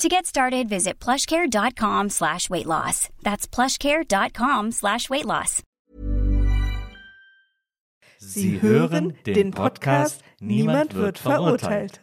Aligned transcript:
To 0.00 0.08
get 0.08 0.26
started, 0.26 0.68
visit 0.68 0.98
plushcare.com 1.00 2.10
slash 2.10 2.50
weight 2.50 2.66
loss. 2.66 3.08
That's 3.22 3.46
plushcare.com 3.46 4.72
slash 4.72 5.08
weight 5.08 5.24
loss. 5.24 5.62
Sie 8.18 8.60
hören 8.60 9.14
den 9.24 9.52
Podcast 9.52 10.22
Niemand 10.40 10.94
wird 10.94 11.18
verurteilt. 11.18 12.00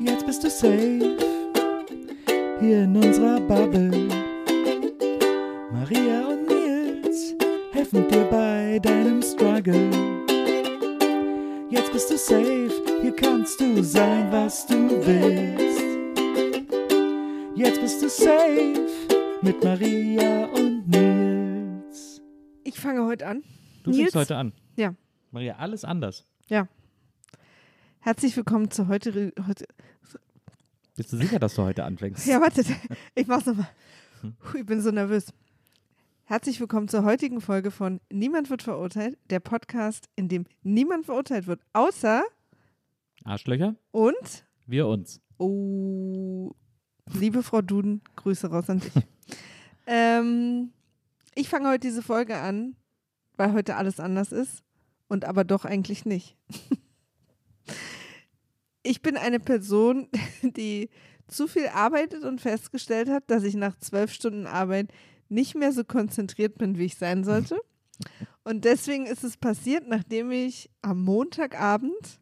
Jetzt 0.00 0.26
bist 0.26 0.42
du 0.42 0.50
safe 0.50 1.16
hier 2.60 2.84
in 2.84 2.96
unserer 2.96 3.40
Bubble. 3.40 4.08
Maria 5.72 6.26
und 6.26 6.46
Nils 6.48 7.34
helfen 7.72 8.08
dir 8.08 8.24
bei 8.24 8.80
deinem 8.80 9.22
Struggle. 9.22 9.90
Jetzt 11.70 11.92
bist 11.92 12.10
du 12.10 12.18
safe, 12.18 12.72
hier 13.02 13.14
kannst 13.14 13.60
du 13.60 13.84
sein, 13.84 14.32
was 14.32 14.66
du 14.66 14.90
willst. 15.06 15.83
Jetzt 17.56 17.80
bist 17.80 18.02
du 18.02 18.08
safe 18.08 18.86
mit 19.42 19.62
Maria 19.62 20.46
und 20.46 20.88
Nils. 20.88 22.20
Ich 22.64 22.78
fange 22.78 23.04
heute 23.06 23.26
an. 23.26 23.44
Du 23.84 23.90
Nils? 23.90 24.00
fängst 24.12 24.16
heute 24.16 24.36
an. 24.36 24.52
Ja. 24.76 24.94
Maria, 25.30 25.56
alles 25.56 25.84
anders. 25.84 26.26
Ja. 26.48 26.68
Herzlich 28.00 28.36
willkommen 28.36 28.70
zu 28.70 28.88
heute. 28.88 29.32
heute 29.46 29.66
Bist 30.96 31.12
du 31.12 31.16
sicher, 31.16 31.38
dass 31.38 31.54
du 31.54 31.62
heute 31.62 31.84
anfängst? 31.84 32.26
ja, 32.26 32.40
warte, 32.40 32.64
ich 33.14 33.26
mach's 33.26 33.46
nochmal. 33.46 33.68
Puh, 34.40 34.58
Ich 34.58 34.66
bin 34.66 34.80
so 34.80 34.90
nervös. 34.90 35.32
Herzlich 36.24 36.58
willkommen 36.58 36.88
zur 36.88 37.04
heutigen 37.04 37.40
Folge 37.40 37.70
von 37.70 38.00
Niemand 38.10 38.48
wird 38.50 38.62
verurteilt, 38.62 39.18
der 39.30 39.40
Podcast, 39.40 40.08
in 40.16 40.28
dem 40.28 40.46
niemand 40.62 41.06
verurteilt 41.06 41.46
wird, 41.46 41.60
außer 41.74 42.22
Arschlöcher? 43.24 43.74
und, 43.90 44.44
Wir 44.66 44.86
uns. 44.86 45.20
oh, 45.38 46.52
liebe 47.12 47.42
Frau 47.42 47.62
Duden, 47.62 48.02
Grüße 48.16 48.48
raus 48.48 48.70
an 48.70 48.80
dich. 48.80 48.92
ähm, 49.86 50.72
ich 51.34 51.48
fange 51.48 51.68
heute 51.68 51.80
diese 51.80 52.02
Folge 52.02 52.36
an, 52.36 52.76
weil 53.36 53.52
heute 53.52 53.76
alles 53.76 54.00
anders 54.00 54.32
ist 54.32 54.62
und 55.08 55.24
aber 55.24 55.44
doch 55.44 55.64
eigentlich 55.64 56.04
nicht. 56.04 56.36
ich 58.82 59.02
bin 59.02 59.16
eine 59.16 59.40
Person, 59.40 60.08
die 60.42 60.90
zu 61.26 61.48
viel 61.48 61.68
arbeitet 61.68 62.24
und 62.24 62.40
festgestellt 62.40 63.08
hat, 63.08 63.30
dass 63.30 63.44
ich 63.44 63.54
nach 63.54 63.78
zwölf 63.78 64.12
Stunden 64.12 64.46
Arbeit 64.46 64.92
nicht 65.28 65.54
mehr 65.54 65.72
so 65.72 65.84
konzentriert 65.84 66.58
bin, 66.58 66.78
wie 66.78 66.84
ich 66.84 66.96
sein 66.96 67.24
sollte. 67.24 67.58
Und 68.44 68.64
deswegen 68.64 69.06
ist 69.06 69.24
es 69.24 69.38
passiert, 69.38 69.88
nachdem 69.88 70.30
ich 70.30 70.70
am 70.82 71.02
Montagabend 71.02 72.20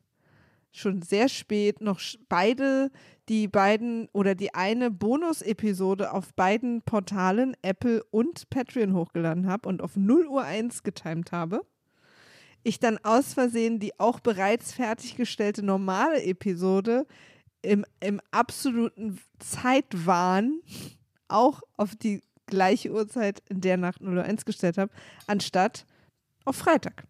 schon 0.72 1.02
sehr 1.02 1.28
spät 1.28 1.80
noch 1.80 2.00
beide, 2.28 2.90
die 3.28 3.46
beiden 3.46 4.08
oder 4.12 4.34
die 4.34 4.54
eine 4.54 4.90
Bonus-Episode 4.90 6.12
auf 6.12 6.34
beiden 6.34 6.82
Portalen, 6.82 7.56
Apple 7.62 8.02
und 8.10 8.48
Patreon, 8.50 8.94
hochgeladen 8.94 9.46
habe 9.46 9.68
und 9.68 9.82
auf 9.82 9.96
0 9.96 10.26
Uhr 10.26 10.42
1 10.42 10.82
getimt 10.82 11.32
habe. 11.32 11.60
Ich 12.64 12.78
dann 12.78 12.98
aus 13.02 13.34
Versehen 13.34 13.80
die 13.80 13.98
auch 13.98 14.20
bereits 14.20 14.72
fertiggestellte 14.72 15.62
normale 15.62 16.22
Episode 16.22 17.06
im, 17.62 17.84
im 18.00 18.20
absoluten 18.30 19.18
Zeitwahn 19.38 20.60
auch 21.28 21.62
auf 21.76 21.94
die 21.96 22.22
gleiche 22.46 22.92
Uhrzeit 22.92 23.42
in 23.48 23.60
der 23.60 23.76
Nacht 23.76 24.00
0 24.00 24.16
Uhr 24.16 24.24
1 24.24 24.44
gestellt 24.44 24.78
habe, 24.78 24.92
anstatt 25.26 25.86
auf 26.44 26.56
Freitag. 26.56 27.04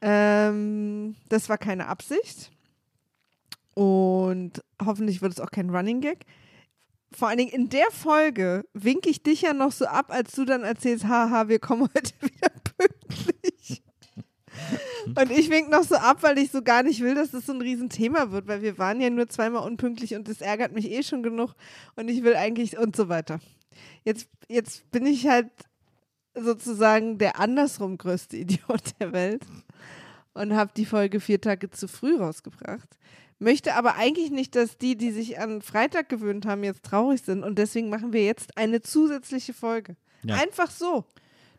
Ähm, 0.00 1.16
das 1.28 1.48
war 1.48 1.58
keine 1.58 1.86
Absicht. 1.86 2.50
Und 3.74 4.62
hoffentlich 4.84 5.22
wird 5.22 5.32
es 5.32 5.40
auch 5.40 5.50
kein 5.50 5.70
Running 5.70 6.00
Gag. 6.00 6.24
Vor 7.12 7.28
allen 7.28 7.38
Dingen 7.38 7.52
in 7.52 7.68
der 7.68 7.90
Folge 7.90 8.64
winke 8.72 9.10
ich 9.10 9.22
dich 9.22 9.42
ja 9.42 9.52
noch 9.52 9.72
so 9.72 9.86
ab, 9.86 10.12
als 10.12 10.32
du 10.32 10.44
dann 10.44 10.62
erzählst, 10.62 11.06
haha, 11.06 11.48
wir 11.48 11.58
kommen 11.58 11.82
heute 11.94 12.12
wieder 12.20 12.50
pünktlich. 12.76 13.82
Und 15.06 15.30
ich 15.30 15.50
wink 15.50 15.70
noch 15.70 15.82
so 15.82 15.96
ab, 15.96 16.18
weil 16.22 16.38
ich 16.38 16.50
so 16.50 16.62
gar 16.62 16.82
nicht 16.82 17.00
will, 17.00 17.14
dass 17.14 17.30
das 17.30 17.46
so 17.46 17.52
ein 17.52 17.60
Riesenthema 17.60 18.30
wird, 18.30 18.46
weil 18.46 18.62
wir 18.62 18.78
waren 18.78 19.00
ja 19.00 19.10
nur 19.10 19.28
zweimal 19.28 19.66
unpünktlich 19.66 20.14
und 20.14 20.28
das 20.28 20.40
ärgert 20.40 20.72
mich 20.72 20.90
eh 20.90 21.02
schon 21.02 21.22
genug 21.22 21.54
und 21.96 22.08
ich 22.08 22.22
will 22.22 22.36
eigentlich 22.36 22.78
und 22.78 22.94
so 22.94 23.08
weiter. 23.08 23.40
Jetzt, 24.04 24.28
jetzt 24.48 24.90
bin 24.90 25.06
ich 25.06 25.26
halt 25.26 25.50
sozusagen 26.34 27.18
der 27.18 27.40
andersrum 27.40 27.98
größte 27.98 28.36
Idiot 28.38 28.82
der 29.00 29.12
Welt 29.12 29.42
und 30.34 30.54
habe 30.54 30.70
die 30.76 30.86
Folge 30.86 31.20
vier 31.20 31.40
Tage 31.40 31.70
zu 31.70 31.88
früh 31.88 32.16
rausgebracht. 32.16 32.98
Möchte 33.38 33.74
aber 33.74 33.96
eigentlich 33.96 34.30
nicht, 34.30 34.54
dass 34.54 34.76
die, 34.76 34.96
die 34.96 35.12
sich 35.12 35.38
an 35.38 35.62
Freitag 35.62 36.08
gewöhnt 36.08 36.44
haben, 36.46 36.62
jetzt 36.62 36.84
traurig 36.84 37.22
sind 37.22 37.42
und 37.42 37.58
deswegen 37.58 37.88
machen 37.88 38.12
wir 38.12 38.24
jetzt 38.24 38.56
eine 38.56 38.82
zusätzliche 38.82 39.54
Folge. 39.54 39.96
Ja. 40.22 40.36
Einfach 40.36 40.70
so, 40.70 41.06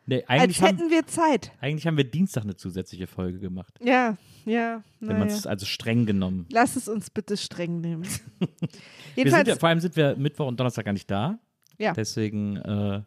Nee, 0.05 0.23
als 0.27 0.43
eigentlich, 0.43 0.61
haben, 0.61 0.77
hätten 0.77 0.89
wir 0.89 1.05
Zeit. 1.05 1.51
eigentlich 1.61 1.85
haben 1.85 1.97
wir 1.97 2.03
Dienstag 2.03 2.43
eine 2.43 2.55
zusätzliche 2.55 3.07
Folge 3.07 3.39
gemacht. 3.39 3.77
Ja, 3.81 4.17
ja, 4.45 4.83
Wenn 4.99 5.19
man 5.19 5.27
es 5.27 5.45
also 5.45 5.65
streng 5.65 6.05
genommen. 6.05 6.47
Lass 6.51 6.75
es 6.75 6.87
uns 6.87 7.11
bitte 7.11 7.37
streng 7.37 7.79
nehmen. 7.79 8.07
Jedenfalls, 9.15 9.47
ja, 9.47 9.55
vor 9.55 9.69
allem 9.69 9.79
sind 9.79 9.95
wir 9.95 10.15
Mittwoch 10.17 10.47
und 10.47 10.59
Donnerstag 10.59 10.85
gar 10.85 10.93
nicht 10.93 11.09
da. 11.09 11.39
Ja. 11.77 11.93
Deswegen, 11.93 12.57
äh, 12.57 13.01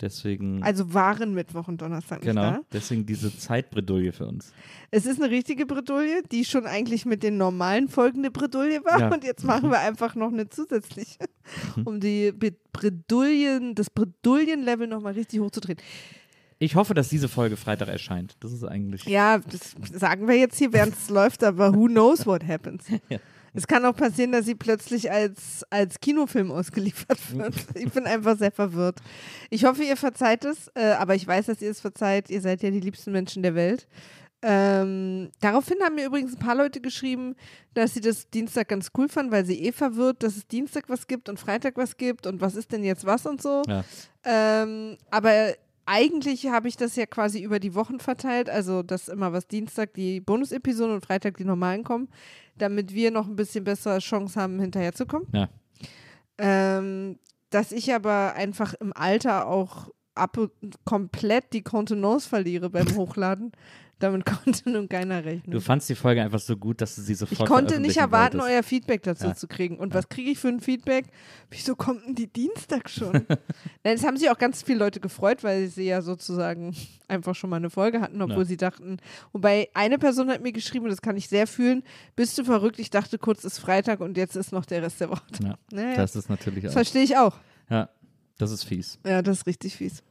deswegen, 0.00 0.62
also 0.62 0.94
waren 0.94 1.34
Mittwoch 1.34 1.68
und 1.68 1.80
Donnerstag 1.80 2.20
nicht 2.20 2.28
genau, 2.28 2.50
da. 2.52 2.60
deswegen 2.72 3.06
diese 3.06 3.36
Zeitbredouille 3.36 4.12
für 4.12 4.26
uns. 4.26 4.52
Es 4.90 5.06
ist 5.06 5.20
eine 5.20 5.30
richtige 5.30 5.66
Bredouille, 5.66 6.22
die 6.30 6.44
schon 6.44 6.66
eigentlich 6.66 7.06
mit 7.06 7.22
den 7.22 7.36
normalen 7.36 7.88
Folgen 7.88 8.18
eine 8.18 8.30
Bredouille 8.30 8.84
war. 8.84 9.00
Ja. 9.00 9.12
Und 9.12 9.24
jetzt 9.24 9.44
machen 9.44 9.70
wir 9.70 9.78
einfach 9.80 10.14
noch 10.14 10.32
eine 10.32 10.48
zusätzliche, 10.48 11.18
um 11.84 12.00
die 12.00 12.32
Bredouillen, 12.72 13.74
das 13.74 13.90
Bredouillen-Level 13.90 14.86
nochmal 14.86 15.12
richtig 15.12 15.40
hochzudrehen. 15.40 15.78
Ich 16.62 16.76
hoffe, 16.76 16.92
dass 16.92 17.08
diese 17.08 17.28
Folge 17.28 17.56
Freitag 17.56 17.88
erscheint. 17.88 18.36
Das 18.40 18.52
ist 18.52 18.64
eigentlich. 18.64 19.04
Ja, 19.06 19.38
das 19.38 19.74
sagen 19.98 20.28
wir 20.28 20.36
jetzt 20.36 20.58
hier, 20.58 20.72
während 20.74 20.94
es 20.94 21.08
läuft, 21.08 21.42
aber 21.42 21.74
who 21.74 21.86
knows 21.86 22.26
what 22.26 22.46
happens. 22.46 22.84
Ja. 23.08 23.18
Es 23.54 23.66
kann 23.66 23.84
auch 23.84 23.96
passieren, 23.96 24.32
dass 24.32 24.46
sie 24.46 24.54
plötzlich 24.54 25.10
als, 25.10 25.64
als 25.70 26.00
Kinofilm 26.00 26.50
ausgeliefert 26.52 27.18
wird. 27.36 27.54
Ich 27.74 27.90
bin 27.92 28.06
einfach 28.06 28.38
sehr 28.38 28.52
verwirrt. 28.52 29.00
Ich 29.50 29.64
hoffe, 29.64 29.82
ihr 29.82 29.96
verzeiht 29.96 30.44
es, 30.44 30.68
äh, 30.74 30.92
aber 30.92 31.14
ich 31.14 31.26
weiß, 31.26 31.46
dass 31.46 31.62
ihr 31.62 31.70
es 31.70 31.80
verzeiht. 31.80 32.30
Ihr 32.30 32.40
seid 32.40 32.62
ja 32.62 32.70
die 32.70 32.80
liebsten 32.80 33.12
Menschen 33.12 33.42
der 33.42 33.54
Welt. 33.54 33.86
Ähm, 34.42 35.30
daraufhin 35.40 35.76
haben 35.82 35.96
mir 35.96 36.06
übrigens 36.06 36.32
ein 36.32 36.38
paar 36.38 36.54
Leute 36.54 36.80
geschrieben, 36.80 37.36
dass 37.74 37.92
sie 37.92 38.00
das 38.00 38.30
Dienstag 38.30 38.68
ganz 38.68 38.90
cool 38.96 39.08
fanden, 39.08 39.32
weil 39.32 39.44
sie 39.44 39.62
eh 39.64 39.72
verwirrt, 39.72 40.22
dass 40.22 40.36
es 40.36 40.46
Dienstag 40.46 40.84
was 40.88 41.06
gibt 41.06 41.28
und 41.28 41.38
Freitag 41.38 41.76
was 41.76 41.98
gibt 41.98 42.26
und 42.26 42.40
was 42.40 42.54
ist 42.56 42.72
denn 42.72 42.82
jetzt 42.82 43.04
was 43.04 43.26
und 43.26 43.42
so. 43.42 43.62
Ja. 43.66 43.84
Ähm, 44.24 44.96
aber 45.10 45.54
eigentlich 45.90 46.46
habe 46.46 46.68
ich 46.68 46.76
das 46.76 46.94
ja 46.94 47.04
quasi 47.04 47.42
über 47.42 47.58
die 47.58 47.74
Wochen 47.74 47.98
verteilt, 47.98 48.48
also 48.48 48.84
dass 48.84 49.08
immer 49.08 49.32
was 49.32 49.48
Dienstag 49.48 49.92
die 49.94 50.20
Bonus-Episoden 50.20 50.94
und 50.94 51.04
Freitag 51.04 51.36
die 51.36 51.44
normalen 51.44 51.82
kommen, 51.82 52.08
damit 52.56 52.94
wir 52.94 53.10
noch 53.10 53.26
ein 53.26 53.34
bisschen 53.34 53.64
bessere 53.64 53.98
Chance 53.98 54.40
haben, 54.40 54.60
hinterherzukommen. 54.60 55.26
Ja. 55.34 55.48
Ähm, 56.38 57.18
dass 57.50 57.72
ich 57.72 57.92
aber 57.92 58.34
einfach 58.34 58.74
im 58.74 58.92
Alter 58.92 59.48
auch 59.48 59.88
ab 60.14 60.38
komplett 60.84 61.52
die 61.52 61.62
Kontenance 61.62 62.28
verliere 62.28 62.70
beim 62.70 62.86
Hochladen, 62.96 63.50
damit 64.00 64.24
konnte 64.44 64.68
nun 64.70 64.88
keiner 64.88 65.24
rechnen. 65.24 65.52
Du 65.52 65.60
fandst 65.60 65.88
die 65.88 65.94
Folge 65.94 66.22
einfach 66.22 66.40
so 66.40 66.56
gut, 66.56 66.80
dass 66.80 66.96
du 66.96 67.02
sie 67.02 67.14
sofort 67.14 67.40
ich 67.40 67.46
konnte 67.46 67.78
nicht 67.78 67.96
erwarten, 67.98 68.38
wolltest. 68.38 68.54
euer 68.56 68.62
Feedback 68.62 69.02
dazu 69.04 69.26
Ja. 69.28 69.34
zu 69.34 69.46
kriegen. 69.46 69.78
Und 69.78 69.94
was 69.94 70.08
kriege 70.08 70.30
ich 70.30 70.38
für 70.38 70.48
ein 70.48 70.60
Feedback? 70.60 71.06
Wieso 71.50 71.76
kommt 71.76 72.04
denn 72.06 72.14
die 72.14 72.26
Dienstag 72.26 72.90
schon? 72.90 73.12
Nein, 73.84 73.94
es 73.94 74.04
haben 74.04 74.16
sich 74.16 74.28
auch 74.30 74.38
ganz 74.38 74.62
viele 74.62 74.78
Leute 74.80 74.98
gefreut, 75.00 75.44
weil 75.44 75.68
sie 75.68 75.84
ja 75.84 76.02
sozusagen 76.02 76.74
einfach 77.08 77.34
schon 77.34 77.50
mal 77.50 77.56
eine 77.56 77.70
Folge 77.70 78.00
hatten, 78.00 78.20
obwohl 78.22 78.38
Ja. 78.38 78.44
sie 78.44 78.56
dachten. 78.56 78.96
Wobei 79.32 79.68
eine 79.74 79.98
Person 79.98 80.28
hat 80.30 80.42
mir 80.42 80.52
geschrieben, 80.52 80.84
und 80.86 80.90
das 80.90 81.02
kann 81.02 81.16
ich 81.16 81.28
sehr 81.28 81.46
fühlen, 81.46 81.82
bist 82.16 82.36
du 82.38 82.44
verrückt? 82.44 82.78
Ich 82.78 82.90
dachte 82.90 83.18
kurz, 83.18 83.44
ist 83.44 83.58
Freitag 83.58 84.00
und 84.00 84.16
jetzt 84.16 84.36
ist 84.36 84.52
noch 84.52 84.64
der 84.64 84.82
Rest 84.82 85.00
der 85.00 85.10
Woche. 85.10 85.22
Ja, 85.42 85.58
Naja, 85.70 85.96
das 85.96 86.16
ist 86.16 86.28
natürlich 86.28 86.62
das 86.64 86.72
auch. 86.72 86.74
verstehe 86.74 87.02
ich 87.02 87.16
auch. 87.16 87.36
Ja, 87.68 87.88
das 88.38 88.50
ist 88.50 88.64
fies. 88.64 88.98
Ja, 89.06 89.22
das 89.22 89.38
ist 89.38 89.46
richtig 89.46 89.76
fies. 89.76 90.02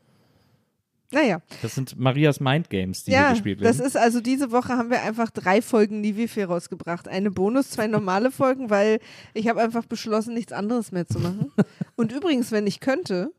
Naja, 1.11 1.41
Das 1.63 1.73
sind 1.73 1.97
Marias 1.97 2.39
Mindgames, 2.39 3.03
die 3.03 3.11
ja, 3.11 3.27
hier 3.27 3.29
gespielt 3.31 3.61
das 3.61 3.77
werden. 3.79 3.88
ist 3.88 3.97
also 3.97 4.21
diese 4.21 4.51
Woche 4.51 4.73
haben 4.77 4.91
wir 4.91 5.01
einfach 5.01 5.31
drei 5.31 5.61
Folgen 5.61 6.01
Nivifee 6.01 6.44
rausgebracht. 6.44 7.07
Eine 7.07 7.31
Bonus, 7.31 7.71
zwei 7.71 7.88
normale 7.88 8.29
Folgen, 8.31 8.69
weil 8.69 9.00
ich 9.33 9.47
habe 9.47 9.59
einfach 9.61 9.85
beschlossen, 9.85 10.35
nichts 10.35 10.53
anderes 10.53 10.91
mehr 10.91 11.07
zu 11.07 11.19
machen. 11.19 11.51
Und 11.95 12.11
übrigens, 12.11 12.51
wenn 12.51 12.67
ich 12.67 12.79
könnte, 12.79 13.31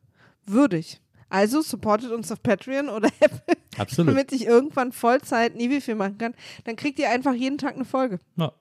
würde 0.46 0.78
ich. 0.78 1.00
Also 1.28 1.62
supportet 1.62 2.10
uns 2.10 2.32
auf 2.32 2.42
Patreon 2.42 2.88
oder 2.88 3.08
Apple, 3.20 3.54
Absolut. 3.78 4.12
damit 4.14 4.32
ich 4.32 4.46
irgendwann 4.46 4.90
Vollzeit 4.90 5.54
Nivifee 5.54 5.94
machen 5.94 6.18
kann. 6.18 6.34
Dann 6.64 6.74
kriegt 6.74 6.98
ihr 6.98 7.08
einfach 7.08 7.34
jeden 7.34 7.56
Tag 7.56 7.76
eine 7.76 7.84
Folge. 7.84 8.18
Ja. 8.36 8.52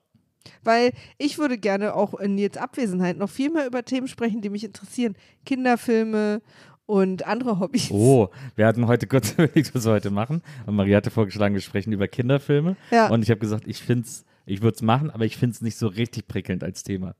Weil 0.63 0.91
ich 1.17 1.37
würde 1.39 1.57
gerne 1.57 1.95
auch 1.95 2.13
in 2.19 2.35
Nils 2.35 2.57
Abwesenheit 2.57 3.17
noch 3.17 3.29
viel 3.29 3.49
mehr 3.49 3.65
über 3.65 3.83
Themen 3.83 4.07
sprechen, 4.07 4.41
die 4.41 4.49
mich 4.49 4.63
interessieren. 4.63 5.15
Kinderfilme 5.45 6.41
und 6.89 7.27
andere 7.27 7.59
Hobbys. 7.59 7.91
Oh, 7.91 8.29
wir 8.55 8.65
hatten 8.65 8.87
heute 8.87 9.05
kurz 9.05 9.31
überlegt, 9.37 9.75
was 9.75 9.85
wir 9.85 9.91
heute 9.91 10.09
machen. 10.09 10.41
Und 10.65 10.75
Maria 10.75 10.97
hatte 10.97 11.11
vorgeschlagen, 11.11 11.53
wir 11.53 11.61
sprechen 11.61 11.93
über 11.93 12.07
Kinderfilme. 12.07 12.75
Ja. 12.89 13.09
Und 13.09 13.21
ich 13.21 13.29
habe 13.29 13.39
gesagt, 13.39 13.67
ich 13.67 13.77
finde 13.77 14.05
es, 14.07 14.25
ich 14.47 14.63
würde 14.63 14.75
es 14.75 14.81
machen, 14.81 15.11
aber 15.11 15.23
ich 15.25 15.37
finde 15.37 15.53
es 15.53 15.61
nicht 15.61 15.77
so 15.77 15.85
richtig 15.87 16.27
prickelnd 16.27 16.63
als 16.63 16.81
Thema. 16.81 17.13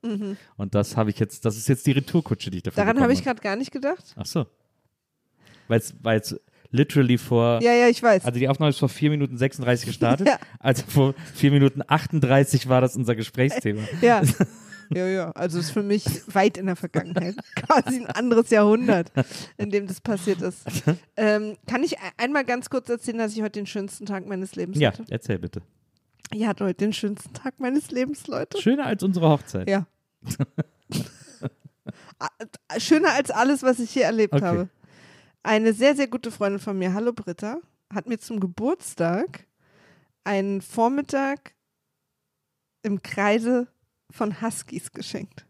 Und 0.57 0.73
das 0.73 0.97
habe 0.97 1.11
ich 1.11 1.19
jetzt, 1.19 1.45
das 1.45 1.55
ist 1.55 1.67
jetzt 1.69 1.85
die 1.85 1.91
Retourkutsche, 1.91 2.49
die 2.49 2.57
ich 2.57 2.63
dafür 2.63 2.83
Mhm. 2.83 2.87
Daran 2.87 3.03
habe 3.03 3.13
ich 3.13 3.23
gerade 3.23 3.41
gar 3.41 3.55
nicht 3.55 3.71
gedacht. 3.71 4.15
Ach 4.15 4.25
so. 4.25 4.47
Weil 5.67 5.79
es 6.19 6.35
literally 6.71 7.19
vor, 7.19 7.61
Ja, 7.61 7.73
ja, 7.73 7.87
ich 7.89 8.01
weiß. 8.01 8.25
also 8.25 8.39
die 8.39 8.47
Aufnahme 8.47 8.71
ist 8.71 8.79
vor 8.79 8.89
4 8.89 9.11
Minuten 9.11 9.37
36 9.37 9.85
gestartet. 9.85 10.27
Ja. 10.29 10.39
Also 10.59 10.83
vor 10.87 11.13
4 11.35 11.51
Minuten 11.51 11.81
38 11.85 12.69
war 12.69 12.81
das 12.81 12.95
unser 12.95 13.15
Gesprächsthema. 13.15 13.81
Ja. 14.01 14.23
Ja, 14.91 15.07
ja, 15.07 15.31
also 15.31 15.59
ist 15.59 15.71
für 15.71 15.83
mich 15.83 16.05
weit 16.33 16.57
in 16.57 16.65
der 16.65 16.75
Vergangenheit. 16.75 17.35
Quasi 17.55 17.97
ein 17.97 18.07
anderes 18.07 18.49
Jahrhundert, 18.49 19.11
in 19.57 19.69
dem 19.69 19.85
das 19.87 20.01
passiert 20.01 20.41
ist. 20.41 20.63
Ähm, 21.15 21.57
kann 21.67 21.83
ich 21.83 21.93
e- 21.93 21.97
einmal 22.17 22.43
ganz 22.43 22.69
kurz 22.69 22.89
erzählen, 22.89 23.19
dass 23.19 23.33
ich 23.33 23.41
heute 23.41 23.59
den 23.59 23.67
schönsten 23.67 24.05
Tag 24.07 24.25
meines 24.25 24.55
Lebens 24.55 24.79
Ja, 24.79 24.91
hatte? 24.91 25.05
erzähl 25.09 25.37
bitte. 25.37 25.61
Ich 26.31 26.45
hatte 26.45 26.65
heute 26.65 26.85
den 26.85 26.93
schönsten 26.93 27.33
Tag 27.33 27.59
meines 27.59 27.91
Lebens, 27.91 28.25
Leute. 28.27 28.59
Schöner 28.61 28.85
als 28.85 29.03
unsere 29.03 29.29
Hochzeit. 29.29 29.69
Ja. 29.69 29.85
Schöner 32.77 33.11
als 33.13 33.31
alles, 33.31 33.63
was 33.63 33.79
ich 33.79 33.91
hier 33.91 34.05
erlebt 34.05 34.33
Okay. 34.33 34.45
habe. 34.45 34.69
Eine 35.43 35.73
sehr, 35.73 35.95
sehr 35.95 36.07
gute 36.07 36.31
Freundin 36.31 36.59
von 36.59 36.77
mir, 36.77 36.93
hallo 36.93 37.13
Britta, 37.13 37.59
hat 37.93 38.07
mir 38.07 38.19
zum 38.19 38.39
Geburtstag 38.39 39.45
einen 40.23 40.61
Vormittag 40.61 41.53
im 42.83 43.01
Kreise 43.01 43.67
von 44.09 44.41
Huskies 44.41 44.91
geschenkt. 44.91 45.45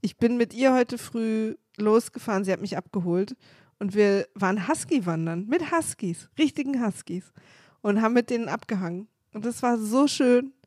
Ich 0.00 0.16
bin 0.16 0.36
mit 0.36 0.54
ihr 0.54 0.72
heute 0.72 0.98
früh 0.98 1.56
losgefahren, 1.76 2.44
sie 2.44 2.52
hat 2.52 2.60
mich 2.60 2.76
abgeholt 2.76 3.36
und 3.78 3.94
wir 3.94 4.26
waren 4.34 4.68
Husky 4.68 5.06
wandern 5.06 5.46
mit 5.46 5.72
Huskies, 5.72 6.28
richtigen 6.38 6.84
Huskies 6.84 7.32
und 7.80 8.02
haben 8.02 8.14
mit 8.14 8.30
denen 8.30 8.48
abgehangen. 8.48 9.08
Und 9.32 9.44
das 9.44 9.62
war 9.62 9.78
so 9.78 10.06
schön. 10.06 10.52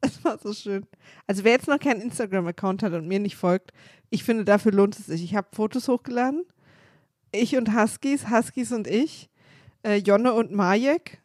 Es 0.00 0.24
war 0.24 0.38
so 0.38 0.54
schön. 0.54 0.86
Also 1.26 1.42
wer 1.42 1.50
jetzt 1.50 1.66
noch 1.66 1.80
keinen 1.80 2.00
Instagram-Account 2.00 2.84
hat 2.84 2.92
und 2.92 3.08
mir 3.08 3.18
nicht 3.18 3.34
folgt, 3.34 3.72
ich 4.10 4.22
finde, 4.22 4.44
dafür 4.44 4.70
lohnt 4.70 4.96
es 4.96 5.06
sich. 5.06 5.24
Ich 5.24 5.34
habe 5.34 5.48
Fotos 5.52 5.88
hochgeladen. 5.88 6.44
Ich 7.32 7.56
und 7.56 7.74
Huskies, 7.74 8.30
Huskies 8.30 8.70
und 8.70 8.86
ich, 8.86 9.28
äh, 9.82 9.96
Jonne 9.96 10.34
und 10.34 10.52
Majek, 10.52 11.20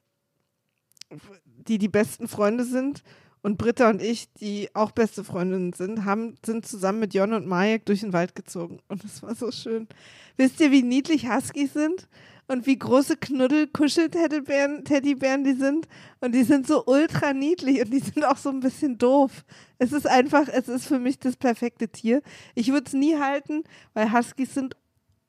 die 1.45 1.77
die 1.77 1.87
besten 1.87 2.27
Freunde 2.27 2.65
sind. 2.65 3.03
Und 3.43 3.57
Britta 3.57 3.89
und 3.89 4.01
ich, 4.01 4.31
die 4.35 4.69
auch 4.73 4.91
beste 4.91 5.25
Freundinnen 5.25 5.73
sind, 5.73 6.05
haben, 6.05 6.35
sind 6.45 6.65
zusammen 6.65 6.99
mit 7.01 7.13
Jonne 7.13 7.35
und 7.35 7.45
Majek 7.45 7.85
durch 7.85 7.99
den 7.99 8.13
Wald 8.13 8.35
gezogen. 8.35 8.79
Und 8.87 9.03
es 9.03 9.21
war 9.21 9.35
so 9.35 9.51
schön. 9.51 9.89
Wisst 10.37 10.61
ihr, 10.61 10.71
wie 10.71 10.81
niedlich 10.81 11.29
Huskies 11.29 11.73
sind? 11.73 12.07
Und 12.47 12.65
wie 12.65 12.79
große 12.79 13.17
Knuddel, 13.17 13.67
Kuschel-Teddybären 13.67 14.85
Teddybären 14.85 15.43
die 15.43 15.53
sind. 15.53 15.89
Und 16.21 16.33
die 16.33 16.43
sind 16.43 16.67
so 16.67 16.85
ultra 16.85 17.33
niedlich 17.33 17.81
und 17.81 17.91
die 17.91 17.99
sind 17.99 18.23
auch 18.23 18.37
so 18.37 18.49
ein 18.49 18.61
bisschen 18.61 18.97
doof. 18.97 19.43
Es 19.77 19.91
ist 19.91 20.07
einfach, 20.07 20.47
es 20.47 20.69
ist 20.69 20.87
für 20.87 20.99
mich 20.99 21.19
das 21.19 21.35
perfekte 21.35 21.89
Tier. 21.89 22.21
Ich 22.55 22.71
würde 22.71 22.87
es 22.87 22.93
nie 22.93 23.17
halten, 23.17 23.63
weil 23.93 24.13
Huskies 24.13 24.53
sind 24.53 24.77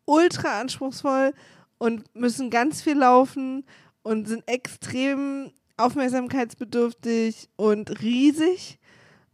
ultra 0.05 0.60
anspruchsvoll 0.60 1.34
und 1.78 2.05
müssen 2.14 2.49
ganz 2.49 2.81
viel 2.81 2.96
laufen 2.96 3.64
und 4.02 4.28
sind 4.28 4.44
extrem 4.46 5.50
aufmerksamkeitsbedürftig 5.76 7.49
und 7.56 8.00
riesig 8.03 8.79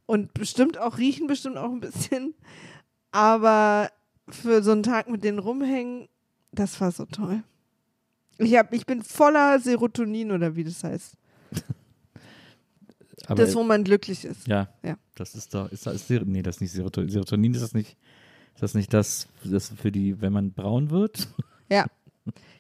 und 0.07 0.33
bestimmt 0.35 0.79
auch 0.79 0.99
riechen 0.99 1.27
bestimmt 1.27 1.57
auch 1.57 1.71
ein 1.71 1.81
bisschen. 1.81 2.35
Aber 3.13 3.91
für 4.29 4.63
so 4.63 4.73
einen 4.73 4.83
Tag 4.83 5.09
mit 5.09 5.25
denen 5.25 5.39
rumhängen, 5.39 6.09
das 6.53 6.81
war 6.81 6.93
so 6.93 7.05
toll. 7.07 7.43
Ich, 8.39 8.57
hab, 8.57 8.73
ich 8.73 8.87
bin 8.87 9.03
voller 9.03 9.59
Serotonin 9.61 10.31
oder 10.33 10.57
wie 10.57 10.65
das 10.65 10.83
heißt. 10.83 11.15
Aber, 13.27 13.35
das, 13.45 13.55
wo 13.55 13.63
man 13.63 13.85
glücklich 13.85 14.25
ist. 14.25 14.47
ja, 14.49 14.69
Ja. 14.83 14.97
das 15.15 15.35
ist 15.35 15.55
doch, 15.55 15.71
ist 15.71 15.85
Ser- 15.85 16.25
nee, 16.25 16.43
das 16.43 16.57
ist 16.57 16.61
nicht 16.63 16.73
Serotonin. 16.73 17.11
Serotonin 17.11 17.55
ist 17.55 17.61
das 17.63 17.75
nicht, 17.75 17.97
ist 18.55 18.63
das 18.63 18.75
nicht 18.75 18.93
das, 18.95 19.29
das 19.45 19.69
für 19.77 19.93
die, 19.93 20.21
wenn 20.21 20.33
man 20.33 20.53
braun 20.53 20.91
wird? 20.91 21.29
Ja. 21.71 21.87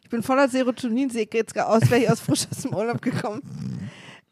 Ich 0.02 0.10
bin 0.10 0.22
voller 0.22 0.48
Serotonin, 0.48 1.10
sehe 1.10 1.28
jetzt 1.32 1.58
aus, 1.58 1.90
wäre 1.90 2.02
ich 2.02 2.10
aus 2.10 2.20
frisch 2.20 2.46
aus 2.50 2.62
dem 2.62 2.74
Urlaub 2.74 3.00
gekommen. 3.02 3.42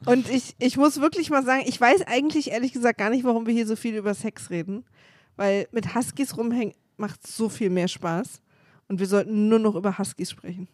Und 0.04 0.28
ich, 0.28 0.54
ich 0.58 0.76
muss 0.76 1.00
wirklich 1.00 1.30
mal 1.30 1.44
sagen, 1.44 1.62
ich 1.66 1.80
weiß 1.80 2.02
eigentlich 2.06 2.50
ehrlich 2.50 2.72
gesagt 2.72 2.98
gar 2.98 3.10
nicht, 3.10 3.24
warum 3.24 3.46
wir 3.46 3.54
hier 3.54 3.66
so 3.66 3.76
viel 3.76 3.96
über 3.96 4.14
Sex 4.14 4.50
reden. 4.50 4.84
Weil 5.36 5.68
mit 5.72 5.94
Huskies 5.94 6.36
rumhängen 6.36 6.74
macht 6.96 7.26
so 7.26 7.48
viel 7.48 7.70
mehr 7.70 7.88
Spaß. 7.88 8.40
Und 8.88 9.00
wir 9.00 9.06
sollten 9.06 9.48
nur 9.48 9.58
noch 9.58 9.74
über 9.74 9.98
Huskies 9.98 10.30
sprechen. 10.30 10.68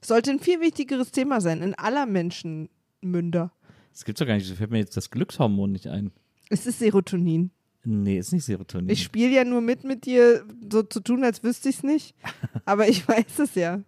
Es 0.00 0.08
sollte 0.08 0.30
ein 0.30 0.40
viel 0.40 0.60
wichtigeres 0.60 1.12
Thema 1.12 1.40
sein, 1.40 1.62
in 1.62 1.74
aller 1.74 2.06
Menschenmünder. 2.06 3.52
Das 3.92 4.04
gibt's 4.04 4.18
doch 4.18 4.26
gar 4.26 4.34
nicht. 4.34 4.46
So 4.46 4.54
fällt 4.54 4.70
mir 4.70 4.78
jetzt 4.78 4.96
das 4.96 5.10
Glückshormon 5.10 5.72
nicht 5.72 5.86
ein. 5.86 6.12
Es 6.50 6.66
ist 6.66 6.78
Serotonin. 6.78 7.50
Nee, 7.84 8.18
ist 8.18 8.32
nicht 8.32 8.44
Serotonin. 8.44 8.88
Ich 8.90 9.02
spiele 9.02 9.30
ja 9.34 9.44
nur 9.44 9.60
mit 9.60 9.82
mit 9.84 10.06
dir, 10.06 10.44
so 10.70 10.82
zu 10.82 11.00
tun, 11.00 11.24
als 11.24 11.42
wüsste 11.42 11.68
ich 11.68 11.76
es 11.78 11.82
nicht. 11.82 12.14
Aber 12.64 12.88
ich 12.88 13.06
weiß 13.06 13.40
es 13.40 13.54
ja. 13.54 13.80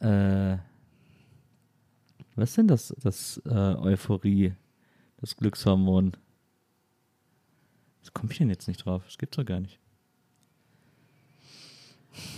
Äh, 0.00 0.58
was 2.34 2.50
ist 2.50 2.58
denn 2.58 2.68
das, 2.68 2.94
das 3.00 3.40
äh, 3.46 3.50
Euphorie, 3.50 4.54
das 5.18 5.36
Glückshormon? 5.36 6.16
Was 8.00 8.12
komme 8.12 8.32
ich 8.32 8.38
denn 8.38 8.48
jetzt 8.48 8.66
nicht 8.66 8.84
drauf? 8.84 9.02
Das 9.04 9.18
gibt's 9.18 9.36
doch 9.36 9.44
gar 9.44 9.60
nicht. 9.60 9.78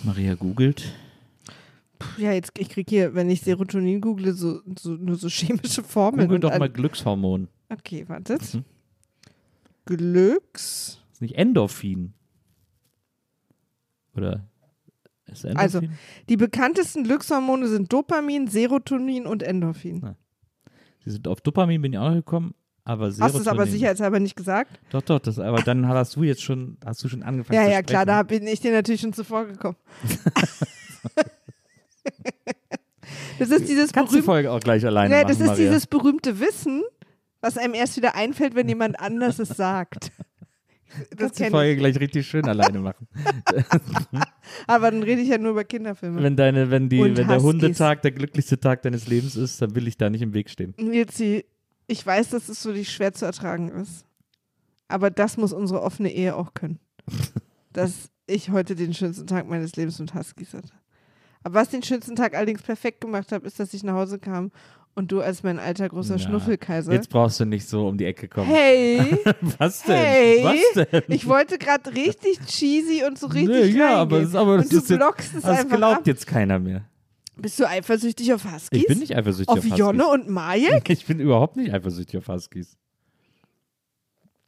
Maria 0.02 0.34
googelt. 0.34 0.92
Puh, 1.98 2.20
Ja, 2.20 2.32
jetzt, 2.32 2.52
ich 2.58 2.68
kriege 2.68 2.90
hier, 2.90 3.14
wenn 3.14 3.30
ich 3.30 3.40
Serotonin 3.40 4.00
google, 4.00 4.34
so, 4.34 4.60
so, 4.78 4.90
nur 4.90 5.16
so 5.16 5.28
chemische 5.28 5.82
Formeln. 5.82 6.26
Google 6.28 6.40
doch 6.40 6.58
mal 6.58 6.68
Glückshormon. 6.68 7.48
Okay, 7.70 8.06
wartet. 8.08 8.54
Mhm. 8.54 8.64
Glücks. 9.84 10.98
Das 11.08 11.16
ist 11.16 11.22
nicht 11.22 11.34
Endorphin. 11.36 12.14
Oder 14.14 14.46
ist 15.26 15.44
Endorphin? 15.44 15.56
Also, 15.58 15.80
Die 16.28 16.36
bekanntesten 16.36 17.04
Glückshormone 17.04 17.68
sind 17.68 17.92
Dopamin, 17.92 18.48
Serotonin 18.48 19.26
und 19.26 19.42
Endorphin. 19.42 20.14
Sie 21.04 21.10
sind 21.10 21.26
auf 21.28 21.40
Dopamin 21.40 21.82
bin 21.82 21.92
ich 21.94 21.98
auch 21.98 22.08
noch 22.10 22.14
gekommen, 22.16 22.54
aber 22.84 23.10
Serotonin. 23.10 23.24
Hast 23.24 23.34
du 23.34 23.40
es 23.40 23.48
aber 23.48 23.66
sicherheitshalber 23.66 24.20
nicht 24.20 24.36
gesagt? 24.36 24.78
Doch, 24.90 25.02
doch, 25.02 25.18
das, 25.18 25.38
aber 25.38 25.62
dann 25.62 25.88
hast 25.88 26.16
du 26.16 26.22
jetzt 26.22 26.42
schon, 26.42 26.76
hast 26.84 27.02
du 27.02 27.08
schon 27.08 27.22
angefangen 27.22 27.58
Ja, 27.58 27.66
zu 27.66 27.72
ja, 27.72 27.82
klar, 27.82 28.02
sprechen. 28.02 28.06
da 28.18 28.22
bin 28.22 28.46
ich 28.46 28.60
dir 28.60 28.72
natürlich 28.72 29.00
schon 29.00 29.12
zuvor 29.12 29.46
gekommen. 29.46 29.76
das 33.38 33.50
ist 33.50 33.68
dieses 33.68 33.92
Kannst 33.92 34.12
du 34.12 34.16
die 34.16 34.22
berühmte, 34.22 34.24
Folge 34.24 34.50
auch 34.52 34.60
gleich 34.60 34.84
alleine 34.86 35.14
ja, 35.14 35.20
machen, 35.22 35.28
das 35.28 35.40
ist 35.40 35.46
Maria. 35.46 35.66
dieses 35.66 35.86
berühmte 35.86 36.40
Wissen, 36.40 36.82
was 37.42 37.58
einem 37.58 37.74
erst 37.74 37.96
wieder 37.98 38.14
einfällt, 38.14 38.54
wenn 38.54 38.68
jemand 38.68 38.98
anders 38.98 39.38
es 39.38 39.50
sagt. 39.50 40.10
Das 41.10 41.18
Kannst 41.18 41.40
die 41.40 41.44
Folge 41.46 41.72
ich. 41.72 41.78
gleich 41.78 42.00
richtig 42.00 42.26
schön 42.26 42.46
alleine 42.46 42.78
machen. 42.78 43.08
Aber 44.66 44.90
dann 44.90 45.02
rede 45.02 45.22
ich 45.22 45.28
ja 45.28 45.38
nur 45.38 45.52
über 45.52 45.64
Kinderfilme. 45.64 46.22
Wenn 46.22 46.36
deine, 46.36 46.70
wenn 46.70 46.88
die, 46.88 47.00
Und 47.00 47.16
wenn 47.16 47.28
der. 47.28 47.42
Hundetag 47.42 48.02
der 48.02 48.12
glücklichste 48.12 48.60
Tag 48.60 48.82
deines 48.82 49.06
Lebens 49.06 49.34
ist, 49.34 49.60
dann 49.62 49.74
will 49.74 49.88
ich 49.88 49.96
da 49.96 50.10
nicht 50.10 50.20
im 50.20 50.34
Weg 50.34 50.50
stehen. 50.50 50.74
Nilsi, 50.78 51.46
ich 51.86 52.06
weiß, 52.06 52.30
dass 52.30 52.48
es 52.48 52.62
für 52.62 52.74
dich 52.74 52.90
schwer 52.92 53.12
zu 53.14 53.24
ertragen 53.24 53.70
ist. 53.70 54.04
Aber 54.88 55.10
das 55.10 55.38
muss 55.38 55.54
unsere 55.54 55.82
offene 55.82 56.12
Ehe 56.12 56.36
auch 56.36 56.52
können. 56.52 56.78
dass 57.72 58.10
ich 58.26 58.50
heute 58.50 58.74
den 58.74 58.94
schönsten 58.94 59.26
Tag 59.26 59.48
meines 59.48 59.76
Lebens 59.76 59.98
mit 59.98 60.14
Huskies 60.14 60.52
hatte. 60.54 60.72
Aber 61.42 61.54
was 61.54 61.70
den 61.70 61.82
schönsten 61.82 62.14
Tag 62.14 62.34
allerdings 62.36 62.62
perfekt 62.62 63.00
gemacht 63.00 63.32
hat, 63.32 63.44
ist, 63.44 63.58
dass 63.58 63.74
ich 63.74 63.82
nach 63.82 63.94
Hause 63.94 64.18
kam 64.18 64.52
und 64.94 65.10
du 65.12 65.20
als 65.20 65.42
mein 65.42 65.58
alter 65.58 65.88
großer 65.88 66.16
Ja. 66.16 66.18
Schnuffelkaiser. 66.18 66.92
Jetzt 66.92 67.08
brauchst 67.08 67.40
du 67.40 67.44
nicht 67.46 67.66
so 67.68 67.88
um 67.88 67.96
die 67.96 68.04
Ecke 68.04 68.28
kommen. 68.28 68.48
Hey! 68.48 69.00
Was 69.58 69.82
denn? 69.84 69.96
Hey! 69.96 70.44
Was 70.44 70.86
denn? 70.90 71.02
Ich 71.08 71.26
wollte 71.26 71.58
gerade 71.58 71.94
richtig 71.94 72.40
cheesy 72.46 73.02
und 73.06 73.18
so 73.18 73.26
richtig 73.28 73.72
Nee, 73.72 73.78
ja, 73.78 73.96
aber, 73.96 74.16
reingehen. 74.16 74.32
das, 74.32 74.40
aber 74.40 74.56
das 74.58 74.66
und 74.66 74.72
du 74.72 74.76
ist 74.78 74.90
jetzt, 74.90 74.98
blockst 74.98 75.34
es 75.34 75.42
das 75.42 75.58
einfach 75.60 75.76
glaubt 75.76 75.98
ab. 76.00 76.06
jetzt 76.06 76.26
keiner 76.26 76.58
mehr. 76.58 76.84
Bist 77.36 77.58
du 77.58 77.66
eifersüchtig 77.66 78.32
auf 78.34 78.44
Huskies? 78.44 78.80
Ich 78.82 78.86
bin 78.86 78.98
nicht 78.98 79.16
eifersüchtig 79.16 79.48
auf 79.48 79.58
auf, 79.58 79.64
Huskies. 79.64 79.78
Jonne 79.78 80.06
und 80.06 80.28
Majek? 80.28 80.88
Ich 80.90 81.06
bin 81.06 81.18
überhaupt 81.18 81.56
nicht 81.56 81.72
eifersüchtig 81.72 82.18
auf 82.18 82.28
Huskies. 82.28 82.76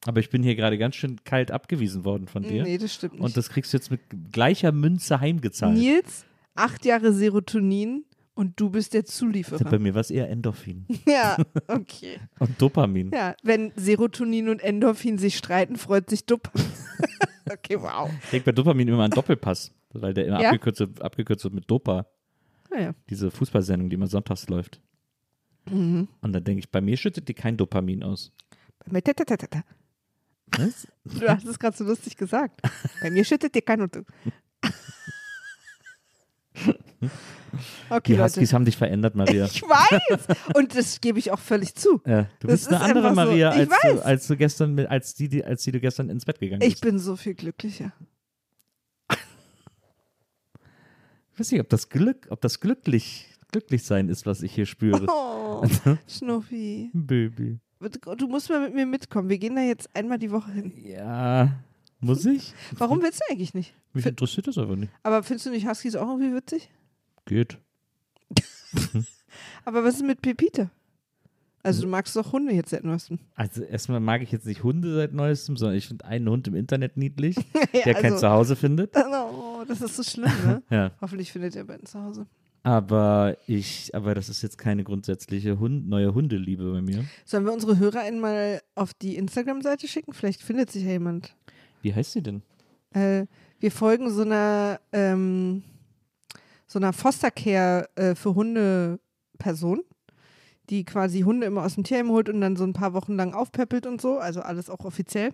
Aber 0.07 0.21
ich 0.21 0.29
bin 0.29 0.43
hier 0.43 0.55
gerade 0.55 0.77
ganz 0.77 0.97
schön 0.97 1.25
kalt 1.25 1.51
abgewiesen 1.51 2.05
worden 2.05 2.29
von 2.29 2.43
dir. 2.43 2.63
Nee, 2.65 2.77
das 2.77 2.93
stimmt 2.93 3.15
nicht. 3.15 3.23
Und 3.23 3.37
das 3.39 3.49
kriegst 3.49 3.73
du 3.73 3.79
jetzt 3.79 3.91
mit 3.91 4.01
gleicher 4.33 4.71
Münze 4.71 5.19
heimgezahlt. 5.21 5.79
Nils, 5.79 6.27
acht 6.55 6.85
Jahre 6.85 7.15
Serotonin 7.15 8.05
und 8.35 8.59
du 8.61 8.71
bist 8.71 8.95
der 8.95 9.03
Bei 9.03 9.07
Zulieferer. 9.07 9.79
mir 9.79 9.95
war 9.95 10.00
es 10.00 10.11
eher 10.11 10.29
Endorphin 10.29 10.87
ja, 11.07 11.37
okay. 11.69 12.19
und 12.38 12.61
Dopamin. 12.61 13.11
Ja, 13.12 13.35
wenn 13.43 13.73
Serotonin 13.76 14.49
und 14.49 14.61
Endorphin 14.62 15.19
sich 15.19 15.37
streiten, 15.37 15.76
freut 15.76 16.11
sich 16.11 16.26
Dopamin. 16.26 16.67
okay, 17.50 17.81
wow. 17.81 18.11
Ich 18.25 18.31
denke 18.31 18.47
bei 18.47 18.53
Dopamin 18.53 18.88
immer 18.88 19.05
an 19.05 19.11
Doppelpass, 19.11 19.73
weil 19.93 20.14
der 20.14 20.26
immer 20.26 20.41
Ja? 20.41 20.49
abgekürzt, 20.49 20.81
wird- 20.81 21.00
abgekürzt 21.03 21.45
wird 21.45 21.55
mit 21.55 21.71
Dopa. 21.71 22.07
Naja. 22.71 22.95
Diese 23.09 23.31
Fußballsendung, 23.31 23.88
die 23.91 23.95
immer 23.95 24.09
sonntags 24.09 24.49
läuft. 24.49 24.81
Mhm. 25.71 26.09
Und 26.21 26.33
dann 26.33 26.43
denke 26.45 26.59
ich, 26.59 26.71
bei 26.71 26.81
mir 26.81 26.97
schüttet 26.97 27.29
die 27.29 27.35
kein 27.35 27.57
Dopamin 27.57 28.03
aus. 28.03 28.33
Bei 28.85 28.93
mir- 28.93 29.03
ta- 29.03 29.12
ta- 29.12 29.25
ta- 29.25 29.37
ta- 29.37 29.47
ta. 29.47 29.64
Was? 30.59 30.87
Du 31.05 31.26
hast 31.29 31.47
es 31.47 31.59
gerade 31.59 31.76
so 31.76 31.85
lustig 31.85 32.17
gesagt. 32.17 32.61
Bei 33.00 33.11
mir 33.11 33.25
schüttet 33.25 33.55
dir 33.55 33.62
kein 33.62 33.81
Okay, 37.88 38.00
Die 38.06 38.12
Leute. 38.14 38.25
Huskies 38.25 38.52
haben 38.52 38.64
dich 38.64 38.76
verändert, 38.76 39.14
Maria. 39.14 39.44
Ich 39.52 39.62
weiß. 39.62 40.26
Und 40.56 40.76
das 40.76 41.00
gebe 41.00 41.20
ich 41.20 41.30
auch 41.30 41.38
völlig 41.38 41.75
zu. 41.76 42.00
Ja, 42.04 42.23
du 42.40 42.49
Das 42.49 42.62
bist 42.62 42.68
eine 42.68 42.80
andere 42.80 43.11
so. 43.11 43.14
Maria, 43.14 43.54
Ich 43.54 43.70
als 43.70 43.80
du, 43.82 44.04
als 44.04 44.26
du 44.26 44.37
gestern, 44.37 44.78
als 44.87 45.14
die, 45.14 45.28
die, 45.28 45.44
als 45.44 45.62
die 45.62 45.70
du 45.70 45.78
gestern 45.80 46.11
ins 46.11 46.25
Bett 46.25 46.40
gegangen 46.40 46.62
Ich 46.62 46.73
bist. 46.75 46.82
bin 46.82 46.99
so 46.99 47.14
viel 47.14 47.34
glücklicher. 47.34 47.92
Ich 51.32 51.40
weiß 51.40 51.50
nicht, 51.52 51.61
ob 51.61 51.68
das 51.68 51.88
Glück, 51.88 52.26
ob 52.30 52.40
das 52.40 52.61
glücklich, 52.61 53.28
glücklich 53.50 53.82
sein 53.84 54.08
ist, 54.08 54.25
was 54.26 54.42
ich 54.42 54.54
hier 54.54 54.66
spüre. 54.66 55.06
Oh, 55.08 55.66
Schnuffi. 56.08 56.90
Baby. 56.92 57.58
Du 58.16 58.28
musst 58.28 58.49
mal 58.50 58.61
mit 58.61 58.75
mir 58.75 58.87
mitkommen. 58.87 59.28
Wir 59.28 59.38
gehen 59.38 59.56
da 59.56 59.62
jetzt 59.62 59.90
einmal 59.94 60.18
die 60.18 60.30
Woche 60.30 60.52
hin. 60.52 60.73
Ja, 60.76 61.52
muss 62.00 62.25
ich? 62.25 62.54
Warum 62.78 63.02
willst 63.02 63.20
du 63.20 63.32
eigentlich 63.32 63.52
nicht? 63.52 63.75
Mich 63.92 64.06
interessiert 64.06 64.46
das 64.46 64.58
einfach 64.58 64.76
nicht. 64.76 64.92
Aber 65.02 65.23
findest 65.23 65.46
du 65.46 65.50
nicht 65.50 65.66
Huskies 65.68 65.96
auch 65.96 66.08
irgendwie 66.08 66.34
witzig? 66.34 66.70
Geht. 67.26 67.59
Aber 69.64 69.85
was 69.85 69.97
ist 69.97 70.04
mit 70.04 70.21
Pepita? 70.23 70.71
Also 71.62 71.83
du 71.83 71.88
magst 71.88 72.14
doch 72.14 72.33
Hunde 72.33 72.52
jetzt 72.52 72.71
seit 72.71 72.85
neuestem. 72.85 73.19
Also 73.35 73.62
erstmal 73.62 73.99
mag 73.99 74.21
ich 74.21 74.31
jetzt 74.31 74.45
nicht 74.47 74.62
Hunde 74.62 74.95
seit 74.95 75.14
neuestem, 75.14 75.57
sondern 75.57 75.78
ich 75.78 75.88
finde 75.88 76.04
einen 76.04 76.28
Hund 76.28 76.47
im 76.47 76.54
Internet 76.54 76.99
niedlich, 76.99 77.37
Ja, 77.73 77.83
der 77.85 77.95
kein 77.95 78.12
also- 78.12 78.19
Zuhause 78.19 78.57
findet. 78.57 78.95
Oh, 79.26 79.64
das 79.66 79.81
ist 79.81 79.97
so 79.97 80.02
schlimm, 80.02 80.31
ne? 80.45 80.62
Ja. 80.69 80.90
Hoffentlich 81.00 81.33
findet 81.33 81.54
ihr 81.57 81.64
beiden 81.64 81.87
zu 81.87 81.99
Hause. 82.02 82.26
Aber 82.62 83.37
ich, 83.47 83.95
aber 83.95 84.14
das 84.14 84.28
ist 84.28 84.43
jetzt 84.43 84.59
keine 84.59 84.85
grundsätzliche 84.85 85.59
Hund, 85.59 85.88
neue 85.88 86.12
Hundeliebe 86.14 86.71
bei 86.73 86.83
mir. 86.83 87.04
Sollen 87.25 87.47
wir 87.47 87.52
unsere 87.52 87.78
Hörer 87.78 88.00
einmal 88.00 88.61
auf 88.75 88.93
die 88.93 89.16
Instagram-Seite 89.16 89.88
schicken? 89.88 90.12
Vielleicht 90.12 90.43
findet 90.43 90.71
sich 90.71 90.83
ja 90.85 90.90
jemand. 90.93 91.35
Wie 91.81 91.95
heißt 91.95 92.12
sie 92.12 92.23
denn? 92.23 92.43
Äh, 92.93 93.26
wir 93.61 93.71
folgen 93.71 94.11
so 94.11 94.23
einer, 94.23 94.81
ähm, 94.93 95.62
so 96.66 96.78
einer 96.78 96.92
Fostercare 96.92 97.88
äh, 97.97 98.14
für 98.14 98.35
Hunde-Person, 98.35 99.83
die 100.71 100.85
quasi 100.85 101.21
Hunde 101.21 101.47
immer 101.47 101.64
aus 101.64 101.75
dem 101.75 101.85
Tierheim 101.85 102.11
holt 102.11 102.28
und 102.28 102.40
dann 102.40 102.56
so 102.56 102.64
ein 102.64 102.73
paar 102.73 102.94
Wochen 102.94 103.14
lang 103.16 103.35
aufpäppelt 103.35 103.87
und 103.87 104.00
so, 104.00 104.18
also 104.18 104.40
alles 104.40 104.71
auch 104.71 104.85
offiziell. 104.85 105.33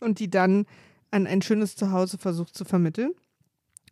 Und 0.00 0.18
die 0.18 0.30
dann 0.30 0.66
an 1.10 1.26
ein 1.26 1.42
schönes 1.42 1.76
Zuhause 1.76 2.18
versucht 2.18 2.56
zu 2.56 2.64
vermitteln. 2.64 3.12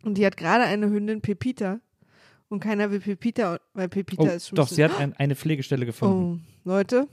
Und 0.03 0.17
die 0.17 0.25
hat 0.25 0.35
gerade 0.37 0.63
eine 0.65 0.89
Hündin, 0.89 1.21
Pepita. 1.21 1.79
Und 2.49 2.59
keiner 2.59 2.91
will 2.91 2.99
Pepita, 2.99 3.59
weil 3.73 3.87
Pepita 3.89 4.23
Oh, 4.23 4.27
ist 4.27 4.49
schon 4.49 4.57
doch, 4.57 4.67
sie 4.67 4.83
hat 4.83 4.99
ein, 4.99 5.13
eine 5.13 5.35
Pflegestelle 5.35 5.85
gefunden. 5.85 6.45
Oh, 6.65 6.69
Leute, 6.69 7.07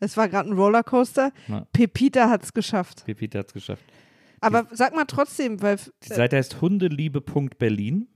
es 0.00 0.16
war 0.16 0.28
gerade 0.28 0.50
ein 0.50 0.52
Rollercoaster. 0.52 1.32
Ja. 1.48 1.66
Pepita 1.72 2.28
hat 2.28 2.42
es 2.42 2.52
geschafft. 2.52 3.04
Pepita 3.06 3.38
hat 3.38 3.48
es 3.48 3.54
geschafft. 3.54 3.84
Aber 4.40 4.66
sag 4.72 4.94
mal 4.94 5.04
trotzdem, 5.06 5.62
weil 5.62 5.78
Die 6.02 6.08
Seite 6.08 6.36
heißt 6.36 6.60
hundeliebe.berlin. 6.60 8.08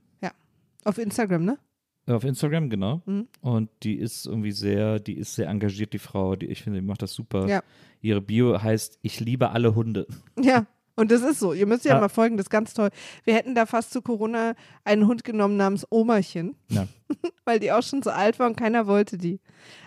auf 0.89 0.97
Instagram, 0.97 1.45
ne? 1.45 1.57
Auf 2.07 2.23
Instagram, 2.23 2.69
genau. 2.69 3.01
Mhm. 3.05 3.27
Und 3.41 3.69
die 3.83 3.95
ist 3.95 4.25
irgendwie 4.25 4.51
sehr, 4.51 4.99
die 4.99 5.13
ist 5.17 5.35
sehr 5.35 5.47
engagiert, 5.47 5.93
die 5.93 5.99
Frau. 5.99 6.35
Die, 6.35 6.47
ich 6.47 6.63
finde, 6.63 6.81
die 6.81 6.85
macht 6.85 7.01
das 7.03 7.13
super. 7.13 7.47
Ja. 7.47 7.61
Ihre 8.01 8.19
Bio 8.21 8.61
heißt, 8.61 8.99
ich 9.03 9.19
liebe 9.19 9.51
alle 9.51 9.75
Hunde. 9.75 10.07
Ja. 10.41 10.65
Und 10.95 11.11
das 11.11 11.21
ist 11.21 11.39
so. 11.39 11.53
Ihr 11.53 11.65
müsst 11.65 11.85
ja, 11.85 11.93
Ja. 11.93 12.01
mal 12.01 12.09
folgen, 12.09 12.35
das 12.35 12.47
ist 12.47 12.49
ganz 12.49 12.73
toll. 12.73 12.89
Wir 13.23 13.33
hätten 13.33 13.55
da 13.55 13.65
fast 13.65 13.91
zu 13.93 14.01
Corona 14.01 14.53
einen 14.83 15.07
Hund 15.07 15.23
genommen 15.23 15.55
namens 15.55 15.87
Omerchen, 15.89 16.55
Ja. 16.69 16.87
weil 17.45 17.59
die 17.61 17.71
auch 17.71 17.83
schon 17.83 18.01
so 18.01 18.09
alt 18.09 18.37
war 18.37 18.47
und 18.47 18.57
keiner 18.57 18.85
wollte 18.85 19.17
die. 19.17 19.39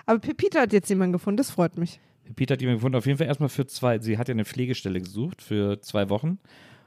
Aber 0.07 0.21
Pepita 0.21 0.61
hat 0.63 0.73
jetzt 0.73 0.89
jemanden 0.89 1.13
gefunden, 1.13 1.37
das 1.37 1.51
freut 1.51 1.77
mich. 1.77 2.01
Pepita 2.25 2.55
hat 2.55 2.63
jemanden 2.63 2.79
gefunden, 2.79 2.97
auf 2.97 3.05
jeden 3.05 3.19
Fall 3.19 3.27
erstmal 3.27 3.51
für 3.51 3.67
zwei, 3.67 3.99
sie 3.99 4.17
hat 4.17 4.29
ja 4.29 4.33
eine 4.33 4.47
Pflegestelle 4.47 5.01
gesucht 5.03 5.43
für 5.43 5.81
zwei 5.83 6.09
Wochen. 6.09 6.39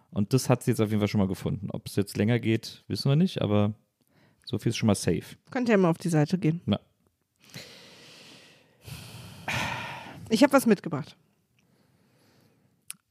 Und 0.10 0.34
das 0.34 0.50
hat 0.50 0.64
sie 0.64 0.72
jetzt 0.72 0.80
auf 0.80 0.90
jeden 0.90 1.02
Fall 1.02 1.08
schon 1.10 1.20
mal 1.20 1.28
gefunden. 1.28 1.70
Ob 1.70 1.86
es 1.88 1.96
jetzt 1.96 2.18
länger 2.18 2.40
geht, 2.40 2.84
wissen 2.88 3.10
wir 3.12 3.16
nicht, 3.18 3.44
aber 3.44 3.76
so 4.46 4.58
viel 4.58 4.70
ist 4.70 4.78
schon 4.78 4.88
mal 4.88 4.96
safe. 4.96 5.36
Könnt 5.52 5.68
ihr 5.70 5.78
mal 5.78 5.90
auf 5.90 5.98
die 5.98 6.10
Seite 6.10 6.38
gehen. 6.38 6.62
Ja. 6.66 6.80
Ich 10.30 10.44
habe 10.44 10.54
was 10.54 10.66
mitgebracht. 10.66 11.16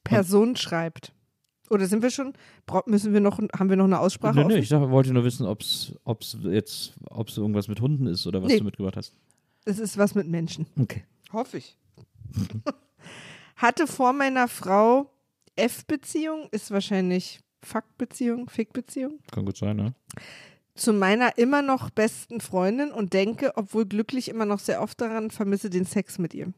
Person 0.02 0.56
schreibt. 0.56 1.12
Oder 1.70 1.86
sind 1.86 2.02
wir 2.02 2.10
schon? 2.10 2.34
Müssen 2.86 3.12
wir 3.12 3.20
noch, 3.20 3.38
haben 3.38 3.70
wir 3.70 3.76
noch 3.76 3.84
eine 3.86 3.98
Aussprache? 3.98 4.38
Nö, 4.40 4.44
nö, 4.44 4.56
ich 4.58 4.68
dachte, 4.68 4.90
wollte 4.90 5.12
nur 5.12 5.24
wissen, 5.24 5.46
ob 5.46 5.60
es 5.62 5.96
jetzt, 6.42 6.92
ob 7.06 7.28
es 7.28 7.36
irgendwas 7.38 7.68
mit 7.68 7.80
Hunden 7.80 8.06
ist 8.06 8.26
oder 8.26 8.42
was 8.42 8.50
Nee. 8.50 8.58
du 8.58 8.64
mitgebracht 8.64 8.96
hast. 8.96 9.12
Es 9.64 9.78
ist 9.78 9.96
was 9.96 10.14
mit 10.14 10.26
Menschen. 10.28 10.66
Okay. 10.78 11.04
Hoffe 11.32 11.58
ich. 11.58 11.78
Hatte 13.56 13.86
vor 13.86 14.12
meiner 14.12 14.46
Frau 14.48 15.10
F-Beziehung, 15.56 16.48
ist 16.50 16.70
wahrscheinlich 16.70 17.40
Fuck-Beziehung, 17.62 18.50
Fick-Beziehung, 18.50 19.20
Kann 19.30 19.46
gut 19.46 19.56
sein, 19.56 19.76
ne? 19.76 19.94
Zu 20.74 20.92
meiner 20.92 21.38
immer 21.38 21.62
noch 21.62 21.90
besten 21.90 22.40
Freundin 22.40 22.90
und 22.90 23.12
denke, 23.12 23.52
obwohl 23.56 23.86
glücklich 23.86 24.28
immer 24.28 24.44
noch 24.44 24.58
sehr 24.58 24.82
oft 24.82 25.00
daran, 25.00 25.30
vermisse 25.30 25.70
den 25.70 25.84
Sex 25.84 26.18
mit 26.18 26.34
ihr. 26.34 26.52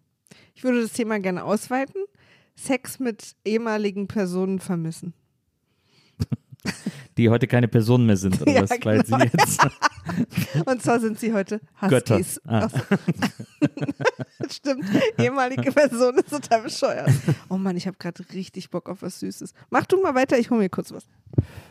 Ich 0.55 0.65
würde 0.65 0.81
das 0.81 0.93
Thema 0.93 1.19
gerne 1.19 1.45
ausweiten. 1.45 2.03
Sex 2.55 2.99
mit 2.99 3.37
ehemaligen 3.45 4.09
Personen 4.09 4.59
vermissen. 4.59 5.13
Die 7.17 7.31
heute 7.31 7.47
keine 7.47 7.69
Personen 7.69 8.07
mehr 8.07 8.17
sind, 8.17 8.41
oder 8.43 8.53
Ja, 8.53 8.63
was? 8.63 8.71
Weil 8.83 9.05
sie 9.07 9.13
genau. 9.13 9.25
jetzt. 9.25 9.67
Und 10.67 10.83
zwar 10.83 11.01
sind 11.01 11.19
sie 11.19 11.33
heute 11.33 11.61
Götter. 11.89 12.19
Huskies. 12.19 12.41
Ah. 12.47 12.69
Stimmt, 14.51 14.85
ehemalige 15.19 15.73
Person 15.73 16.15
ist 16.17 16.31
total 16.31 16.63
bescheuert. 16.63 17.11
Oh 17.49 17.57
Mann, 17.57 17.77
ich 17.77 17.87
habe 17.87 17.97
gerade 17.99 18.23
richtig 18.33 18.71
Bock 18.71 18.89
auf 18.89 19.03
was 19.03 19.21
Süßes. 19.21 19.55
Mach 19.71 19.87
du 19.87 20.01
mal 20.01 20.15
weiter, 20.15 20.39
ich 20.39 20.51
hole 20.51 20.61
mir 20.61 20.69
kurz 20.69 20.93
was. 20.93 21.07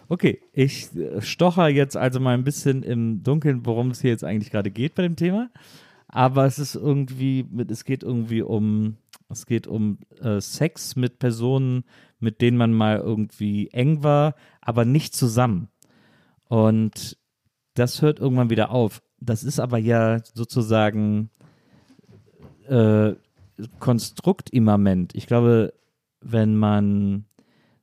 Okay, 0.09 0.41
ich 0.51 0.95
äh, 0.95 1.21
stocher 1.21 1.67
jetzt 1.69 1.95
also 1.95 2.19
mal 2.19 2.33
ein 2.33 2.43
bisschen 2.43 2.83
im 2.83 3.23
Dunkeln, 3.23 3.65
worum 3.65 3.91
es 3.91 4.01
hier 4.01 4.11
jetzt 4.11 4.23
eigentlich 4.23 4.51
gerade 4.51 4.71
geht 4.71 4.95
bei 4.95 5.03
dem 5.03 5.15
Thema. 5.15 5.49
Aber 6.07 6.45
es 6.45 6.59
ist 6.59 6.75
irgendwie, 6.75 7.45
es 7.67 7.83
geht 7.83 8.03
irgendwie 8.03 8.41
um, 8.41 8.97
es 9.29 9.45
geht 9.45 9.67
um 9.67 9.97
äh, 10.21 10.39
Sex 10.39 10.95
mit 10.95 11.19
Personen, 11.19 11.83
mit 12.19 12.41
denen 12.41 12.57
man 12.57 12.73
mal 12.73 12.97
irgendwie 12.97 13.69
eng 13.71 14.03
war, 14.03 14.35
aber 14.65 14.83
nicht 14.83 15.15
zusammen. 15.15 15.69
Und 16.49 17.17
das 17.75 18.01
hört 18.01 18.19
irgendwann 18.19 18.49
wieder 18.49 18.71
auf. 18.71 19.01
Das 19.21 19.43
ist 19.43 19.59
aber 19.59 19.77
ja 19.77 20.19
sozusagen 20.33 21.29
äh, 22.67 23.13
konstruktimmanent. 23.79 25.15
Ich 25.15 25.27
glaube, 25.27 25.73
wenn 26.19 26.55
man 26.55 27.25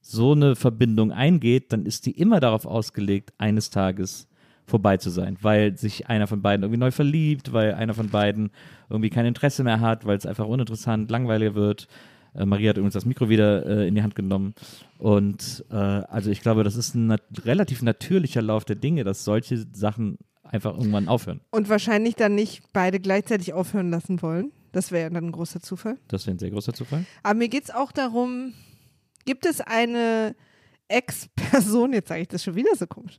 so 0.01 0.33
eine 0.33 0.57
Verbindung 0.57 1.13
eingeht, 1.13 1.73
dann 1.73 1.87
ist 1.87 2.07
die 2.07 2.11
immer 2.11 2.41
darauf 2.41 2.67
ausgelegt, 2.67 3.33
eines 3.39 3.71
Tages 3.71 4.29
vorbei 4.67 4.97
zu 4.97 5.11
sein, 5.11 5.37
weil 5.43 5.77
sich 5.77 6.09
einer 6.09 6.27
von 6.27 6.43
beiden 6.43 6.65
irgendwie 6.65 6.81
neu 6.81 6.91
verliebt, 6.91 7.53
weil 7.53 7.75
einer 7.75 7.95
von 7.95 8.09
beiden 8.09 8.51
irgendwie 8.91 9.11
kein 9.11 9.27
Interesse 9.27 9.65
mehr 9.65 9.81
hat, 9.81 10.05
weil 10.07 10.17
es 10.17 10.27
einfach 10.27 10.47
uninteressant, 10.47 11.11
langweiliger 11.11 11.55
wird. 11.55 11.89
Äh, 12.35 12.47
Maria 12.47 12.71
hat 12.71 12.77
übrigens 12.77 12.95
das 12.95 13.05
Mikro 13.05 13.29
wieder 13.29 13.67
äh, 13.67 13.89
in 13.89 13.95
die 13.95 14.03
Hand 14.03 14.15
genommen. 14.15 14.55
Und 14.99 15.65
äh, 15.71 15.75
also 15.75 16.31
ich 16.31 16.41
glaube, 16.41 16.65
das 16.65 16.77
ist 16.77 16.95
ein 16.95 17.07
nat 17.09 17.23
relativ 17.45 17.83
natürlicher 17.83 18.43
Lauf 18.43 18.65
der 18.65 18.77
Dinge, 18.77 19.05
dass 19.05 19.25
solche 19.25 19.65
Sachen 19.73 20.19
einfach 20.43 20.77
irgendwann 20.77 21.09
aufhören. 21.09 21.41
Und 21.51 21.69
wahrscheinlich 21.69 22.15
dann 22.17 22.35
nicht 22.35 22.63
beide 22.73 23.01
gleichzeitig 23.01 23.53
aufhören 23.53 23.91
lassen 23.91 24.21
wollen. 24.23 24.53
Das 24.73 24.91
wäre 24.91 25.11
dann 25.11 25.27
ein 25.27 25.33
großer 25.33 25.61
Zufall. 25.61 25.99
Das 26.09 26.27
wäre 26.27 26.35
ein 26.37 26.39
sehr 26.39 26.51
großer 26.51 26.73
Zufall. 26.73 27.05
Aber 27.23 27.35
mir 27.39 27.49
geht 27.49 27.65
es 27.65 27.71
auch 27.71 27.93
darum, 27.93 28.55
gibt 29.27 29.45
es 29.47 29.61
eine 29.61 30.35
Ex-Person, 30.89 31.93
jetzt 31.93 32.09
sage 32.09 32.23
ich 32.23 32.29
das 32.29 32.43
schon 32.45 32.55
wieder 32.55 32.75
so 32.77 32.87
komisch, 32.87 33.19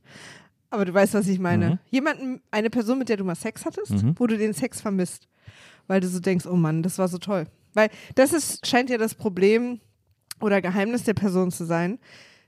Aber 0.70 0.84
du 0.84 0.92
weißt, 0.92 1.14
was 1.14 1.28
ich 1.28 1.38
meine. 1.38 1.70
Mhm. 1.70 1.78
Jemanden, 1.90 2.40
eine 2.50 2.70
Person, 2.70 2.98
mit 2.98 3.08
der 3.08 3.16
du 3.16 3.24
mal 3.24 3.34
Sex 3.36 3.64
hattest, 3.64 3.90
Mhm. 4.02 4.14
wo 4.18 4.26
du 4.26 4.36
den 4.36 4.52
Sex 4.52 4.80
vermisst. 4.80 5.28
Weil 5.86 6.00
du 6.00 6.08
so 6.08 6.18
denkst, 6.18 6.46
oh 6.46 6.56
Mann, 6.56 6.82
das 6.82 6.98
war 6.98 7.06
so 7.08 7.18
toll. 7.18 7.46
Weil 7.74 7.90
das 8.14 8.32
ist, 8.32 8.66
scheint 8.66 8.88
ja 8.90 8.98
das 8.98 9.14
Problem 9.14 9.80
oder 10.40 10.60
Geheimnis 10.62 11.04
der 11.04 11.14
Person 11.14 11.50
zu 11.50 11.64
sein. 11.64 11.98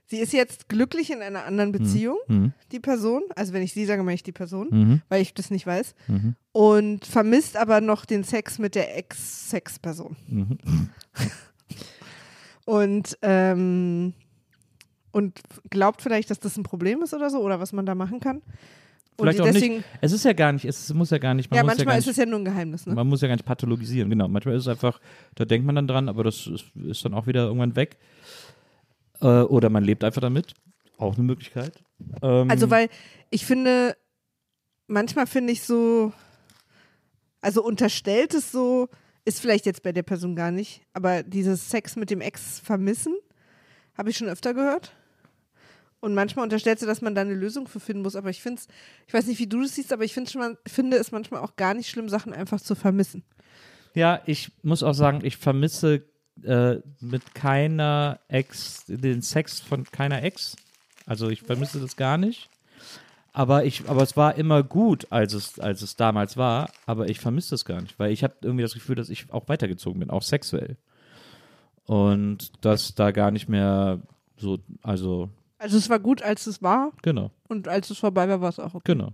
Sie 0.09 0.19
ist 0.19 0.31
jetzt 0.31 0.69
glücklich 0.69 1.11
in 1.11 1.21
einer 1.21 1.43
anderen 1.43 1.73
Beziehung, 1.73 2.17
Mhm. 2.29 2.53
die 2.71 2.79
Person. 2.79 3.23
Also 3.35 3.51
wenn 3.51 3.61
ich 3.61 3.73
sie 3.73 3.85
sage, 3.85 4.03
meine 4.03 4.15
ich 4.15 4.23
die 4.23 4.31
Person, 4.31 4.67
Mhm. 4.71 5.01
weil 5.09 5.21
ich 5.21 5.33
das 5.33 5.51
nicht 5.51 5.67
weiß. 5.67 5.95
Mhm. 6.07 6.35
Und 6.53 7.05
vermisst 7.05 7.57
aber 7.57 7.81
noch 7.81 8.05
den 8.05 8.23
Sex 8.23 8.57
mit 8.57 8.73
der 8.75 8.97
Ex-Sex-Person. 8.97 10.15
Mhm. 10.27 10.57
Und, 12.65 13.17
ähm, 13.21 14.13
und 15.11 15.39
glaubt 15.69 16.01
vielleicht, 16.01 16.29
dass 16.29 16.39
das 16.39 16.57
ein 16.57 16.63
Problem 16.63 17.01
ist 17.01 17.13
oder 17.13 17.29
so, 17.29 17.39
oder 17.41 17.59
was 17.61 17.71
man 17.71 17.85
da 17.85 17.95
machen 17.95 18.19
kann. 18.19 18.41
Vielleicht 19.19 19.41
auch 19.41 19.45
deswegen, 19.45 19.77
nicht. 19.77 19.85
Es 20.01 20.11
ist 20.11 20.25
ja 20.25 20.33
gar 20.33 20.51
nicht, 20.51 20.65
es 20.65 20.93
muss 20.93 21.09
ja 21.09 21.17
gar 21.17 21.33
nicht, 21.33 21.49
man 21.49 21.57
ja, 21.57 21.63
ja 21.63 21.65
manchmal 21.65 21.85
gar 21.85 21.97
ist 21.97 22.05
nicht, 22.05 22.11
es 22.11 22.17
ja 22.17 22.25
nur 22.25 22.39
ein 22.39 22.45
Geheimnis, 22.45 22.85
ne? 22.85 22.93
man 22.93 23.07
muss 23.07 23.21
ja 23.21 23.27
gar 23.27 23.35
nicht 23.35 23.45
pathologisieren, 23.45 24.09
genau. 24.09 24.27
Manchmal 24.27 24.55
ist 24.55 24.63
es 24.63 24.67
einfach, 24.67 24.99
da 25.35 25.45
denkt 25.45 25.65
man 25.65 25.75
dann 25.75 25.87
dran, 25.87 26.07
aber 26.07 26.23
das 26.23 26.45
ist, 26.47 26.65
ist 26.75 27.03
dann 27.03 27.13
auch 27.13 27.25
wieder 27.25 27.45
irgendwann 27.45 27.75
weg. 27.75 27.97
Äh, 29.21 29.25
oder 29.25 29.69
man 29.69 29.83
lebt 29.83 30.03
einfach 30.03 30.21
damit. 30.21 30.53
Auch 30.97 31.15
eine 31.15 31.23
Möglichkeit. 31.23 31.83
Ähm, 32.21 32.49
Also, 32.49 32.69
weil 32.69 32.89
ich 33.29 33.45
finde, 33.45 33.95
manchmal 34.87 35.27
finde 35.27 35.53
ich 35.53 35.63
so, 35.63 36.13
also 37.41 37.63
unterstellt 37.63 38.33
es 38.33 38.51
so, 38.51 38.87
ist 39.25 39.41
vielleicht 39.41 39.65
jetzt 39.65 39.83
bei 39.83 39.91
der 39.91 40.03
Person 40.03 40.35
gar 40.35 40.51
nicht, 40.51 40.81
aber 40.93 41.23
dieses 41.23 41.69
Sex 41.69 41.95
mit 41.95 42.09
dem 42.09 42.21
Ex 42.21 42.59
vermissen, 42.59 43.15
habe 43.97 44.09
ich 44.09 44.17
schon 44.17 44.29
öfter 44.29 44.53
gehört. 44.53 44.95
Und 45.99 46.13
manchmal 46.13 46.43
unterstellst 46.43 46.83
du, 46.83 46.87
dass 46.87 47.01
man 47.01 47.15
da 47.15 47.21
eine 47.21 47.33
Lösung 47.33 47.67
für 47.67 47.79
finden 47.79 48.03
muss, 48.03 48.15
aber 48.15 48.29
ich 48.29 48.41
finde 48.41 48.61
es, 48.61 48.67
ich 49.07 49.13
weiß 49.13 49.25
nicht, 49.27 49.39
wie 49.39 49.47
du 49.47 49.61
das 49.61 49.75
siehst, 49.75 49.91
aber 49.91 50.03
ich 50.03 50.15
mal, 50.35 50.57
finde 50.67 50.97
es 50.97 51.11
manchmal 51.11 51.41
auch 51.41 51.55
gar 51.55 51.73
nicht 51.73 51.89
schlimm, 51.89 52.07
Sachen 52.07 52.33
einfach 52.33 52.61
zu 52.61 52.75
vermissen. 52.75 53.23
Ja, 53.95 54.21
ich 54.25 54.51
muss 54.61 54.83
auch 54.83 54.93
sagen, 54.93 55.21
ich 55.23 55.37
vermisse 55.37 56.03
äh, 56.43 56.75
mit 56.99 57.33
keiner 57.33 58.19
Ex, 58.27 58.85
den 58.87 59.23
Sex 59.23 59.59
von 59.59 59.85
keiner 59.85 60.23
Ex. 60.23 60.55
Also 61.07 61.29
ich 61.29 61.41
vermisse 61.41 61.79
das 61.79 61.95
gar 61.95 62.17
nicht. 62.17 62.49
Aber 63.33 63.65
ich, 63.65 63.87
aber 63.87 64.01
es 64.01 64.17
war 64.17 64.35
immer 64.35 64.63
gut, 64.63 65.07
als 65.11 65.33
es, 65.33 65.59
als 65.59 65.83
es 65.83 65.95
damals 65.95 66.37
war, 66.37 66.71
aber 66.87 67.07
ich 67.07 67.19
vermisse 67.19 67.51
das 67.51 67.65
gar 67.65 67.81
nicht, 67.81 67.99
weil 67.99 68.11
ich 68.11 68.23
habe 68.23 68.33
irgendwie 68.41 68.63
das 68.63 68.73
Gefühl, 68.73 68.95
dass 68.95 69.09
ich 69.09 69.31
auch 69.31 69.47
weitergezogen 69.47 69.99
bin, 69.99 70.09
auch 70.09 70.23
sexuell. 70.23 70.75
Und 71.85 72.65
dass 72.65 72.95
da 72.95 73.11
gar 73.11 73.29
nicht 73.29 73.47
mehr 73.47 73.99
so, 74.37 74.57
also, 74.81 75.29
Also 75.59 75.77
es 75.77 75.89
war 75.89 75.99
gut, 75.99 76.21
als 76.21 76.47
es 76.47 76.61
war 76.61 76.91
genau, 77.01 77.31
und 77.47 77.67
als 77.67 77.89
es 77.89 77.97
vorbei 77.97 78.27
war, 78.29 78.41
war 78.41 78.49
es 78.49 78.59
auch 78.59 78.75
okay. 78.75 78.93
genau. 78.93 79.13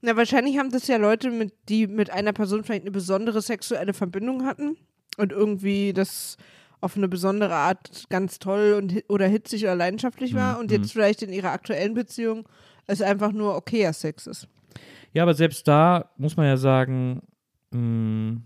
Na, 0.00 0.16
wahrscheinlich 0.16 0.58
haben 0.58 0.70
das 0.70 0.86
ja 0.86 0.96
Leute, 0.96 1.30
mit, 1.30 1.52
die 1.68 1.86
mit 1.86 2.10
einer 2.10 2.32
Person 2.32 2.62
vielleicht 2.62 2.82
eine 2.82 2.92
besondere 2.92 3.42
sexuelle 3.42 3.94
Verbindung 3.94 4.44
hatten 4.44 4.76
und 5.16 5.32
irgendwie 5.32 5.92
das 5.92 6.36
auf 6.80 6.96
eine 6.96 7.08
besondere 7.08 7.54
Art 7.54 8.04
ganz 8.08 8.38
toll 8.38 8.74
und 8.78 9.02
oder 9.08 9.26
hitzig 9.26 9.64
oder 9.64 9.74
leidenschaftlich 9.74 10.34
war 10.34 10.54
Mhm, 10.54 10.60
und 10.60 10.70
jetzt 10.70 10.92
vielleicht 10.92 11.22
in 11.22 11.32
ihrer 11.32 11.50
aktuellen 11.50 11.94
Beziehung 11.94 12.48
es 12.86 13.02
einfach 13.02 13.32
nur 13.32 13.56
okayer 13.56 13.92
Sex 13.92 14.28
ist. 14.28 14.46
Ja, 15.12 15.24
aber 15.24 15.34
selbst 15.34 15.66
da 15.66 16.10
muss 16.16 16.36
man 16.36 16.46
ja 16.46 16.56
sagen, 16.56 17.22
mh, 17.72 18.42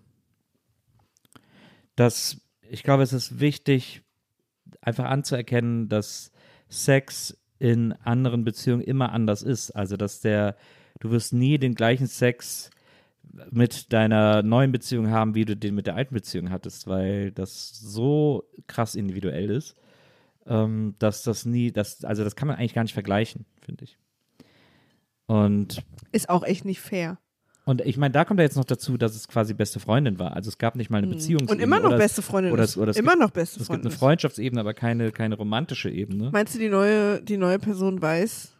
dass 1.97 2.39
ich 2.71 2.83
glaube, 2.83 3.03
es 3.03 3.13
ist 3.13 3.39
wichtig, 3.39 4.03
einfach 4.81 5.05
anzuerkennen, 5.05 5.91
dass 5.91 6.32
Sex 6.73 7.39
in 7.59 7.93
anderen 7.93 8.45
Beziehungen 8.45 8.83
immer 8.83 9.13
anders 9.13 9.43
ist. 9.43 9.71
Also, 9.71 9.97
dass 9.97 10.21
der, 10.21 10.57
du 11.01 11.11
wirst 11.11 11.33
nie 11.33 11.59
den 11.59 11.75
gleichen 11.75 12.07
Sex 12.07 12.71
mit 13.51 13.93
deiner 13.93 14.43
neuen 14.43 14.73
Beziehung 14.73 15.11
haben, 15.11 15.35
wie 15.35 15.45
du 15.45 15.57
den 15.57 15.75
mit 15.75 15.87
der 15.87 15.95
alten 15.95 16.15
Beziehung 16.15 16.51
hattest, 16.51 16.87
weil 16.87 17.31
das 17.31 17.71
so 17.71 18.45
krass 18.67 18.95
individuell 18.95 19.51
ist, 19.51 19.77
ähm, 20.47 20.97
dass 20.99 21.23
das 21.23 21.47
nie, 21.47 21.71
das, 21.71 22.05
also 22.05 22.25
das 22.25 22.37
kann 22.37 22.49
man 22.49 22.57
eigentlich 22.57 22.75
gar 22.75 22.83
nicht 22.83 22.95
vergleichen, 22.95 23.47
finde 23.61 23.85
ich. 23.85 23.97
Und 25.27 25.83
Ist 26.11 26.29
auch 26.29 26.43
echt 26.43 26.65
nicht 26.65 26.81
fair. 26.81 27.19
Und 27.65 27.81
ich 27.83 27.97
meine, 27.97 28.13
da 28.13 28.25
kommt 28.25 28.41
ja 28.41 28.45
jetzt 28.45 28.57
noch 28.57 28.65
dazu, 28.65 28.97
dass 28.97 29.15
es 29.15 29.29
quasi 29.29 29.55
beste 29.55 29.79
Freundin 29.81 30.19
war. 30.19 30.35
Also 30.35 30.49
es 30.49 30.59
gab 30.59 30.75
nicht 30.77 30.91
mal 30.91 30.99
eine 30.99 31.07
Beziehung. 31.07 31.45
Mhm. 31.45 31.49
Und 31.51 31.61
immer 31.61 31.79
noch 31.81 31.97
beste 31.97 32.23
Freundin 32.23 32.53
oder 32.53 32.65
es- 32.65 32.77
oder 32.77 32.91
es 32.91 32.97
immer 32.97 33.13
gibt- 33.13 33.23
noch 33.23 33.31
beste 33.31 33.57
Es 33.61 33.67
gibt 33.67 33.67
Freundin 33.69 33.91
eine. 33.91 33.97
Freundschaftsebene, 33.99 34.61
aber 34.61 34.75
keine, 34.75 35.13
keine 35.13 35.37
romantische 35.37 35.91
Ebene. 35.91 36.31
Meinst 36.33 36.55
du, 36.55 36.59
die 36.59 36.69
neue, 36.69 37.23
die 37.23 37.37
neue 37.37 37.59
Person 37.59 38.01
weiß 38.03 38.53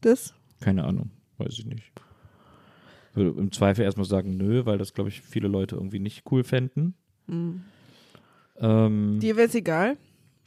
das? 0.00 0.34
Keine 0.60 0.84
Ahnung, 0.84 1.10
weiß 1.38 1.52
ich 1.58 1.66
nicht. 1.66 1.92
Würde 3.14 3.38
im 3.40 3.50
Zweifel 3.52 3.82
erstmal 3.84 4.06
sagen, 4.06 4.36
nö, 4.36 4.64
weil 4.66 4.78
das, 4.78 4.92
glaube 4.94 5.10
ich, 5.10 5.20
viele 5.22 5.48
Leute 5.48 5.74
irgendwie 5.76 5.98
nicht 5.98 6.24
cool 6.30 6.44
fänden. 6.44 6.94
Ähm, 8.60 9.18
Dir 9.20 9.36
wäre 9.36 9.46
es 9.48 9.54
egal. 9.54 9.96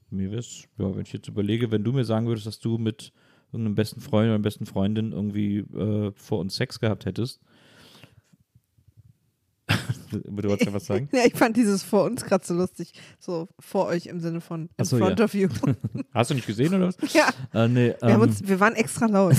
mir 0.09 0.31
wär's, 0.31 0.63
ja, 0.77 0.93
wenn 0.95 1.01
ich 1.03 1.13
jetzt 1.13 1.27
überlege, 1.29 1.71
wenn 1.71 1.83
du 1.83 1.91
mir 1.93 2.03
sagen 2.03 2.27
würdest, 2.27 2.45
dass 2.47 2.59
du 2.59 2.77
mit 2.77 3.13
irgendeinem 3.51 3.75
besten 3.75 4.01
Freund 4.01 4.25
oder 4.25 4.35
einer 4.35 4.43
besten 4.43 4.65
Freundin 4.65 5.11
irgendwie 5.11 5.59
äh, 5.59 6.11
vor 6.15 6.39
uns 6.39 6.55
Sex 6.55 6.79
gehabt 6.79 7.05
hättest. 7.05 7.41
du 10.11 10.43
wolltest 10.43 10.65
ja 10.65 10.73
was 10.73 10.85
sagen? 10.85 11.09
Ja, 11.13 11.25
ich 11.25 11.33
fand 11.35 11.57
dieses 11.57 11.83
vor 11.83 12.03
uns 12.03 12.23
gerade 12.25 12.45
so 12.45 12.53
lustig. 12.53 12.93
So 13.19 13.47
vor 13.59 13.87
euch 13.87 14.07
im 14.07 14.19
Sinne 14.19 14.41
von 14.41 14.69
in 14.77 14.85
so, 14.85 14.97
front 14.97 15.19
ja. 15.19 15.25
of 15.25 15.33
you. 15.33 15.49
Hast 16.13 16.31
du 16.31 16.35
nicht 16.35 16.47
gesehen 16.47 16.73
oder 16.73 16.87
was? 16.87 16.97
ja, 17.13 17.29
Äh, 17.53 17.67
nee, 17.67 17.95
wir, 17.99 18.09
ähm, 18.09 18.21
uns, 18.21 18.47
wir 18.47 18.59
waren 18.59 18.75
extra 18.75 19.05
laut. 19.05 19.35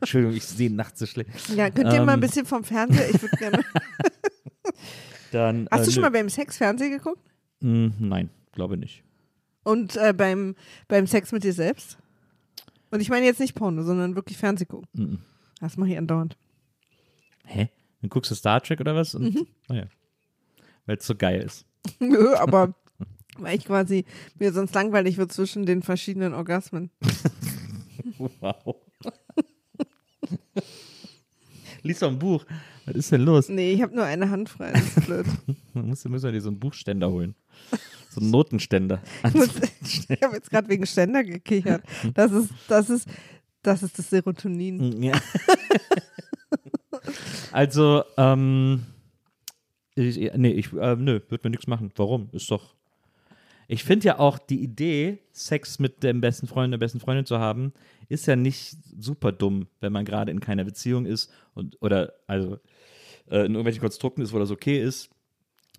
Entschuldigung, 0.00 0.36
ich 0.36 0.44
sehe 0.44 0.72
nachts 0.72 1.00
so 1.00 1.06
schlecht. 1.06 1.30
Ja, 1.54 1.70
könnt 1.70 1.92
ihr 1.92 2.02
mal 2.02 2.12
ein 2.12 2.14
Ähm, 2.14 2.20
bisschen 2.20 2.46
vom 2.46 2.64
Fernseher? 2.64 3.10
Ich 3.10 3.20
würde 3.22 3.36
gerne. 3.36 3.64
Dann, 5.32 5.68
Hast 5.70 5.82
äh, 5.82 5.84
du 5.86 5.90
schon 5.92 6.02
nö. 6.02 6.08
mal 6.08 6.12
beim 6.12 6.28
Sex 6.28 6.56
Fernsehen 6.56 6.90
geguckt? 6.92 7.22
Mm, 7.60 7.88
nein, 7.98 8.30
glaube 8.52 8.76
nicht. 8.76 9.02
Und 9.64 9.96
äh, 9.96 10.14
beim, 10.16 10.54
beim 10.88 11.06
Sex 11.06 11.32
mit 11.32 11.42
dir 11.42 11.52
selbst? 11.52 11.98
Und 12.96 13.02
ich 13.02 13.10
meine 13.10 13.26
jetzt 13.26 13.40
nicht 13.40 13.54
Porno, 13.54 13.82
sondern 13.82 14.14
wirklich 14.16 14.38
Fernseh 14.38 14.64
gucken. 14.64 14.88
Mm. 14.94 15.18
Das 15.60 15.76
mache 15.76 15.90
ich 15.90 15.98
andauernd. 15.98 16.38
Hä? 17.44 17.68
Dann 18.00 18.08
guckst 18.08 18.30
du 18.30 18.34
Star 18.34 18.62
Trek 18.62 18.80
oder 18.80 18.94
was? 18.94 19.14
Und, 19.14 19.34
Mhm. 19.34 19.46
Naja. 19.68 19.84
Weil 20.86 20.96
es 20.96 21.06
so 21.06 21.14
geil 21.14 21.42
ist. 21.42 21.66
Nö, 22.00 22.34
aber 22.38 22.74
weil 23.38 23.58
ich 23.58 23.66
quasi 23.66 24.06
mir 24.38 24.50
sonst 24.54 24.74
langweilig 24.74 25.18
wird 25.18 25.30
zwischen 25.30 25.66
den 25.66 25.82
verschiedenen 25.82 26.32
Orgasmen. 26.32 26.90
Wow. 28.40 28.76
Lies 31.82 31.98
doch 31.98 32.08
ein 32.08 32.18
Buch. 32.18 32.46
Was 32.86 32.94
ist 32.94 33.12
denn 33.12 33.20
los? 33.26 33.50
Nee, 33.50 33.72
ich 33.74 33.82
habe 33.82 33.94
nur 33.94 34.04
eine 34.04 34.30
Hand 34.30 34.48
frei. 34.48 34.72
Das 34.72 34.96
ist 34.96 35.04
blöd. 35.04 35.26
Dann 35.74 35.86
müssen 35.86 36.10
wir 36.10 36.32
dir 36.32 36.40
so 36.40 36.48
einen 36.48 36.58
Buchständer 36.58 37.10
holen. 37.10 37.34
So 38.16 38.22
einen 38.22 38.30
Notenständer. 38.30 39.02
Ich, 39.28 39.34
muss- 39.34 39.50
ich 39.82 40.22
habe 40.22 40.36
jetzt 40.36 40.48
gerade 40.50 40.68
wegen 40.70 40.86
Ständer 40.86 41.22
gekichert. 41.22 41.82
Das 42.14 42.32
ist, 42.32 42.50
das 42.66 42.88
ist, 42.88 43.06
das 43.62 43.82
ist 43.82 43.98
das 43.98 44.08
Serotonin. 44.08 45.02
Ja. 45.02 45.12
also, 47.52 48.04
ähm, 48.16 48.86
ich, 49.94 50.16
nee, 50.34 50.50
ich, 50.52 50.72
äh, 50.72 50.96
nö, 50.96 51.20
wird 51.28 51.44
mir 51.44 51.50
nichts 51.50 51.66
machen. 51.66 51.90
Warum? 51.96 52.28
Ist 52.32 52.50
doch. 52.50 52.74
Ich 53.68 53.84
finde 53.84 54.06
ja 54.06 54.18
auch 54.18 54.38
die 54.38 54.62
Idee, 54.62 55.18
Sex 55.32 55.78
mit 55.78 56.02
dem 56.02 56.20
besten 56.20 56.46
Freund, 56.46 56.72
der 56.72 56.78
besten 56.78 57.00
Freundin 57.00 57.26
zu 57.26 57.38
haben, 57.38 57.72
ist 58.08 58.26
ja 58.26 58.36
nicht 58.36 58.76
super 58.98 59.32
dumm, 59.32 59.66
wenn 59.80 59.92
man 59.92 60.04
gerade 60.04 60.30
in 60.30 60.40
keiner 60.40 60.64
Beziehung 60.64 61.04
ist 61.04 61.30
und 61.54 61.76
oder 61.82 62.12
also 62.28 62.54
äh, 63.28 63.40
in 63.40 63.52
irgendwelchen 63.52 63.80
Konstrukten 63.80 64.22
ist, 64.22 64.32
wo 64.32 64.38
das 64.38 64.50
okay 64.52 64.80
ist. 64.80 65.10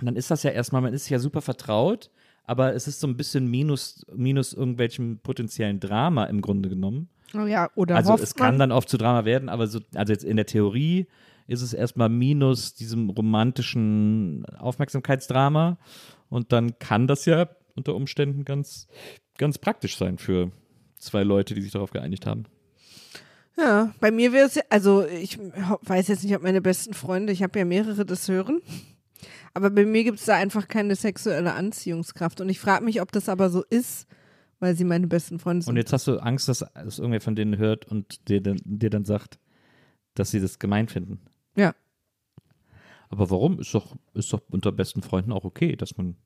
Dann 0.01 0.15
ist 0.17 0.29
das 0.29 0.43
ja 0.43 0.51
erstmal, 0.51 0.81
man 0.81 0.93
ist 0.93 1.09
ja 1.09 1.17
super 1.17 1.41
vertraut, 1.41 2.11
aber 2.47 2.73
es 2.73 2.87
ist 2.87 3.01
so 3.01 3.07
ein 3.07 3.17
bisschen 3.17 3.47
minus, 3.47 4.05
minus 4.15 4.53
irgendwelchem 4.53 5.19
potenziellen 5.19 5.79
Drama 5.79 6.23
im 6.25 6.41
Grunde 6.41 6.69
genommen. 6.69 7.09
Oh 7.35 7.45
ja, 7.45 7.69
oder 7.75 7.97
Also 7.97 8.15
es 8.15 8.35
kann 8.35 8.53
man, 8.53 8.59
dann 8.59 8.71
oft 8.71 8.89
zu 8.89 8.97
Drama 8.97 9.25
werden, 9.25 9.49
aber 9.49 9.67
so, 9.67 9.81
also 9.93 10.13
jetzt 10.13 10.23
in 10.23 10.37
der 10.37 10.45
Theorie 10.45 11.07
ist 11.45 11.61
es 11.61 11.73
erstmal 11.73 12.09
minus 12.09 12.73
diesem 12.73 13.09
romantischen 13.09 14.45
Aufmerksamkeitsdrama 14.57 15.77
und 16.29 16.53
dann 16.53 16.79
kann 16.79 17.07
das 17.07 17.25
ja 17.25 17.49
unter 17.75 17.95
Umständen 17.95 18.45
ganz, 18.45 18.87
ganz 19.37 19.57
praktisch 19.57 19.97
sein 19.97 20.17
für 20.17 20.51
zwei 20.97 21.23
Leute, 21.23 21.53
die 21.53 21.61
sich 21.61 21.73
darauf 21.73 21.91
geeinigt 21.91 22.25
haben. 22.25 22.45
Ja, 23.57 23.93
bei 23.99 24.11
mir 24.11 24.31
wäre 24.31 24.47
es, 24.47 24.57
also 24.69 25.05
ich 25.05 25.37
weiß 25.37 26.07
jetzt 26.07 26.23
nicht, 26.23 26.35
ob 26.35 26.43
meine 26.43 26.61
besten 26.61 26.93
Freunde, 26.93 27.33
ich 27.33 27.43
habe 27.43 27.59
ja 27.59 27.65
mehrere, 27.65 28.05
das 28.05 28.29
hören. 28.29 28.61
Aber 29.57 29.71
bei 29.71 29.87
mir 29.87 30.03
gibt 30.03 30.19
es 30.19 30.25
da 30.25 30.35
einfach 30.35 30.67
keine 30.67 30.95
sexuelle 30.95 31.55
Anziehungskraft. 31.55 32.41
Und 32.41 32.47
ich 32.47 32.59
frage 32.59 32.85
mich, 32.85 33.01
ob 33.01 33.11
das 33.11 33.27
aber 33.27 33.49
so 33.49 33.63
ist, 33.63 34.05
weil 34.59 34.75
sie 34.75 34.83
meine 34.83 35.07
besten 35.07 35.39
Freunde 35.39 35.63
sind. 35.63 35.71
Und 35.71 35.77
jetzt 35.77 35.91
hast 35.91 36.05
du 36.05 36.19
Angst, 36.19 36.47
dass 36.47 36.63
es 36.85 36.99
irgendwer 36.99 37.21
von 37.21 37.35
denen 37.35 37.57
hört 37.57 37.85
und 37.85 38.29
dir 38.29 38.39
dann, 38.39 38.59
dir 38.63 38.91
dann 38.91 39.03
sagt, 39.03 39.39
dass 40.13 40.29
sie 40.29 40.39
das 40.39 40.59
gemein 40.59 40.87
finden. 40.87 41.21
Ja. 41.55 41.73
Aber 43.09 43.31
warum? 43.31 43.59
Ist 43.59 43.73
doch, 43.73 43.95
ist 44.13 44.31
doch 44.31 44.43
unter 44.51 44.71
besten 44.71 45.01
Freunden 45.01 45.31
auch 45.31 45.43
okay, 45.43 45.75
dass 45.75 45.97
man 45.97 46.17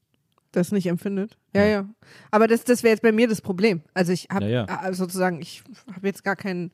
das 0.51 0.73
nicht 0.73 0.87
empfindet. 0.87 1.37
Ja, 1.55 1.63
ja. 1.63 1.89
Aber 2.31 2.49
das, 2.49 2.65
das 2.65 2.83
wäre 2.83 2.91
jetzt 2.91 3.01
bei 3.01 3.13
mir 3.13 3.29
das 3.29 3.39
Problem. 3.39 3.81
Also 3.93 4.11
ich 4.11 4.27
habe 4.29 4.43
Ja, 4.43 4.65
ja. 4.67 4.93
sozusagen, 4.93 5.41
ich 5.41 5.63
habe 5.95 6.05
jetzt 6.05 6.25
gar 6.25 6.35
kein 6.35 6.71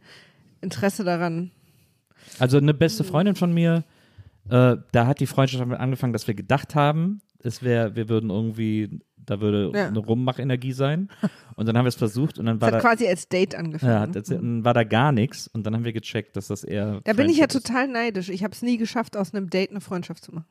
Interesse 0.61 1.03
daran. 1.03 1.51
Also 2.39 2.57
eine 2.57 2.73
beste 2.73 3.03
Freundin 3.03 3.35
von 3.35 3.53
mir, 3.53 3.83
äh, 4.49 4.77
da 4.91 5.07
hat 5.07 5.19
die 5.19 5.27
Freundschaft 5.27 5.61
damit 5.61 5.79
angefangen, 5.79 6.13
dass 6.13 6.27
wir 6.27 6.33
gedacht 6.35 6.75
haben, 6.75 7.21
es 7.39 7.61
wäre, 7.63 7.95
wir 7.95 8.09
würden 8.09 8.29
irgendwie, 8.29 8.99
da 9.17 9.39
würde 9.41 9.71
Ja. 9.75 9.87
eine 9.87 9.99
Rummachenergie 9.99 10.71
sein. 10.73 11.09
Und 11.55 11.67
dann 11.67 11.77
haben 11.77 11.85
wir 11.85 11.89
es 11.89 11.95
versucht 11.95 12.39
und 12.39 12.45
dann 12.45 12.55
Es 12.57 12.61
war 12.61 12.67
hat 12.69 12.75
da, 12.75 12.79
quasi 12.79 13.07
als 13.07 13.27
Date 13.29 13.55
angefangen. 13.55 13.91
ja, 13.91 13.99
hat 14.01 14.15
und 14.15 14.29
dann 14.31 14.63
war 14.65 14.73
da 14.73 14.83
gar 14.83 15.11
nichts 15.11 15.47
und 15.47 15.63
dann 15.65 15.75
haben 15.75 15.83
wir 15.85 15.93
gecheckt, 15.93 16.35
dass 16.35 16.47
das 16.47 16.63
eher. 16.63 17.01
Da 17.03 17.13
bin 17.13 17.29
ich 17.29 17.37
ja 17.37 17.47
total 17.47 17.87
neidisch. 17.87 18.29
Ich 18.29 18.43
habe 18.43 18.53
es 18.53 18.61
nie 18.61 18.77
geschafft, 18.77 19.15
aus 19.17 19.33
einem 19.33 19.49
Date 19.49 19.69
eine 19.71 19.81
Freundschaft 19.81 20.23
zu 20.23 20.33
machen. 20.33 20.45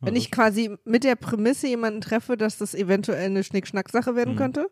Wenn 0.00 0.14
das- 0.14 0.22
ich 0.24 0.30
quasi 0.30 0.76
mit 0.84 1.02
der 1.04 1.16
Prämisse 1.16 1.66
jemanden 1.68 2.00
treffe, 2.00 2.36
dass 2.36 2.58
das 2.58 2.74
eventuell 2.74 3.26
eine 3.26 3.42
Schnick-Schnack-Sache 3.42 4.14
werden 4.14 4.34
Mhm. 4.34 4.38
könnte. 4.38 4.66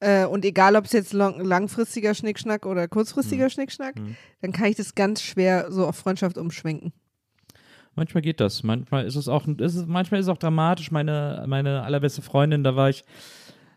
Äh, 0.00 0.26
und 0.26 0.44
egal, 0.44 0.76
ob 0.76 0.84
es 0.84 0.92
jetzt 0.92 1.12
long 1.12 1.40
langfristiger 1.44 2.14
Schnickschnack 2.14 2.64
oder 2.66 2.86
kurzfristiger 2.86 3.46
Mhm. 3.46 3.50
Schnickschnack, 3.50 3.94
dann 4.42 4.52
kann 4.52 4.66
ich 4.66 4.76
das 4.76 4.94
ganz 4.94 5.22
schwer 5.22 5.72
so 5.72 5.84
auf 5.86 5.96
Freundschaft 5.96 6.38
umschwenken. 6.38 6.92
Manchmal 7.98 8.22
geht 8.22 8.38
das. 8.38 8.62
Manchmal 8.62 9.04
ist 9.06 9.16
es 9.16 9.26
auch, 9.28 9.46
ist 9.48 9.74
es, 9.74 9.86
manchmal 9.86 10.20
ist 10.20 10.26
es 10.26 10.30
auch 10.30 10.38
dramatisch. 10.38 10.92
Meine, 10.92 11.44
meine 11.48 11.82
allerbeste 11.82 12.22
Freundin, 12.22 12.62
da 12.62 12.76
war 12.76 12.90
ich 12.90 13.04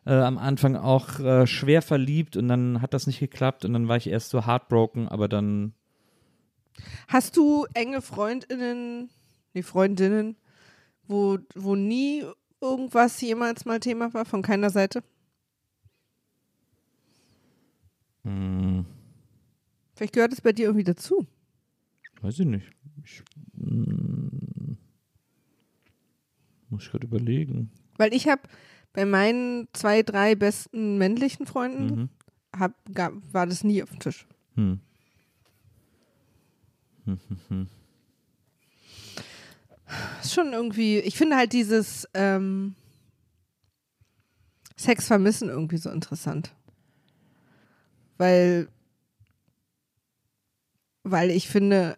äh, 0.06 0.14
am 0.14 0.38
Anfang 0.38 0.76
auch 0.76 1.20
äh, 1.20 1.48
schwer 1.48 1.82
verliebt 1.82 2.38
und 2.38 2.48
dann 2.48 2.82
hat 2.84 2.94
das 2.94 3.08
nicht 3.08 3.20
geklappt 3.20 3.66
und 3.66 3.74
dann 3.74 3.88
war 3.88 3.98
ich 3.98 4.08
erst 4.08 4.30
so 4.30 4.46
heartbroken, 4.46 5.08
aber 5.08 5.28
dann 5.28 5.74
Hast 7.08 7.36
du 7.36 7.66
enge 7.74 8.02
Freundinnen, 8.02 9.10
nee, 9.54 9.64
Freundinnen, 9.64 10.38
wo, 11.08 11.40
wo 11.56 11.76
nie 11.76 12.24
irgendwas 12.62 13.20
jemals 13.22 13.66
mal 13.66 13.80
Thema 13.80 14.14
war, 14.14 14.26
von 14.26 14.44
keiner 14.44 14.70
Seite? 14.70 15.04
hm, 18.24 18.86
Vielleicht 19.96 20.14
gehört 20.14 20.34
es 20.34 20.42
bei 20.42 20.52
dir 20.54 20.66
irgendwie 20.66 20.84
dazu. 20.84 21.26
weiß 22.22 22.40
ich 22.40 22.46
nicht. 22.46 22.72
Ich, 23.04 23.24
hm, 23.60 23.91
muss 26.72 26.84
ich 26.84 26.92
gerade 26.92 27.06
überlegen. 27.08 27.72
Weil 27.98 28.14
ich 28.14 28.28
habe 28.28 28.42
bei 28.94 29.06
meinen 29.06 29.68
zwei, 29.74 30.04
drei 30.04 30.36
besten 30.36 30.98
männlichen 30.98 31.46
Freunden 31.46 31.86
Mhm. 32.02 32.10
hab, 32.60 32.74
gab, 32.94 33.14
war 33.32 33.46
das 33.48 33.64
nie 33.64 33.84
auf 33.84 33.90
dem 33.90 34.00
Tisch. 34.00 34.26
Hm. 34.56 34.80
ist 40.22 40.34
schon 40.34 40.54
irgendwie, 40.54 41.00
ich 41.00 41.18
finde 41.18 41.36
halt 41.36 41.54
dieses 41.54 42.08
ähm, 42.14 42.76
Sex 44.78 45.08
vermissen 45.08 45.50
irgendwie 45.50 45.78
so 45.78 45.90
interessant. 45.90 46.54
Weil, 48.18 48.68
weil 51.04 51.32
ich 51.32 51.50
finde, 51.50 51.98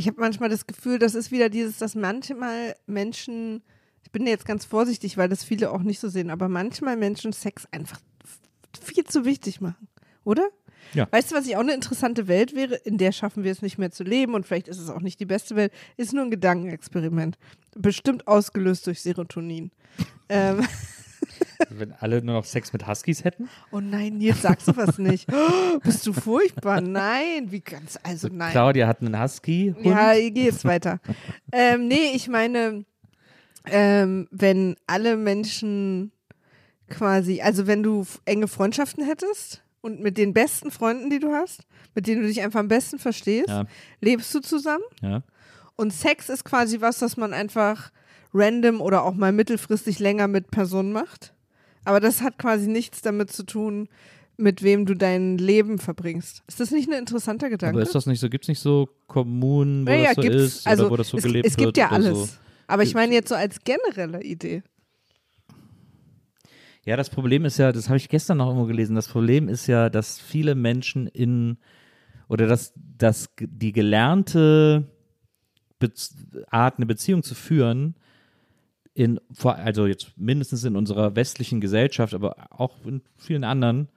ich 0.00 0.06
habe 0.06 0.18
manchmal 0.18 0.48
das 0.48 0.66
Gefühl, 0.66 0.98
das 0.98 1.14
ist 1.14 1.30
wieder 1.30 1.50
dieses, 1.50 1.76
dass 1.76 1.94
manchmal 1.94 2.74
Menschen, 2.86 3.62
ich 4.02 4.10
bin 4.10 4.26
jetzt 4.26 4.46
ganz 4.46 4.64
vorsichtig, 4.64 5.18
weil 5.18 5.28
das 5.28 5.44
viele 5.44 5.70
auch 5.70 5.82
nicht 5.82 6.00
so 6.00 6.08
sehen, 6.08 6.30
aber 6.30 6.48
manchmal 6.48 6.96
Menschen 6.96 7.34
Sex 7.34 7.68
einfach 7.70 8.00
viel 8.82 9.04
zu 9.04 9.26
wichtig 9.26 9.60
machen, 9.60 9.88
oder? 10.24 10.48
Ja. 10.94 11.06
Weißt 11.10 11.30
du, 11.30 11.36
was 11.36 11.46
ich 11.46 11.54
auch 11.56 11.60
eine 11.60 11.74
interessante 11.74 12.28
Welt 12.28 12.54
wäre? 12.54 12.76
In 12.76 12.96
der 12.96 13.12
schaffen 13.12 13.44
wir 13.44 13.52
es 13.52 13.60
nicht 13.60 13.76
mehr 13.76 13.90
zu 13.90 14.02
leben 14.02 14.32
und 14.32 14.46
vielleicht 14.46 14.68
ist 14.68 14.78
es 14.78 14.88
auch 14.88 15.02
nicht 15.02 15.20
die 15.20 15.26
beste 15.26 15.54
Welt. 15.54 15.70
Ist 15.98 16.14
nur 16.14 16.24
ein 16.24 16.30
Gedankenexperiment. 16.30 17.36
Bestimmt 17.76 18.26
ausgelöst 18.26 18.86
durch 18.86 19.02
Serotonin. 19.02 19.70
ähm, 20.30 20.66
Wenn 21.68 21.92
alle 21.92 22.22
nur 22.22 22.34
noch 22.36 22.44
Sex 22.44 22.72
mit 22.72 22.86
Huskies 22.86 23.24
hätten? 23.24 23.48
oh 23.70 23.80
nein, 23.80 24.18
Nils, 24.18 24.42
sagst 24.42 24.68
du 24.68 24.76
was 24.76 24.98
nicht. 24.98 25.28
Oh, 25.32 25.78
bist 25.84 26.06
du 26.06 26.12
furchtbar? 26.12 26.80
Nein, 26.80 27.50
wie 27.50 27.60
ganz, 27.60 27.98
also 28.02 28.28
nein. 28.32 28.50
Claudia 28.52 28.86
hat 28.86 29.00
einen 29.02 29.20
Husky. 29.20 29.74
-Hund. 29.76 29.88
Ja, 29.90 30.14
ich 30.14 30.32
gehe 30.34 30.44
jetzt 30.46 30.64
weiter. 30.64 31.00
ähm, 31.52 31.86
nee, 31.88 32.12
ich 32.14 32.28
meine, 32.28 32.84
ähm, 33.66 34.28
wenn 34.30 34.76
alle 34.86 35.16
Menschen 35.16 36.12
quasi, 36.88 37.40
also 37.40 37.66
wenn 37.66 37.82
du 37.82 38.04
enge 38.24 38.48
Freundschaften 38.48 39.04
hättest 39.04 39.62
und 39.80 40.00
mit 40.00 40.18
den 40.18 40.32
besten 40.32 40.70
Freunden, 40.70 41.10
die 41.10 41.18
du 41.20 41.32
hast, 41.32 41.64
mit 41.94 42.06
denen 42.06 42.22
du 42.22 42.26
dich 42.28 42.40
einfach 42.42 42.60
am 42.60 42.68
besten 42.68 42.98
verstehst, 42.98 43.48
Ja. 43.48 43.64
lebst 44.00 44.34
du 44.34 44.40
zusammen. 44.40 44.84
ja. 45.02 45.22
Und 45.76 45.92
Sex 45.94 46.28
ist 46.28 46.44
quasi 46.44 46.82
was, 46.82 46.98
das 46.98 47.16
man 47.16 47.32
einfach 47.32 47.90
random 48.34 48.82
oder 48.82 49.02
auch 49.02 49.14
mal 49.14 49.32
mittelfristig 49.32 49.98
länger 49.98 50.28
mit 50.28 50.50
Personen 50.50 50.92
macht. 50.92 51.32
Aber 51.84 52.00
das 52.00 52.22
hat 52.22 52.38
quasi 52.38 52.68
nichts 52.68 53.02
damit 53.02 53.30
zu 53.30 53.44
tun, 53.44 53.88
mit 54.36 54.62
wem 54.62 54.86
du 54.86 54.94
dein 54.94 55.38
Leben 55.38 55.78
verbringst. 55.78 56.42
Ist 56.46 56.60
das 56.60 56.70
nicht 56.70 56.90
ein 56.90 56.98
interessanter 56.98 57.50
Gedanke? 57.50 57.76
Aber 57.76 57.82
ist 57.82 57.94
das 57.94 58.06
nicht 58.06 58.20
so, 58.20 58.28
gibt 58.28 58.44
es 58.44 58.48
nicht 58.48 58.60
so 58.60 58.88
Kommunen, 59.06 59.86
wo 59.86 59.90
ja, 59.90 59.96
ja, 59.96 60.06
das 60.08 60.16
so 60.16 60.22
gibt's. 60.22 60.44
ist 60.44 60.66
also 60.66 60.82
oder 60.84 60.92
wo 60.92 60.96
das 60.96 61.08
so 61.08 61.18
es, 61.18 61.24
gelebt 61.24 61.46
es 61.46 61.56
gibt 61.56 61.66
wird? 61.66 61.76
ja 61.76 61.90
alles. 61.90 62.18
So? 62.18 62.28
Aber 62.66 62.82
ich 62.82 62.94
meine 62.94 63.14
jetzt 63.14 63.28
so 63.28 63.34
als 63.34 63.60
generelle 63.64 64.22
Idee. 64.22 64.62
Ja, 66.84 66.96
das 66.96 67.10
Problem 67.10 67.44
ist 67.44 67.58
ja, 67.58 67.72
das 67.72 67.88
habe 67.88 67.98
ich 67.98 68.08
gestern 68.08 68.38
noch 68.38 68.46
irgendwo 68.46 68.66
gelesen, 68.66 68.96
das 68.96 69.08
Problem 69.08 69.48
ist 69.48 69.66
ja, 69.66 69.90
dass 69.90 70.18
viele 70.18 70.54
Menschen 70.54 71.06
in 71.06 71.58
oder 72.28 72.46
dass, 72.46 72.72
dass 72.76 73.28
die 73.38 73.72
gelernte 73.72 74.88
Bez 75.78 76.14
Art, 76.48 76.76
eine 76.76 76.86
Beziehung 76.86 77.22
zu 77.22 77.34
führen, 77.34 77.96
in, 78.94 79.20
also 79.42 79.86
jetzt 79.86 80.12
mindestens 80.16 80.64
in 80.64 80.76
unserer 80.76 81.14
westlichen 81.16 81.60
Gesellschaft, 81.60 82.14
aber 82.14 82.36
auch 82.50 82.84
in 82.84 83.02
vielen 83.16 83.44
anderen 83.44 83.88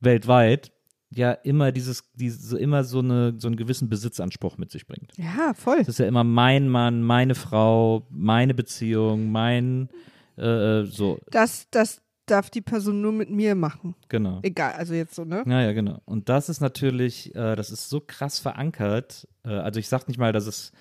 weltweit, 0.00 0.72
ja 1.14 1.32
immer 1.32 1.72
dieses, 1.72 2.04
diese, 2.14 2.58
immer 2.58 2.84
so, 2.84 3.00
eine, 3.00 3.34
so 3.38 3.46
einen 3.48 3.56
gewissen 3.56 3.88
Besitzanspruch 3.88 4.58
mit 4.58 4.70
sich 4.70 4.86
bringt. 4.86 5.12
Ja, 5.16 5.52
voll. 5.54 5.78
Es 5.80 5.88
ist 5.88 5.98
ja 5.98 6.06
immer 6.06 6.24
mein 6.24 6.68
Mann, 6.68 7.02
meine 7.02 7.34
Frau, 7.34 8.06
meine 8.10 8.54
Beziehung, 8.54 9.30
mein 9.30 9.88
äh, 10.36 10.84
so, 10.84 11.18
Das, 11.30 11.66
das 11.70 12.00
darf 12.26 12.50
die 12.50 12.62
Person 12.62 13.02
nur 13.02 13.12
mit 13.12 13.30
mir 13.30 13.54
machen. 13.54 13.94
genau. 14.08 14.40
Egal, 14.42 14.72
also 14.72 14.94
jetzt 14.94 15.14
so, 15.14 15.24
ne? 15.24 15.44
Ja, 15.46 15.60
ja, 15.62 15.72
genau. 15.72 16.00
Und 16.04 16.28
das 16.28 16.48
ist 16.48 16.60
natürlich, 16.60 17.34
äh, 17.34 17.56
das 17.56 17.70
ist 17.70 17.90
so 17.90 18.00
krass 18.00 18.38
verankert. 18.38 19.28
Äh, 19.44 19.50
also 19.50 19.80
ich 19.80 19.88
sag 19.88 20.08
nicht 20.08 20.18
mal, 20.18 20.32
dass 20.32 20.46
es, 20.46 20.72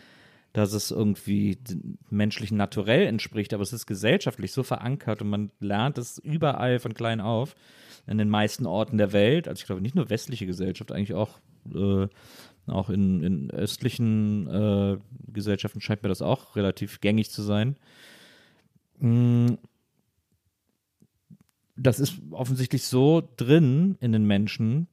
dass 0.54 0.74
es 0.74 0.92
irgendwie 0.92 1.56
dem 1.56 1.98
menschlichen 2.10 2.58
Naturell 2.58 3.08
entspricht, 3.08 3.54
aber 3.54 3.64
es 3.64 3.74
ist 3.74 3.86
gesellschaftlich 3.86 4.52
so 4.52 4.64
verankert 4.64 5.22
und 5.22 5.30
man 5.30 5.52
lernt 5.60 5.98
es 5.98 6.18
überall 6.18 6.80
von 6.80 6.94
klein 6.94 7.22
auf 7.22 7.56
in 8.08 8.18
den 8.18 8.30
meisten 8.30 8.66
Orten 8.66 8.98
der 8.98 9.14
Welt. 9.14 9.48
Also 9.48 9.62
ich 9.62 9.66
glaube 9.66 9.82
nicht 9.82 9.96
nur 9.96 10.10
westliche 10.10 10.46
Gesellschaft, 10.46 10.92
eigentlich 10.92 11.14
auch 11.14 11.40
äh, 11.74 12.08
auch 12.68 12.90
in, 12.90 13.24
in 13.24 13.52
östlichen 13.52 14.48
äh, 14.48 14.98
Gesellschaften 15.32 15.82
scheint 15.82 16.04
mir 16.04 16.10
das 16.10 16.22
auch 16.22 16.56
relativ 16.56 17.02
gängig 17.02 17.32
zu 17.32 17.42
sein. 17.42 17.76
Mm, 19.00 19.54
das 21.76 22.00
ist 22.00 22.16
offensichtlich 22.32 22.84
so 22.84 23.28
drin 23.38 23.98
in 24.00 24.12
den 24.12 24.26
Menschen, 24.26 24.88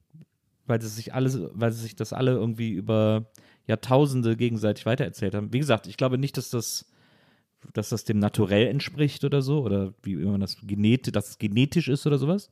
weil 0.65 0.81
sie 0.81 0.87
sich 0.87 1.13
alles, 1.13 1.39
weil 1.53 1.71
sie 1.71 1.81
sich 1.81 1.95
das 1.95 2.13
alle 2.13 2.31
irgendwie 2.31 2.71
über 2.71 3.29
Jahrtausende 3.69 4.35
gegenseitig 4.35 4.85
weitererzählt 4.85 5.35
haben. 5.35 5.53
Wie 5.53 5.59
gesagt, 5.59 5.87
ich 5.87 5.95
glaube 5.95 6.17
nicht, 6.17 6.35
dass 6.37 6.49
das, 6.49 6.91
dass 7.73 7.89
das 7.89 8.03
dem 8.03 8.19
Naturell 8.19 8.67
entspricht 8.67 9.23
oder 9.23 9.41
so, 9.41 9.61
oder 9.61 9.93
wie 10.01 10.13
immer 10.13 10.39
das 10.39 10.57
genetisch, 10.63 11.13
dass 11.13 11.29
es 11.29 11.37
genetisch 11.37 11.87
ist 11.87 12.05
oder 12.05 12.17
sowas. 12.17 12.51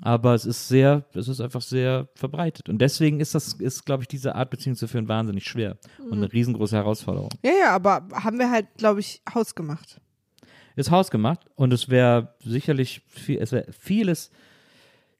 Aber 0.00 0.34
es 0.34 0.44
ist 0.44 0.68
sehr, 0.68 1.04
es 1.14 1.28
ist 1.28 1.40
einfach 1.40 1.62
sehr 1.62 2.08
verbreitet. 2.14 2.68
Und 2.68 2.78
deswegen 2.78 3.20
ist 3.20 3.34
das, 3.34 3.54
ist, 3.54 3.84
glaube 3.84 4.02
ich, 4.02 4.08
diese 4.08 4.34
Art 4.34 4.50
Beziehung 4.50 4.76
zu 4.76 4.88
führen 4.88 5.08
wahnsinnig 5.08 5.46
schwer 5.46 5.78
und 5.98 6.14
eine 6.14 6.32
riesengroße 6.32 6.76
Herausforderung. 6.76 7.30
Ja, 7.44 7.52
ja, 7.60 7.70
aber 7.74 8.06
haben 8.12 8.38
wir 8.38 8.50
halt, 8.50 8.66
glaube 8.76 9.00
ich, 9.00 9.20
hausgemacht. 9.32 10.00
ist 10.76 10.90
hausgemacht 10.90 11.46
und 11.54 11.72
es 11.72 11.88
wäre 11.88 12.34
sicherlich 12.40 13.02
viel, 13.08 13.38
es 13.40 13.52
wäre 13.52 13.66
vieles, 13.72 14.30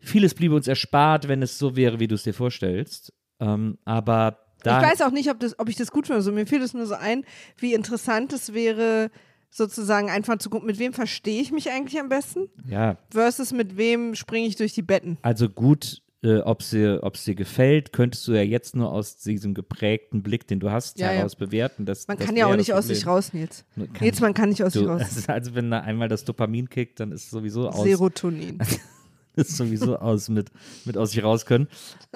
vieles 0.01 0.35
bliebe 0.35 0.55
uns 0.55 0.69
erspart, 0.69 1.29
wenn 1.29 1.43
es 1.43 1.59
so 1.59 1.77
wäre, 1.77 2.01
wie 2.01 2.09
du 2.09 2.15
es 2.15 2.25
dir 2.25 2.35
vorstellst. 2.35 3.13
Ähm, 3.41 3.79
aber 3.85 4.44
da, 4.65 4.81
ich 4.83 4.89
weiß 4.89 5.03
auch 5.03 5.13
nicht, 5.13 5.31
ob, 5.31 5.39
das, 5.41 5.59
ob 5.59 5.69
ich 5.69 5.77
das 5.77 5.91
gut 5.91 6.07
finde. 6.07 6.17
Also 6.19 6.33
mir 6.33 6.47
fiel 6.47 6.63
es 6.63 6.75
nur 6.75 6.87
so 6.87 6.95
ein, 6.95 7.25
wie 7.59 7.75
interessant 7.75 8.33
es 8.33 8.53
wäre, 8.53 9.11
sozusagen 9.51 10.11
einfach 10.11 10.39
zu 10.39 10.51
gucken, 10.51 10.67
mit 10.67 10.79
wem 10.79 10.93
verstehe 10.93 11.41
ich 11.41 11.53
mich 11.53 11.71
eigentlich 11.71 12.01
am 12.01 12.09
besten 12.09 12.49
ja, 12.69 12.97
versus 13.11 13.53
mit 13.53 13.77
wem 13.77 14.15
springe 14.17 14.49
ich 14.49 14.57
durch 14.57 14.73
die 14.73 14.83
Betten. 14.83 15.17
also 15.23 15.49
gut, 15.49 16.03
äh, 16.25 16.39
ob 16.39 16.61
es 16.63 16.71
dir, 16.71 17.35
gefällt, 17.37 17.93
könntest 17.93 18.27
du 18.27 18.33
ja 18.33 18.43
jetzt 18.43 18.75
nur 18.75 18.91
aus 18.91 19.17
diesem 19.19 19.55
geprägten 19.55 20.23
Blick, 20.23 20.49
den 20.49 20.59
du 20.59 20.71
hast, 20.71 20.99
Ja, 20.99 21.09
ja. 21.13 21.19
heraus 21.19 21.37
bewerten. 21.37 21.85
Das, 21.85 22.09
Man 22.09 22.17
das 22.17 22.27
kann 22.27 22.37
ja 22.37 22.47
auch 22.47 22.57
nicht 22.57 22.73
aus 22.73 22.87
sich 22.87 23.07
raus, 23.07 23.33
Nils. 23.33 23.65
Kann- 23.77 23.89
Nils, 24.01 24.21
man 24.21 24.33
kann 24.35 24.49
nicht 24.49 24.65
aus 24.65 24.73
sich 24.73 24.87
raus. 24.87 25.03
ist 25.03 25.29
also 25.29 25.55
wenn 25.55 25.71
da 25.71 25.81
einmal 25.81 26.09
das 26.09 26.25
Dopamin 26.25 26.69
kickt, 26.71 26.99
dann 26.99 27.13
ist 27.13 27.31
sowieso 27.31 27.69
aus. 27.69 27.85
Serotonin. 27.85 28.59
ist 29.37 29.57
sowieso 29.57 29.97
aus 29.99 30.29
mit, 30.29 30.51
mit 30.85 30.97
aus 30.97 31.11
sich 31.13 31.23
raus 31.23 31.45
können. 31.47 31.69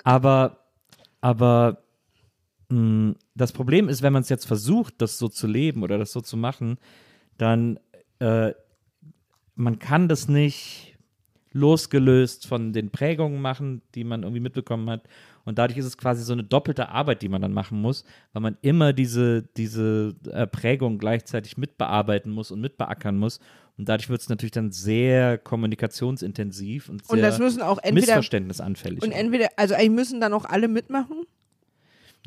Aber, 0.04 0.64
aber 1.20 1.82
das 2.70 3.52
Problem 3.52 3.88
ist, 3.88 4.02
wenn 4.02 4.12
man 4.12 4.22
es 4.22 4.28
jetzt 4.28 4.46
versucht, 4.46 4.94
das 4.98 5.18
so 5.18 5.28
zu 5.28 5.46
leben 5.46 5.82
oder 5.82 5.96
das 5.96 6.12
so 6.12 6.20
zu 6.20 6.36
machen, 6.36 6.76
dann 7.38 7.80
äh, 8.18 8.52
man 9.54 9.78
kann 9.78 10.08
das 10.08 10.28
nicht 10.28 10.98
losgelöst 11.52 12.46
von 12.46 12.72
den 12.72 12.90
Prägungen 12.90 13.40
machen, 13.40 13.82
die 13.94 14.04
man 14.04 14.22
irgendwie 14.22 14.40
mitbekommen 14.40 14.88
hat. 14.90 15.02
Und 15.44 15.58
dadurch 15.58 15.78
ist 15.78 15.86
es 15.86 15.96
quasi 15.96 16.22
so 16.22 16.34
eine 16.34 16.44
doppelte 16.44 16.90
Arbeit, 16.90 17.22
die 17.22 17.28
man 17.30 17.40
dann 17.40 17.54
machen 17.54 17.80
muss, 17.80 18.04
weil 18.34 18.42
man 18.42 18.58
immer 18.60 18.92
diese, 18.92 19.42
diese 19.56 20.14
äh, 20.30 20.46
Prägung 20.46 20.98
gleichzeitig 20.98 21.56
mitbearbeiten 21.56 22.30
muss 22.30 22.50
und 22.50 22.60
mitbeackern 22.60 23.16
muss. 23.16 23.40
Und 23.78 23.88
dadurch 23.88 24.10
wird 24.10 24.20
es 24.20 24.28
natürlich 24.28 24.52
dann 24.52 24.72
sehr 24.72 25.38
kommunikationsintensiv 25.38 26.90
und 26.90 27.06
sehr 27.06 27.14
Und 27.14 27.22
das 27.22 27.38
müssen 27.38 27.62
auch 27.62 27.78
entweder 27.78 27.94
missverständnisanfällig. 28.06 29.02
und 29.02 29.12
entweder, 29.12 29.48
also 29.56 29.74
eigentlich 29.74 29.90
müssen 29.90 30.20
dann 30.20 30.34
auch 30.34 30.44
alle 30.44 30.68
mitmachen. 30.68 31.24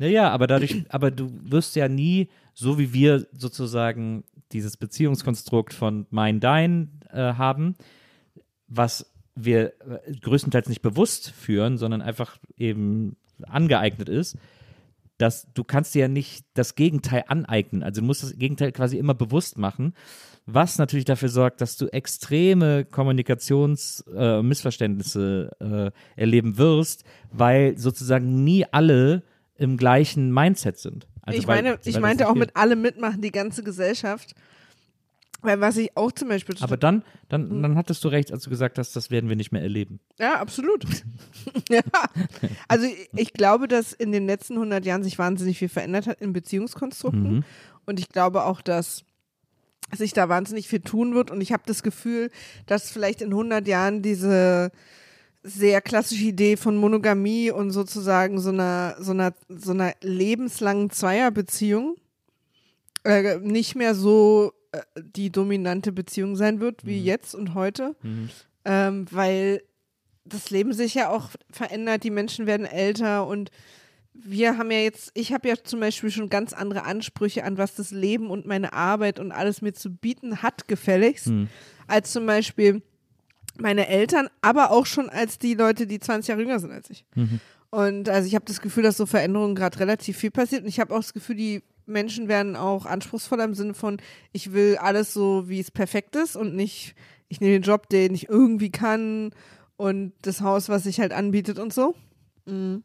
Naja, 0.02 0.30
aber 0.30 0.48
dadurch, 0.48 0.84
aber 0.88 1.12
du 1.12 1.30
wirst 1.44 1.76
ja 1.76 1.86
nie, 1.88 2.28
so 2.54 2.76
wie 2.78 2.92
wir 2.92 3.28
sozusagen 3.32 4.24
dieses 4.50 4.76
Beziehungskonstrukt 4.76 5.72
von 5.72 6.06
mein, 6.10 6.40
dein 6.40 7.00
äh, 7.10 7.34
haben, 7.34 7.76
was 8.66 9.14
wir 9.36 9.74
äh, 9.88 10.00
größtenteils 10.20 10.68
nicht 10.68 10.82
bewusst 10.82 11.30
führen, 11.30 11.78
sondern 11.78 12.02
einfach 12.02 12.36
eben 12.56 13.14
angeeignet 13.46 14.08
ist, 14.08 14.36
dass 15.18 15.46
du 15.54 15.62
kannst 15.62 15.94
dir 15.94 16.00
ja 16.00 16.08
nicht 16.08 16.46
das 16.54 16.74
Gegenteil 16.74 17.22
aneignen. 17.28 17.84
Also 17.84 18.00
du 18.00 18.06
musst 18.08 18.24
das 18.24 18.36
Gegenteil 18.36 18.72
quasi 18.72 18.98
immer 18.98 19.14
bewusst 19.14 19.56
machen, 19.56 19.94
was 20.46 20.78
natürlich 20.78 21.04
dafür 21.04 21.28
sorgt, 21.28 21.60
dass 21.60 21.76
du 21.76 21.86
extreme 21.86 22.84
Kommunikationsmissverständnisse 22.84 25.50
äh, 25.60 25.92
erleben 26.20 26.58
wirst, 26.58 27.04
weil 27.30 27.78
sozusagen 27.78 28.42
nie 28.42 28.64
alle 28.72 29.22
im 29.56 29.76
gleichen 29.76 30.32
Mindset 30.32 30.78
sind. 30.78 31.06
Also 31.22 31.38
ich 31.38 31.46
meine, 31.46 31.72
weil 31.72 31.78
ich 31.84 32.00
meinte 32.00 32.28
auch 32.28 32.34
mit 32.34 32.56
alle 32.56 32.74
mitmachen, 32.76 33.20
die 33.20 33.30
ganze 33.32 33.62
Gesellschaft. 33.62 34.34
Weil 35.44 35.60
was 35.60 35.76
ich 35.76 35.96
auch 35.96 36.12
zum 36.12 36.28
Beispiel 36.28 36.54
Aber 36.60 36.76
dann, 36.76 36.96
Hm. 36.96 37.02
dann, 37.28 37.62
dann 37.62 37.76
hattest 37.76 38.04
du 38.04 38.08
recht, 38.08 38.30
als 38.32 38.44
du 38.44 38.50
gesagt 38.50 38.78
hast, 38.78 38.94
das 38.94 39.10
werden 39.10 39.28
wir 39.28 39.34
nicht 39.34 39.50
mehr 39.50 39.62
erleben. 39.62 39.98
Ja, 40.18 40.40
absolut. 40.40 40.84
ja. 41.68 41.80
Also 42.68 42.86
ich- 42.86 43.08
ich 43.16 43.32
glaube, 43.32 43.66
dass 43.66 43.92
in 43.92 44.12
den 44.12 44.26
letzten 44.26 44.54
100 44.54 44.84
Jahren 44.86 45.02
sich 45.02 45.18
wahnsinnig 45.18 45.58
viel 45.58 45.68
verändert 45.68 46.06
hat 46.06 46.20
in 46.20 46.32
Beziehungskonstrukten. 46.32 47.36
Mhm. 47.38 47.44
Und 47.86 47.98
ich 47.98 48.08
glaube 48.10 48.44
auch, 48.44 48.60
dass 48.62 49.02
sich 49.92 50.12
da 50.12 50.28
wahnsinnig 50.28 50.68
viel 50.68 50.80
tun 50.80 51.14
wird. 51.14 51.32
Und 51.32 51.40
ich 51.40 51.52
habe 51.52 51.64
das 51.66 51.82
Gefühl, 51.82 52.30
dass 52.66 52.90
vielleicht 52.92 53.20
in 53.20 53.30
100 53.30 53.66
Jahren 53.66 54.00
diese 54.00 54.70
sehr 55.42 55.80
klassische 55.80 56.24
Idee 56.24 56.56
von 56.56 56.76
Monogamie 56.76 57.50
und 57.50 57.70
sozusagen 57.70 58.40
so 58.40 58.50
einer, 58.50 58.96
so 59.00 59.10
einer, 59.10 59.34
so 59.48 59.72
einer 59.72 59.92
lebenslangen 60.00 60.90
Zweierbeziehung 60.90 61.96
äh, 63.04 63.38
nicht 63.38 63.74
mehr 63.74 63.94
so 63.94 64.52
äh, 64.72 64.80
die 64.96 65.30
dominante 65.30 65.92
Beziehung 65.92 66.36
sein 66.36 66.60
wird 66.60 66.86
wie 66.86 67.02
jetzt 67.02 67.34
und 67.34 67.54
heute. 67.54 67.96
Ähm, 68.64 69.06
weil 69.10 69.62
das 70.24 70.50
Leben 70.50 70.72
sich 70.72 70.94
ja 70.94 71.10
auch 71.10 71.30
verändert, 71.50 72.04
die 72.04 72.10
Menschen 72.10 72.46
werden 72.46 72.66
älter 72.66 73.26
und 73.26 73.50
wir 74.14 74.58
haben 74.58 74.70
ja 74.70 74.78
jetzt, 74.78 75.10
ich 75.14 75.32
habe 75.32 75.48
ja 75.48 75.54
zum 75.62 75.80
Beispiel 75.80 76.10
schon 76.10 76.28
ganz 76.28 76.52
andere 76.52 76.84
Ansprüche 76.84 77.44
an, 77.44 77.58
was 77.58 77.74
das 77.74 77.90
Leben 77.90 78.30
und 78.30 78.46
meine 78.46 78.72
Arbeit 78.72 79.18
und 79.18 79.32
alles 79.32 79.62
mir 79.62 79.72
zu 79.72 79.90
bieten 79.90 80.42
hat, 80.42 80.68
gefälligst, 80.68 81.32
als 81.88 82.12
zum 82.12 82.26
Beispiel 82.26 82.82
meine 83.58 83.88
Eltern, 83.88 84.28
aber 84.40 84.70
auch 84.70 84.86
schon 84.86 85.08
als 85.08 85.38
die 85.38 85.54
Leute, 85.54 85.86
die 85.86 86.00
20 86.00 86.28
Jahre 86.28 86.42
jünger 86.42 86.58
sind 86.58 86.72
als 86.72 86.90
ich. 86.90 87.04
Und 87.70 88.08
also 88.08 88.26
ich 88.26 88.34
habe 88.34 88.44
das 88.44 88.60
Gefühl, 88.60 88.82
dass 88.82 88.96
so 88.96 89.06
Veränderungen 89.06 89.54
gerade 89.54 89.78
relativ 89.80 90.18
viel 90.18 90.30
passiert 90.30 90.62
und 90.62 90.68
ich 90.68 90.80
habe 90.80 90.94
auch 90.94 90.98
das 91.00 91.14
Gefühl, 91.14 91.36
die 91.36 91.62
Menschen 91.86 92.28
werden 92.28 92.54
auch 92.54 92.86
anspruchsvoller 92.86 93.44
im 93.44 93.54
Sinne 93.54 93.74
von, 93.74 93.96
ich 94.32 94.52
will 94.52 94.76
alles 94.76 95.12
so, 95.12 95.48
wie 95.48 95.60
es 95.60 95.70
perfekt 95.70 96.16
ist 96.16 96.36
und 96.36 96.54
nicht, 96.54 96.94
ich 97.28 97.40
nehme 97.40 97.54
den 97.54 97.62
Job, 97.62 97.88
den 97.88 98.14
ich 98.14 98.28
irgendwie 98.28 98.70
kann 98.70 99.30
und 99.76 100.12
das 100.22 100.42
Haus, 100.42 100.68
was 100.68 100.84
sich 100.84 101.00
halt 101.00 101.12
anbietet 101.12 101.58
und 101.58 101.72
so. 101.72 101.94
Mhm. 102.46 102.82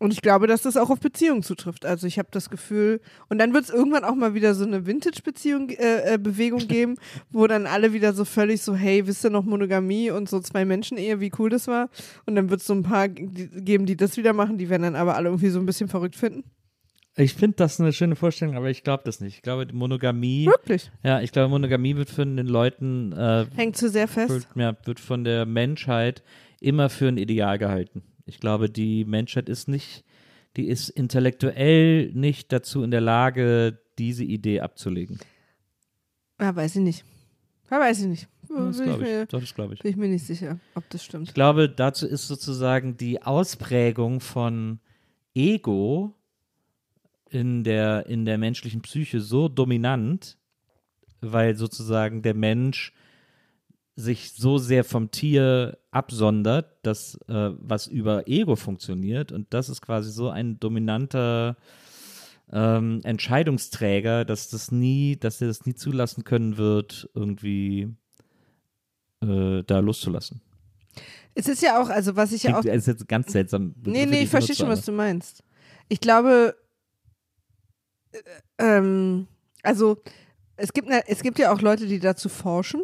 Und 0.00 0.14
ich 0.14 0.22
glaube, 0.22 0.46
dass 0.46 0.62
das 0.62 0.78
auch 0.78 0.88
auf 0.88 0.98
Beziehungen 0.98 1.42
zutrifft. 1.42 1.84
Also 1.84 2.06
ich 2.06 2.18
habe 2.18 2.30
das 2.32 2.48
Gefühl, 2.48 3.02
und 3.28 3.36
dann 3.36 3.52
wird 3.52 3.64
es 3.64 3.70
irgendwann 3.70 4.02
auch 4.02 4.14
mal 4.14 4.32
wieder 4.32 4.54
so 4.54 4.64
eine 4.64 4.86
Vintage-Beziehung, 4.86 5.68
äh, 5.68 6.14
äh, 6.14 6.18
Bewegung 6.18 6.60
geben, 6.68 6.96
wo 7.30 7.46
dann 7.46 7.66
alle 7.66 7.92
wieder 7.92 8.14
so 8.14 8.24
völlig 8.24 8.62
so, 8.62 8.74
hey, 8.74 9.06
wisst 9.06 9.24
ihr 9.24 9.30
noch 9.30 9.44
Monogamie 9.44 10.10
und 10.10 10.26
so 10.26 10.40
zwei 10.40 10.64
Menschen 10.64 10.96
Ehe, 10.96 11.20
wie 11.20 11.30
cool 11.38 11.50
das 11.50 11.68
war. 11.68 11.90
Und 12.24 12.34
dann 12.34 12.48
wird 12.48 12.62
es 12.62 12.66
so 12.66 12.72
ein 12.72 12.82
paar 12.82 13.10
geben, 13.10 13.84
die 13.84 13.94
das 13.94 14.16
wieder 14.16 14.32
machen, 14.32 14.56
die 14.56 14.70
werden 14.70 14.84
dann 14.84 14.96
aber 14.96 15.16
alle 15.16 15.28
irgendwie 15.28 15.50
so 15.50 15.60
ein 15.60 15.66
bisschen 15.66 15.88
verrückt 15.88 16.16
finden. 16.16 16.44
Ich 17.16 17.34
finde 17.34 17.56
das 17.56 17.78
eine 17.78 17.92
schöne 17.92 18.16
Vorstellung, 18.16 18.56
aber 18.56 18.70
ich 18.70 18.82
glaube 18.82 19.02
das 19.04 19.20
nicht. 19.20 19.36
Ich 19.36 19.42
glaube, 19.42 19.66
Monogamie, 19.70 20.46
Wirklich. 20.46 20.90
ja, 21.02 21.20
ich 21.20 21.30
glaube, 21.30 21.50
Monogamie 21.50 21.96
wird 21.96 22.08
von 22.08 22.38
den 22.38 22.46
Leuten, 22.46 23.12
äh, 23.12 23.44
Hängt 23.54 23.76
zu 23.76 23.90
sehr 23.90 24.08
fest. 24.08 24.30
wird, 24.30 24.46
ja, 24.54 24.74
wird 24.84 24.98
von 24.98 25.24
der 25.24 25.44
Menschheit 25.44 26.22
immer 26.58 26.88
für 26.88 27.08
ein 27.08 27.18
Ideal 27.18 27.58
gehalten. 27.58 28.02
Ich 28.30 28.38
glaube, 28.38 28.70
die 28.70 29.04
Menschheit 29.04 29.48
ist 29.48 29.66
nicht, 29.66 30.04
die 30.56 30.68
ist 30.68 30.88
intellektuell 30.88 32.12
nicht 32.12 32.52
dazu 32.52 32.84
in 32.84 32.92
der 32.92 33.00
Lage, 33.00 33.80
diese 33.98 34.22
Idee 34.22 34.60
abzulegen. 34.60 35.18
Ja, 36.40 36.54
weiß 36.54 36.76
ich 36.76 36.82
nicht. 36.82 37.04
Ja, 37.72 37.80
weiß 37.80 38.02
ich 38.02 38.06
nicht. 38.06 38.28
Das 38.48 38.78
ich 38.78 38.84
glaube 38.84 39.02
mir, 39.02 39.22
ich. 39.22 39.28
Das 39.28 39.54
glaube 39.54 39.74
ich. 39.74 39.80
bin 39.80 39.90
ich 39.90 39.96
mir 39.96 40.08
nicht 40.08 40.24
sicher, 40.24 40.60
ob 40.76 40.88
das 40.90 41.04
stimmt. 41.04 41.26
Ich 41.28 41.34
glaube, 41.34 41.68
dazu 41.68 42.06
ist 42.06 42.28
sozusagen 42.28 42.96
die 42.96 43.20
Ausprägung 43.20 44.20
von 44.20 44.78
Ego 45.34 46.14
in 47.30 47.64
der, 47.64 48.06
in 48.06 48.24
der 48.24 48.38
menschlichen 48.38 48.80
Psyche 48.82 49.20
so 49.20 49.48
dominant, 49.48 50.38
weil 51.20 51.56
sozusagen 51.56 52.22
der 52.22 52.34
Mensch 52.34 52.92
sich 54.00 54.32
so 54.32 54.58
sehr 54.58 54.84
vom 54.84 55.10
Tier 55.10 55.78
absondert, 55.90 56.78
dass 56.82 57.16
äh, 57.28 57.50
was 57.58 57.86
über 57.86 58.26
Ego 58.26 58.56
funktioniert 58.56 59.32
und 59.32 59.52
das 59.52 59.68
ist 59.68 59.82
quasi 59.82 60.10
so 60.10 60.30
ein 60.30 60.58
dominanter 60.58 61.56
ähm, 62.52 63.00
Entscheidungsträger, 63.04 64.24
dass 64.24 64.48
das 64.48 64.72
nie, 64.72 65.16
dass 65.16 65.40
er 65.40 65.48
das 65.48 65.66
nie 65.66 65.74
zulassen 65.74 66.24
können 66.24 66.56
wird, 66.56 67.08
irgendwie 67.14 67.94
äh, 69.22 69.62
da 69.64 69.78
loszulassen. 69.78 70.40
Es 71.34 71.46
ist 71.46 71.62
ja 71.62 71.80
auch, 71.80 71.88
also 71.88 72.16
was 72.16 72.32
ich 72.32 72.42
ja 72.42 72.56
auch 72.56 72.62
Klingt, 72.62 72.76
ist 72.76 72.86
jetzt 72.86 73.06
ganz 73.08 73.32
seltsam. 73.32 73.74
Nee, 73.84 74.06
nee, 74.06 74.22
ich 74.22 74.28
verstehe 74.28 74.56
schon, 74.56 74.68
was 74.68 74.84
du 74.84 74.92
meinst. 74.92 75.44
Ich 75.88 76.00
glaube, 76.00 76.56
äh, 78.12 78.18
ähm, 78.58 79.28
also 79.62 80.02
es 80.56 80.72
gibt, 80.72 80.88
ne, 80.88 81.02
es 81.06 81.22
gibt 81.22 81.38
ja 81.38 81.52
auch 81.52 81.60
Leute, 81.60 81.86
die 81.86 82.00
dazu 82.00 82.28
forschen, 82.28 82.82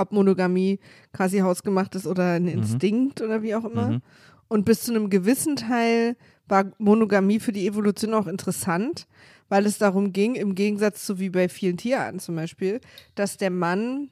ob 0.00 0.12
Monogamie 0.12 0.78
quasi 1.12 1.38
hausgemacht 1.38 1.94
ist 1.94 2.06
oder 2.06 2.32
ein 2.32 2.46
Instinkt 2.48 3.20
oder 3.20 3.42
wie 3.42 3.54
auch 3.54 3.64
immer. 3.64 3.90
Mhm. 3.90 4.02
Und 4.48 4.64
bis 4.64 4.82
zu 4.82 4.92
einem 4.92 5.10
gewissen 5.10 5.56
Teil 5.56 6.16
war 6.48 6.64
Monogamie 6.78 7.38
für 7.38 7.52
die 7.52 7.66
Evolution 7.66 8.14
auch 8.14 8.26
interessant, 8.26 9.06
weil 9.48 9.66
es 9.66 9.78
darum 9.78 10.12
ging, 10.12 10.34
im 10.34 10.54
Gegensatz 10.56 11.06
zu 11.06 11.20
wie 11.20 11.30
bei 11.30 11.48
vielen 11.48 11.76
Tierarten 11.76 12.18
zum 12.18 12.34
Beispiel, 12.36 12.80
dass 13.14 13.36
der 13.36 13.50
Mann, 13.50 14.10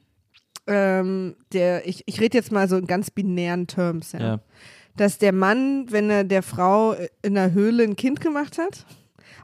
ähm, 0.67 1.35
der, 1.51 1.87
ich, 1.87 2.03
ich 2.05 2.21
rede 2.21 2.37
jetzt 2.37 2.51
mal 2.51 2.69
so 2.69 2.77
in 2.77 2.87
ganz 2.87 3.11
binären 3.11 3.67
Terms, 3.67 4.13
ja 4.13 4.19
Ja. 4.19 4.39
dass 4.95 5.17
der 5.17 5.33
Mann, 5.33 5.87
wenn 5.91 6.09
er 6.09 6.23
der 6.23 6.43
Frau 6.43 6.95
in 7.21 7.33
der 7.35 7.51
Höhle 7.53 7.83
ein 7.83 7.95
Kind 7.95 8.21
gemacht 8.21 8.57
hat, 8.57 8.85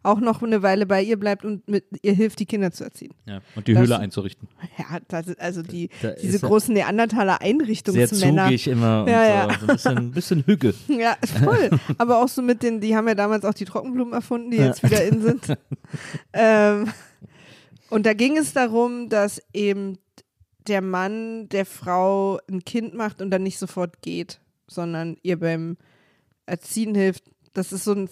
auch 0.06 0.20
noch 0.20 0.42
eine 0.44 0.62
Weile 0.64 0.86
bei 0.86 1.02
ihr 1.02 1.18
bleibt 1.20 1.44
und 1.46 1.68
mit 1.68 1.86
ihr 2.02 2.14
hilft, 2.14 2.40
die 2.40 2.46
Kinder 2.46 2.72
zu 2.72 2.84
erziehen. 2.84 3.14
Ja. 3.26 3.42
Und 3.56 3.68
die 3.68 3.74
Das- 3.74 3.82
Höhle 3.84 4.00
einzurichten. 4.00 4.48
Ja, 4.78 5.00
das 5.08 5.36
also 5.38 5.62
die, 5.64 5.90
Da 6.02 6.12
diese 6.12 6.40
großen 6.40 6.74
Neandertaler 6.74 7.38
Sehr 7.42 7.50
Einrichtungsmänner. 7.50 8.46
zugig 8.46 8.68
immer 8.68 9.02
und 9.04 9.10
Ja, 9.10 9.50
so, 9.60 9.66
ja. 9.68 9.78
so 9.78 9.90
ein 9.90 10.12
bisschen, 10.12 10.12
bisschen 10.12 10.44
Hügge. 10.46 10.74
Ja, 10.88 11.18
voll. 11.44 11.70
Aber 11.98 12.24
auch 12.24 12.28
so 12.28 12.42
mit 12.42 12.64
den, 12.64 12.80
die 12.82 12.96
haben 12.96 13.08
ja 13.08 13.16
damals 13.16 13.44
auch 13.46 13.54
die 13.54 13.66
Trockenblumen 13.66 14.14
erfunden, 14.14 14.52
die 14.52 14.58
jetzt 14.58 14.84
wieder 14.84 15.04
in 15.04 15.22
sind. 15.22 15.58
ähm, 16.34 16.88
und 17.90 18.06
da 18.06 18.14
ging 18.14 18.38
es 18.38 18.54
darum, 18.54 19.10
dass 19.10 19.42
eben 19.54 19.98
der 20.68 20.82
Mann 20.82 21.48
der 21.50 21.66
Frau 21.66 22.40
ein 22.50 22.64
Kind 22.66 22.94
macht 22.96 23.22
und 23.22 23.30
dann 23.32 23.44
nicht 23.44 23.60
sofort 23.60 24.02
geht, 24.02 24.40
sondern 24.68 25.18
ihr 25.22 25.40
beim 25.40 25.78
Erziehen 26.48 26.96
hilft. 26.96 27.24
Das 27.54 27.72
ist 27.72 27.84
so 27.84 27.94
ein 27.94 28.08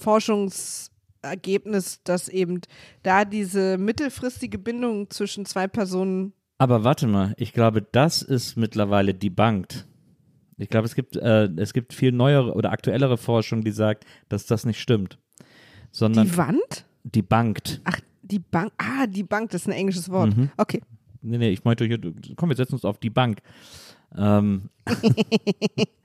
Forschungsergebnis, 1.24 2.02
dass 2.04 2.30
eben 2.30 2.62
da 3.02 3.26
diese 3.26 3.78
mittelfristige 3.78 4.58
Bindung 4.58 5.10
zwischen 5.10 5.46
zwei 5.46 5.68
Personen 5.68 6.34
Aber 6.58 6.84
warte 6.84 7.08
mal, 7.08 7.34
ich 7.38 7.54
glaube, 7.54 7.82
das 7.82 8.22
ist 8.22 8.58
mittlerweile 8.58 9.14
debunked. 9.14 9.88
Ich 10.58 10.70
glaube, 10.70 10.86
es 10.86 10.96
gibt, 10.96 11.16
äh, 11.16 11.50
es 11.58 11.74
gibt 11.74 11.94
viel 11.94 12.12
neuere 12.12 12.54
oder 12.54 12.72
aktuellere 12.72 13.18
Forschung, 13.18 13.64
die 13.64 13.72
sagt, 13.72 14.06
dass 14.30 14.46
das 14.46 14.66
nicht 14.66 14.80
stimmt. 14.80 15.18
Sondern 15.92 16.28
die 16.28 16.38
Wand? 16.38 16.86
debunked. 17.04 17.82
Ach, 17.84 18.00
die 18.22 18.40
Bank. 18.40 18.72
Ah, 18.78 19.08
die 19.08 19.24
Bank, 19.24 19.52
das 19.52 19.62
ist 19.62 19.68
ein 19.68 19.74
englisches 19.74 20.10
Wort. 20.10 20.36
Mhm. 20.36 20.50
Okay. 20.58 20.82
Nee, 21.22 21.38
nee, 21.38 21.50
ich 21.50 21.64
meinte, 21.64 21.86
hier, 21.86 22.00
komm, 22.36 22.50
wir 22.50 22.56
setzen 22.56 22.74
uns 22.74 22.86
auf 22.86 22.98
die 22.98 23.10
Bank. 23.10 23.40
Ähm, 24.16 24.70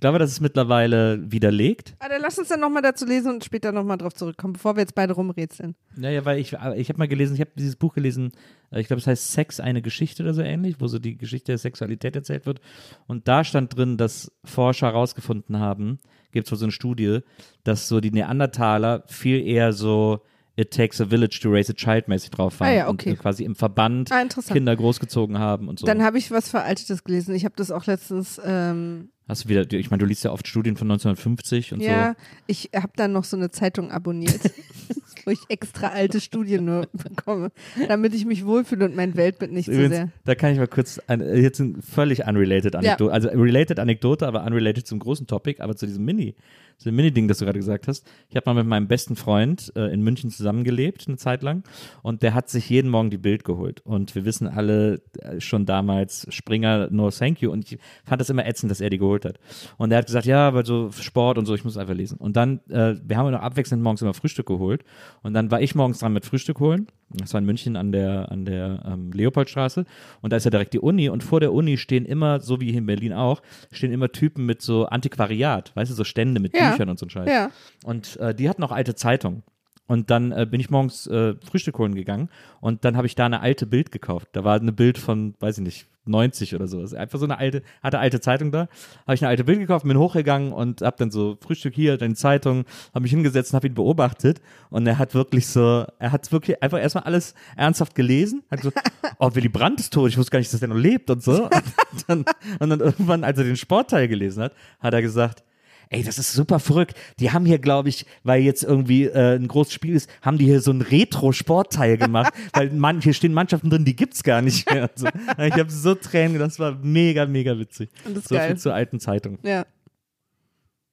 ich 0.00 0.02
glaube, 0.02 0.18
das 0.18 0.30
ist 0.32 0.40
mittlerweile 0.40 1.20
widerlegt. 1.30 1.94
Ah, 1.98 2.08
dann 2.08 2.22
lass 2.22 2.38
uns 2.38 2.48
dann 2.48 2.60
nochmal 2.60 2.80
dazu 2.80 3.04
lesen 3.04 3.32
und 3.34 3.44
später 3.44 3.70
nochmal 3.70 3.98
drauf 3.98 4.14
zurückkommen, 4.14 4.54
bevor 4.54 4.74
wir 4.74 4.80
jetzt 4.80 4.94
beide 4.94 5.12
rumrätseln. 5.12 5.74
Naja, 5.94 6.24
weil 6.24 6.38
ich, 6.38 6.54
ich 6.76 6.88
habe 6.88 6.98
mal 6.98 7.06
gelesen, 7.06 7.34
ich 7.34 7.40
habe 7.42 7.50
dieses 7.54 7.76
Buch 7.76 7.92
gelesen, 7.92 8.32
äh, 8.72 8.80
ich 8.80 8.86
glaube, 8.86 9.00
es 9.02 9.06
heißt 9.06 9.32
Sex, 9.32 9.60
eine 9.60 9.82
Geschichte 9.82 10.22
oder 10.22 10.32
so 10.32 10.40
ähnlich, 10.40 10.76
wo 10.78 10.86
so 10.86 10.98
die 10.98 11.18
Geschichte 11.18 11.52
der 11.52 11.58
Sexualität 11.58 12.16
erzählt 12.16 12.46
wird. 12.46 12.62
Und 13.08 13.28
da 13.28 13.44
stand 13.44 13.76
drin, 13.76 13.98
dass 13.98 14.32
Forscher 14.42 14.86
herausgefunden 14.86 15.58
haben, 15.58 15.98
gibt 16.32 16.50
es 16.50 16.58
so 16.58 16.64
eine 16.64 16.72
Studie, 16.72 17.18
dass 17.64 17.86
so 17.86 18.00
die 18.00 18.10
Neandertaler 18.10 19.04
viel 19.06 19.46
eher 19.46 19.74
so 19.74 20.20
It 20.56 20.72
takes 20.72 21.00
a 21.00 21.06
village 21.06 21.38
to 21.42 21.48
raise 21.50 21.70
a 21.72 21.74
child 21.74 22.08
mäßig 22.08 22.30
drauf 22.30 22.58
waren 22.60 22.68
Ah 22.68 22.72
ja, 22.72 22.88
okay. 22.88 23.10
und 23.10 23.16
äh, 23.16 23.18
quasi 23.20 23.44
im 23.44 23.54
Verband 23.54 24.10
Ah. 24.12 24.24
Kinder 24.52 24.76
großgezogen 24.76 25.38
haben 25.38 25.68
und 25.68 25.78
so. 25.78 25.86
Dann 25.86 26.02
habe 26.02 26.18
ich 26.18 26.30
was 26.30 26.50
Veraltetes 26.50 27.04
gelesen. 27.04 27.34
Ich 27.34 27.44
habe 27.44 27.54
das 27.56 27.70
auch 27.70 27.86
letztens, 27.86 28.38
ähm, 28.44 29.10
Hast 29.30 29.44
du 29.44 29.48
wieder, 29.48 29.72
ich 29.72 29.90
meine, 29.90 30.00
du 30.00 30.06
liest 30.06 30.24
ja 30.24 30.32
oft 30.32 30.48
Studien 30.48 30.76
von 30.76 30.90
1950 30.90 31.72
und 31.72 31.80
ja, 31.80 32.16
ich 32.48 32.70
habe 32.74 32.92
dann 32.96 33.12
noch 33.12 33.22
so 33.22 33.36
eine 33.36 33.52
Zeitung 33.52 33.92
abonniert, 33.92 34.40
wo 35.24 35.30
ich 35.30 35.38
extra 35.48 35.88
alte 35.88 36.20
Studien 36.20 36.64
nur 36.64 36.88
bekomme, 36.92 37.52
damit 37.86 38.12
ich 38.12 38.24
mich 38.24 38.44
wohlfühle 38.44 38.86
und 38.86 38.96
mein 38.96 39.16
Weltbild 39.16 39.52
nicht 39.52 39.66
so. 39.66 39.72
Übrigens, 39.72 39.94
sehr. 39.94 40.08
da 40.24 40.34
kann 40.34 40.52
ich 40.52 40.58
mal 40.58 40.66
kurz, 40.66 41.00
ein, 41.06 41.20
äh, 41.20 41.38
jetzt 41.38 41.60
ein 41.60 41.80
völlig 41.80 42.26
unrelated 42.26 42.74
Anekdote, 42.74 43.12
also 43.12 43.28
related 43.28 43.78
Anekdote, 43.78 44.26
aber 44.26 44.44
unrelated 44.44 44.84
zum 44.84 44.98
großen 44.98 45.28
Topic, 45.28 45.62
aber 45.62 45.76
zu 45.76 45.86
diesem 45.86 46.04
Mini, 46.04 46.34
zu 46.80 46.88
dem 46.88 46.96
Mini-Ding, 46.96 47.28
das 47.28 47.38
du 47.38 47.44
gerade 47.44 47.58
gesagt 47.58 47.88
hast. 47.88 48.06
Ich 48.30 48.36
habe 48.36 48.48
mal 48.48 48.54
mit 48.62 48.66
meinem 48.66 48.88
besten 48.88 49.14
Freund 49.14 49.70
äh, 49.76 49.92
in 49.92 50.00
München 50.00 50.30
zusammengelebt, 50.30 51.06
eine 51.06 51.18
Zeit 51.18 51.42
lang, 51.42 51.62
und 52.02 52.22
der 52.22 52.32
hat 52.32 52.48
sich 52.48 52.70
jeden 52.70 52.90
Morgen 52.90 53.10
die 53.10 53.18
Bild 53.18 53.44
geholt. 53.44 53.82
Und 53.84 54.14
wir 54.14 54.24
wissen 54.24 54.48
alle 54.48 55.02
äh, 55.18 55.40
schon 55.40 55.66
damals, 55.66 56.26
Springer, 56.30 56.88
no 56.90 57.10
thank 57.10 57.42
you. 57.42 57.52
Und 57.52 57.70
ich 57.70 57.78
fand 58.04 58.18
das 58.22 58.30
immer 58.30 58.46
ätzend, 58.46 58.70
dass 58.70 58.80
er 58.80 58.88
die 58.88 58.96
geholt 58.96 59.26
hat. 59.26 59.38
Und 59.76 59.92
er 59.92 59.98
hat 59.98 60.06
gesagt, 60.06 60.24
ja, 60.24 60.54
weil 60.54 60.64
so 60.64 60.90
Sport 60.90 61.36
und 61.36 61.44
so, 61.44 61.54
ich 61.54 61.64
muss 61.64 61.76
einfach 61.76 61.94
lesen. 61.94 62.16
Und 62.16 62.36
dann, 62.36 62.60
äh, 62.70 62.96
wir 63.04 63.18
haben 63.18 63.30
noch 63.30 63.42
abwechselnd 63.42 63.82
morgens 63.82 64.00
immer 64.00 64.14
Frühstück 64.14 64.46
geholt. 64.46 64.82
Und 65.22 65.34
dann 65.34 65.50
war 65.50 65.60
ich 65.60 65.74
morgens 65.74 65.98
dran 65.98 66.14
mit 66.14 66.24
Frühstück 66.24 66.60
holen. 66.60 66.86
Das 67.12 67.34
war 67.34 67.40
in 67.40 67.44
München 67.44 67.76
an 67.76 67.90
der, 67.92 68.30
an 68.30 68.44
der 68.44 68.82
ähm, 68.86 69.10
Leopoldstraße. 69.12 69.84
Und 70.20 70.32
da 70.32 70.36
ist 70.36 70.44
ja 70.44 70.50
direkt 70.50 70.72
die 70.74 70.78
Uni. 70.78 71.08
Und 71.08 71.24
vor 71.24 71.40
der 71.40 71.52
Uni 71.52 71.76
stehen 71.76 72.04
immer, 72.04 72.40
so 72.40 72.60
wie 72.60 72.70
hier 72.70 72.78
in 72.78 72.86
Berlin 72.86 73.12
auch, 73.12 73.42
stehen 73.72 73.92
immer 73.92 74.10
Typen 74.12 74.46
mit 74.46 74.62
so 74.62 74.86
Antiquariat, 74.86 75.72
weißt 75.74 75.90
du, 75.90 75.94
so 75.94 76.04
Stände 76.04 76.40
mit 76.40 76.54
Ja. 76.54 76.70
Büchern 76.70 76.88
und 76.88 76.98
so 76.98 77.06
ein 77.06 77.10
Scheiß. 77.10 77.28
Ja. 77.28 77.50
Und 77.84 78.16
äh, 78.18 78.34
die 78.34 78.48
hatten 78.48 78.62
auch 78.62 78.72
alte 78.72 78.94
Zeitungen. 78.94 79.42
Und 79.90 80.08
dann 80.08 80.30
äh, 80.30 80.46
bin 80.48 80.60
ich 80.60 80.70
morgens 80.70 81.08
äh, 81.08 81.34
Frühstück 81.44 81.76
holen 81.78 81.96
gegangen 81.96 82.28
und 82.60 82.84
dann 82.84 82.96
habe 82.96 83.08
ich 83.08 83.16
da 83.16 83.26
eine 83.26 83.40
alte 83.40 83.66
Bild 83.66 83.90
gekauft. 83.90 84.28
Da 84.30 84.44
war 84.44 84.54
eine 84.54 84.70
Bild 84.70 84.98
von, 84.98 85.34
weiß 85.40 85.58
ich 85.58 85.64
nicht, 85.64 85.86
90 86.04 86.54
oder 86.54 86.68
sowas. 86.68 86.94
Einfach 86.94 87.18
so 87.18 87.24
eine 87.24 87.38
alte, 87.38 87.64
hatte 87.82 87.98
alte 87.98 88.20
Zeitung 88.20 88.52
da. 88.52 88.68
Habe 89.04 89.14
ich 89.14 89.22
eine 89.22 89.30
alte 89.30 89.42
Bild 89.42 89.58
gekauft, 89.58 89.84
bin 89.84 89.98
hochgegangen 89.98 90.52
und 90.52 90.82
habe 90.82 90.94
dann 90.96 91.10
so 91.10 91.36
Frühstück 91.40 91.74
hier, 91.74 91.98
dann 91.98 92.14
Zeitung, 92.14 92.66
habe 92.94 93.02
mich 93.02 93.10
hingesetzt 93.10 93.52
und 93.52 93.56
habe 93.56 93.66
ihn 93.66 93.74
beobachtet. 93.74 94.40
Und 94.70 94.86
er 94.86 94.96
hat 94.96 95.12
wirklich 95.14 95.48
so, 95.48 95.84
er 95.98 96.12
hat 96.12 96.30
wirklich 96.30 96.62
einfach 96.62 96.78
erstmal 96.78 97.02
alles 97.02 97.34
ernsthaft 97.56 97.96
gelesen. 97.96 98.44
Hat 98.48 98.60
so, 98.60 98.70
oh, 99.18 99.34
Willy 99.34 99.48
Brandt 99.48 99.80
ist 99.80 99.92
tot, 99.92 100.08
ich 100.08 100.16
wusste 100.16 100.30
gar 100.30 100.38
nicht, 100.38 100.52
dass 100.52 100.60
der 100.60 100.68
noch 100.68 100.76
lebt 100.76 101.10
und 101.10 101.20
so. 101.20 101.50
Und 101.92 102.04
dann, 102.06 102.24
und 102.60 102.70
dann 102.70 102.78
irgendwann, 102.78 103.24
als 103.24 103.38
er 103.38 103.44
den 103.44 103.56
Sportteil 103.56 104.06
gelesen 104.06 104.44
hat, 104.44 104.52
hat 104.78 104.94
er 104.94 105.02
gesagt, 105.02 105.42
Ey, 105.90 106.02
das 106.02 106.18
ist 106.18 106.32
super 106.32 106.60
verrückt. 106.60 106.94
Die 107.18 107.32
haben 107.32 107.44
hier, 107.44 107.58
glaube 107.58 107.88
ich, 107.88 108.06
weil 108.22 108.42
jetzt 108.42 108.62
irgendwie 108.62 109.04
äh, 109.04 109.36
ein 109.36 109.48
großes 109.48 109.74
Spiel 109.74 109.94
ist, 109.94 110.08
haben 110.22 110.38
die 110.38 110.46
hier 110.46 110.60
so 110.60 110.70
ein 110.70 110.82
Retro-Sportteil 110.82 111.98
gemacht, 111.98 112.32
weil 112.54 112.70
man, 112.70 113.00
hier 113.00 113.12
stehen 113.12 113.34
Mannschaften 113.34 113.70
drin, 113.70 113.84
die 113.84 113.96
gibt's 113.96 114.22
gar 114.22 114.40
nicht 114.40 114.70
mehr. 114.70 114.88
So. 114.94 115.08
Ich 115.38 115.52
habe 115.52 115.70
so 115.70 115.94
Tränen, 115.94 116.38
das 116.38 116.58
war 116.58 116.78
mega, 116.82 117.26
mega 117.26 117.58
witzig. 117.58 117.90
Und 118.04 118.16
das 118.16 118.22
ist 118.22 118.28
so 118.28 118.36
geil. 118.36 118.48
viel 118.48 118.56
zur 118.58 118.74
alten 118.74 119.00
Zeitung. 119.00 119.38
Ja, 119.42 119.66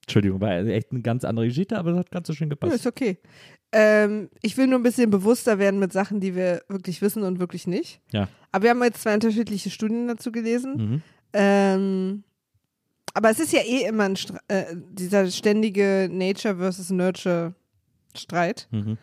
Entschuldigung, 0.07 0.39
war 0.39 0.51
echt 0.51 0.91
eine 0.91 1.01
ganz 1.01 1.25
andere 1.25 1.47
Geschichte, 1.47 1.77
aber 1.77 1.91
das 1.91 1.99
hat 1.99 2.11
ganz 2.11 2.27
so 2.27 2.33
schön 2.33 2.47
ja 2.47 2.55
gepasst. 2.55 2.75
ist 2.75 2.87
okay. 2.87 3.17
Ähm, 3.73 4.29
ich 4.41 4.55
will 4.55 4.67
nur 4.67 4.79
ein 4.79 4.83
bisschen 4.83 5.09
bewusster 5.09 5.59
werden 5.59 5.81
mit 5.81 5.91
Sachen, 5.91 6.21
die 6.21 6.33
wir 6.33 6.61
wirklich 6.69 7.01
wissen 7.01 7.23
und 7.23 7.39
wirklich 7.39 7.67
nicht. 7.67 7.99
Ja. 8.13 8.29
Aber 8.53 8.63
wir 8.63 8.69
haben 8.69 8.81
jetzt 8.83 9.01
zwei 9.01 9.13
unterschiedliche 9.13 9.69
Studien 9.69 10.07
dazu 10.07 10.31
gelesen. 10.31 10.75
Mhm. 10.77 11.01
Ähm, 11.33 12.23
aber 13.17 13.31
es 13.31 13.39
ist 13.39 13.51
ja 13.51 13.61
eh 13.61 13.87
immer 13.87 14.13
äh, 14.47 14.75
dieser 14.91 15.25
ständige 15.31 16.07
Nature 16.11 16.57
versus 16.57 16.91
Nurture 16.91 17.55
Streit. 18.15 18.67
Mhm. 18.69 18.99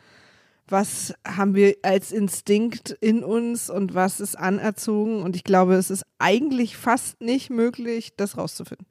Was 0.68 1.14
haben 1.27 1.57
wir 1.57 1.74
als 1.83 2.12
Instinkt 2.12 2.90
in 3.00 3.24
uns 3.24 3.70
und 3.70 3.94
was 3.94 4.20
ist 4.20 4.38
anerzogen? 4.38 5.20
Und 5.20 5.35
ich 5.35 5.42
glaube, 5.42 5.74
es 5.74 5.90
ist 5.90 6.05
eigentlich 6.20 6.77
fast 6.77 7.20
nicht 7.20 7.50
möglich, 7.50 8.12
das 8.16 8.38
rauszufinden. 8.38 8.87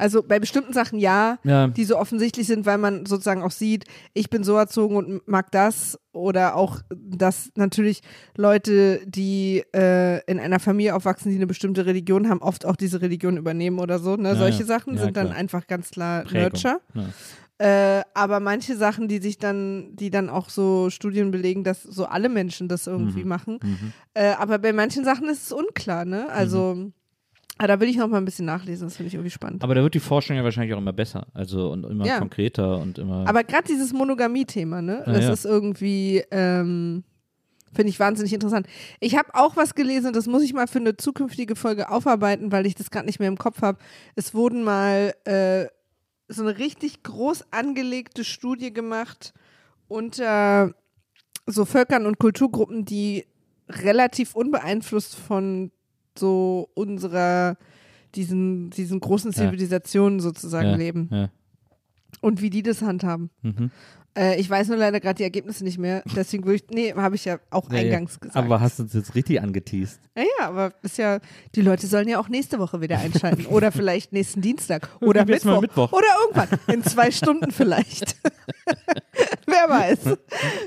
Also 0.00 0.22
bei 0.22 0.40
bestimmten 0.40 0.72
Sachen 0.72 0.98
ja, 0.98 1.38
Ja. 1.44 1.68
die 1.68 1.84
so 1.84 1.96
offensichtlich 1.98 2.46
sind, 2.46 2.66
weil 2.66 2.78
man 2.78 3.06
sozusagen 3.06 3.42
auch 3.42 3.50
sieht, 3.52 3.84
ich 4.14 4.30
bin 4.30 4.42
so 4.42 4.56
erzogen 4.56 4.96
und 4.96 5.28
mag 5.28 5.52
das. 5.52 5.98
Oder 6.12 6.56
auch, 6.56 6.80
dass 6.92 7.50
natürlich 7.54 8.00
Leute, 8.36 9.00
die 9.06 9.62
äh, 9.74 10.24
in 10.28 10.40
einer 10.40 10.58
Familie 10.58 10.96
aufwachsen, 10.96 11.30
die 11.30 11.36
eine 11.36 11.46
bestimmte 11.46 11.86
Religion 11.86 12.28
haben, 12.28 12.42
oft 12.42 12.66
auch 12.66 12.74
diese 12.74 13.00
Religion 13.00 13.36
übernehmen 13.36 13.78
oder 13.78 14.00
so. 14.00 14.16
Ne? 14.16 14.30
Ja, 14.30 14.34
Solche. 14.36 14.64
Sachen 14.64 14.94
Ja, 14.96 15.02
sind 15.04 15.16
dann 15.16 15.28
klar. 15.28 15.38
einfach 15.38 15.66
ganz 15.68 15.90
klar 15.90 16.24
Prägung. 16.24 16.42
Nurture. 16.52 16.80
Äh, 17.58 18.02
aber 18.14 18.40
manche 18.40 18.74
Sachen, 18.74 19.06
die 19.06 19.18
sich 19.18 19.36
dann, 19.38 19.94
die 19.94 20.10
dann 20.10 20.30
auch 20.30 20.48
so 20.48 20.88
Studien 20.88 21.30
belegen, 21.30 21.62
dass 21.62 21.82
so 21.82 22.06
alle 22.06 22.30
Menschen 22.30 22.68
das 22.68 22.86
irgendwie 22.86 23.22
Mhm. 23.22 23.28
machen. 23.28 23.58
Mhm. 23.62 23.92
Äh, 24.14 24.30
aber 24.38 24.58
bei 24.58 24.72
manchen 24.72 25.04
Sachen 25.04 25.28
ist 25.28 25.44
es 25.44 25.52
unklar, 25.52 26.06
ne? 26.06 26.28
Also, 26.30 26.90
ah, 27.60 27.66
da 27.66 27.78
will 27.78 27.88
ich 27.90 27.96
noch 27.98 28.08
mal 28.08 28.16
ein 28.16 28.24
bisschen 28.24 28.46
nachlesen, 28.46 28.86
das 28.86 28.96
finde 28.96 29.08
ich 29.08 29.14
irgendwie 29.14 29.30
spannend. 29.30 29.62
Aber 29.62 29.74
da 29.74 29.82
wird 29.82 29.92
die 29.92 30.00
Forschung 30.00 30.34
ja 30.34 30.42
wahrscheinlich 30.42 30.72
auch 30.74 30.78
immer 30.78 30.94
besser. 30.94 31.26
Also 31.34 31.70
und 31.70 31.84
immer 31.84 32.06
Ja. 32.06 32.18
konkreter 32.18 32.78
und 32.78 32.98
immer. 32.98 33.28
Aber 33.28 33.44
gerade 33.44 33.64
dieses 33.68 33.92
Monogamie-Thema, 33.92 34.80
ne? 34.80 35.04
Ja, 35.06 35.12
das 35.12 35.24
ja. 35.24 35.32
ist 35.34 35.44
irgendwie, 35.44 36.24
ähm, 36.30 37.04
finde 37.74 37.90
ich 37.90 38.00
wahnsinnig 38.00 38.32
interessant. 38.32 38.66
Ich 38.98 39.14
habe 39.16 39.34
auch 39.34 39.56
was 39.56 39.74
gelesen, 39.74 40.14
das 40.14 40.26
muss 40.26 40.42
ich 40.42 40.54
mal 40.54 40.68
für 40.68 40.78
eine 40.78 40.96
zukünftige 40.96 41.54
Folge 41.54 41.90
aufarbeiten, 41.90 42.50
weil 42.50 42.64
ich 42.64 42.74
das 42.74 42.90
gerade 42.90 43.04
nicht 43.06 43.18
mehr 43.20 43.28
im 43.28 43.36
Kopf 43.38 43.60
habe. 43.60 43.78
Es 44.16 44.32
wurden 44.34 44.64
mal 44.64 45.12
äh, 45.24 45.66
so 46.28 46.42
eine 46.42 46.56
richtig 46.56 47.02
groß 47.02 47.52
angelegte 47.52 48.24
Studie 48.24 48.72
gemacht 48.72 49.34
unter 49.86 50.72
so 51.46 51.66
Völkern 51.66 52.06
und 52.06 52.18
Kulturgruppen, 52.18 52.86
die 52.86 53.26
relativ 53.68 54.34
unbeeinflusst 54.34 55.14
von 55.14 55.72
so 56.18 56.68
unserer 56.74 57.56
diesen, 58.14 58.70
diesen 58.70 59.00
großen 59.00 59.30
Ja. 59.32 59.36
Zivilisationen 59.38 60.20
sozusagen 60.20 60.70
ja, 60.70 60.76
leben 60.76 61.08
Ja. 61.12 61.30
und 62.20 62.42
wie 62.42 62.50
die 62.50 62.62
das 62.62 62.82
handhaben. 62.82 63.30
Mhm. 63.42 63.70
Äh, 64.16 64.40
ich 64.40 64.50
weiß 64.50 64.68
nur 64.68 64.76
leider 64.76 64.98
gerade 65.00 65.16
die 65.16 65.22
Ergebnisse 65.22 65.62
nicht 65.64 65.78
mehr. 65.78 66.02
Deswegen 66.16 66.44
würde 66.44 66.56
ich, 66.56 66.64
nee, 66.70 66.92
habe 66.94 67.14
ich 67.14 67.24
ja 67.24 67.38
auch 67.50 67.70
Ja, 67.70 67.78
ja. 67.78 67.84
eingangs 67.84 68.18
gesagt. 68.18 68.36
Aber 68.36 68.60
hast 68.60 68.78
du 68.78 68.82
uns 68.84 68.92
jetzt 68.92 69.14
richtig 69.14 69.40
angeteased? 69.40 70.00
ja, 70.16 70.24
ja, 70.38 70.48
aber 70.48 70.72
ist 70.82 70.98
ja, 70.98 71.20
die 71.54 71.62
Leute 71.62 71.86
sollen 71.86 72.08
ja 72.08 72.18
auch 72.18 72.28
nächste 72.28 72.58
Woche 72.58 72.80
wieder 72.80 72.98
einschalten. 72.98 73.46
oder 73.46 73.70
vielleicht 73.72 74.12
nächsten 74.12 74.40
Dienstag. 74.40 74.88
Oder 75.00 75.24
Mittwoch. 75.24 75.60
Mittwoch. 75.60 75.92
Oder 75.92 76.06
irgendwann. 76.24 76.58
In 76.74 76.82
zwei 76.82 77.10
Stunden 77.10 77.50
vielleicht. 77.52 78.16
Wer 79.46 79.68
weiß. 79.68 79.98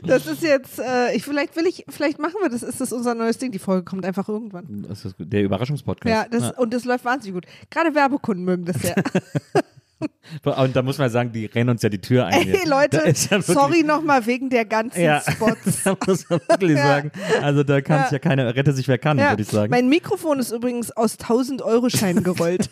Das 0.04 0.28
ist 0.28 0.42
jetzt, 0.44 0.80
äh, 0.80 1.14
ich, 1.16 1.24
vielleicht 1.24 1.56
will 1.56 1.66
ich, 1.68 1.86
vielleicht 1.90 2.20
machen 2.20 2.36
wir 2.42 2.50
das, 2.50 2.64
ist 2.64 2.80
das 2.82 2.92
unser 2.94 3.16
neues 3.16 3.38
Ding. 3.38 3.52
Die 3.52 3.60
Folge 3.60 3.84
kommt 3.84 4.06
einfach 4.06 4.28
irgendwann. 4.30 4.86
Das 4.88 5.06
ist 5.06 5.16
der 5.20 5.44
Überraschungspodcast. 5.44 6.10
Ja, 6.14 6.28
das, 6.30 6.52
und 6.58 6.74
das 6.74 6.86
läuft 6.86 7.06
wahnsinnig 7.06 7.34
gut. 7.36 7.46
Gerade 7.70 7.94
Werbekunden 7.96 8.46
mögen 8.46 8.66
das 8.66 8.82
ja. 8.84 8.96
Und 10.44 10.76
da 10.76 10.82
muss 10.82 10.98
man 10.98 11.10
sagen, 11.10 11.32
die 11.32 11.46
rennen 11.46 11.70
uns 11.70 11.82
ja 11.82 11.90
die 11.90 12.00
Tür 12.02 12.26
ein. 12.26 12.34
Ey, 12.34 12.54
jetzt. 12.54 12.68
Leute, 12.68 13.02
ja 13.30 13.42
sorry 13.42 13.84
nochmal 13.84 14.26
wegen 14.26 14.50
der 14.50 14.66
ganzen 14.66 15.02
Ja. 15.02 15.22
Spots. 15.30 15.84
da 15.84 15.96
muss 16.06 16.30
man 16.30 16.40
wirklich 16.48 16.72
Ja. 16.78 16.84
sagen. 16.84 17.12
Also 17.42 17.64
da 17.64 17.82
kann 17.82 18.02
Ja. 18.02 18.12
ja 18.12 18.20
keiner, 18.20 18.56
rette 18.56 18.74
sich 18.74 18.88
wer 18.88 18.98
kann, 18.98 19.18
würde 19.18 19.42
ich 19.42 19.48
sagen. 19.48 19.72
Mein 19.72 19.88
Mikrofon 19.90 20.40
ist 20.40 20.52
übrigens 20.52 20.92
aus 20.92 21.18
1000-Euro-Scheinen 21.20 22.24
gerollt. 22.24 22.70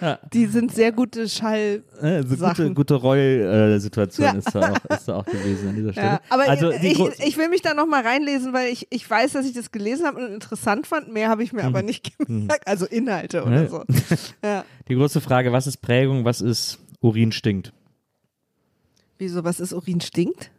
Ja, 0.00 0.18
die 0.32 0.46
sind 0.46 0.74
sehr 0.74 0.92
gute 0.92 1.28
Schall. 1.28 1.82
Äh, 2.00 2.22
so 2.22 2.36
gute, 2.46 2.74
gute 2.74 2.94
Roll-Situation 2.94 4.26
Ja. 4.26 4.32
ist, 4.34 4.54
da 4.54 4.72
auch, 4.72 4.84
ist 4.96 5.08
da 5.08 5.16
auch 5.16 5.24
gewesen 5.26 5.68
an 5.70 5.74
dieser 5.76 5.92
Stelle. 5.92 6.06
Ja, 6.06 6.20
aber 6.30 6.48
also, 6.48 6.70
ich, 6.70 6.98
ich, 6.98 7.20
ich 7.26 7.36
will 7.36 7.48
mich 7.48 7.62
da 7.62 7.74
nochmal 7.74 8.02
reinlesen, 8.02 8.52
weil 8.52 8.68
ich, 8.72 8.86
ich 8.90 9.08
weiß, 9.08 9.32
dass 9.32 9.46
ich 9.46 9.52
das 9.52 9.70
gelesen 9.72 10.06
habe 10.06 10.24
und 10.24 10.32
interessant 10.32 10.86
fand. 10.86 11.12
Mehr 11.12 11.28
habe 11.28 11.42
ich 11.42 11.52
mir 11.52 11.64
aber 11.64 11.82
nicht 11.82 12.16
gemerkt. 12.18 12.66
Also 12.66 12.86
Inhalte 12.86 13.42
oder 13.44 13.62
Mhm. 13.62 13.68
So. 13.68 13.84
Die 14.88 14.94
große 14.94 15.20
Frage, 15.20 15.52
was 15.52 15.66
ist 15.66 15.78
Prägung, 15.78 16.24
was 16.24 16.40
ist 16.40 16.78
Urin 17.00 17.32
stinkt? 17.32 17.72
Wieso, 19.18 19.44
was 19.44 19.60
ist 19.60 19.72
Urin 19.72 20.00
stinkt? 20.00 20.50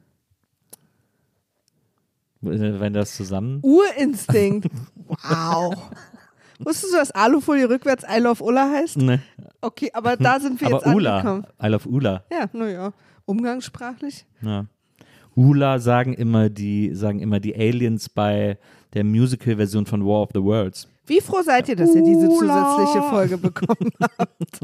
Äh, 2.43 2.79
Wenn 2.79 2.93
das 2.93 3.15
zusammen. 3.15 3.59
Urinstinkt. 3.61 4.67
Wow. 5.07 5.75
Wusstest 6.63 6.93
du, 6.93 6.97
dass 6.97 7.11
Alufolie 7.11 7.69
rückwärts 7.69 8.03
I 8.03 8.19
love 8.19 8.43
Ulla 8.43 8.69
heißt? 8.71 8.97
Ne. 8.97 9.21
Okay, 9.61 9.89
aber 9.93 10.15
da 10.17 10.39
sind 10.39 10.59
wir 10.61 10.69
jetzt 10.69 10.85
Aber 10.85 10.95
Ula, 10.95 11.17
angekommen. 11.17 11.45
I 11.61 11.67
love 11.67 11.89
Ula. 11.89 12.23
Ja, 12.31 12.45
naja. 12.53 12.93
Umgangssprachlich. 13.25 14.25
Ja. 14.41 14.65
Ula 15.35 15.79
sagen 15.79 16.13
immer 16.13 16.49
die, 16.49 16.93
sagen 16.93 17.19
immer 17.19 17.39
die 17.39 17.55
Aliens 17.55 18.09
bei 18.09 18.57
der 18.93 19.03
Musical-Version 19.03 19.85
von 19.85 20.05
War 20.05 20.23
of 20.23 20.29
the 20.33 20.41
Worlds. 20.41 20.87
Wie 21.05 21.21
froh 21.21 21.41
seid 21.41 21.69
ihr, 21.69 21.75
dass 21.75 21.95
ihr 21.95 22.03
diese 22.03 22.27
zusätzliche 22.29 23.01
Folge 23.09 23.37
bekommen 23.37 23.91
habt? 24.01 24.59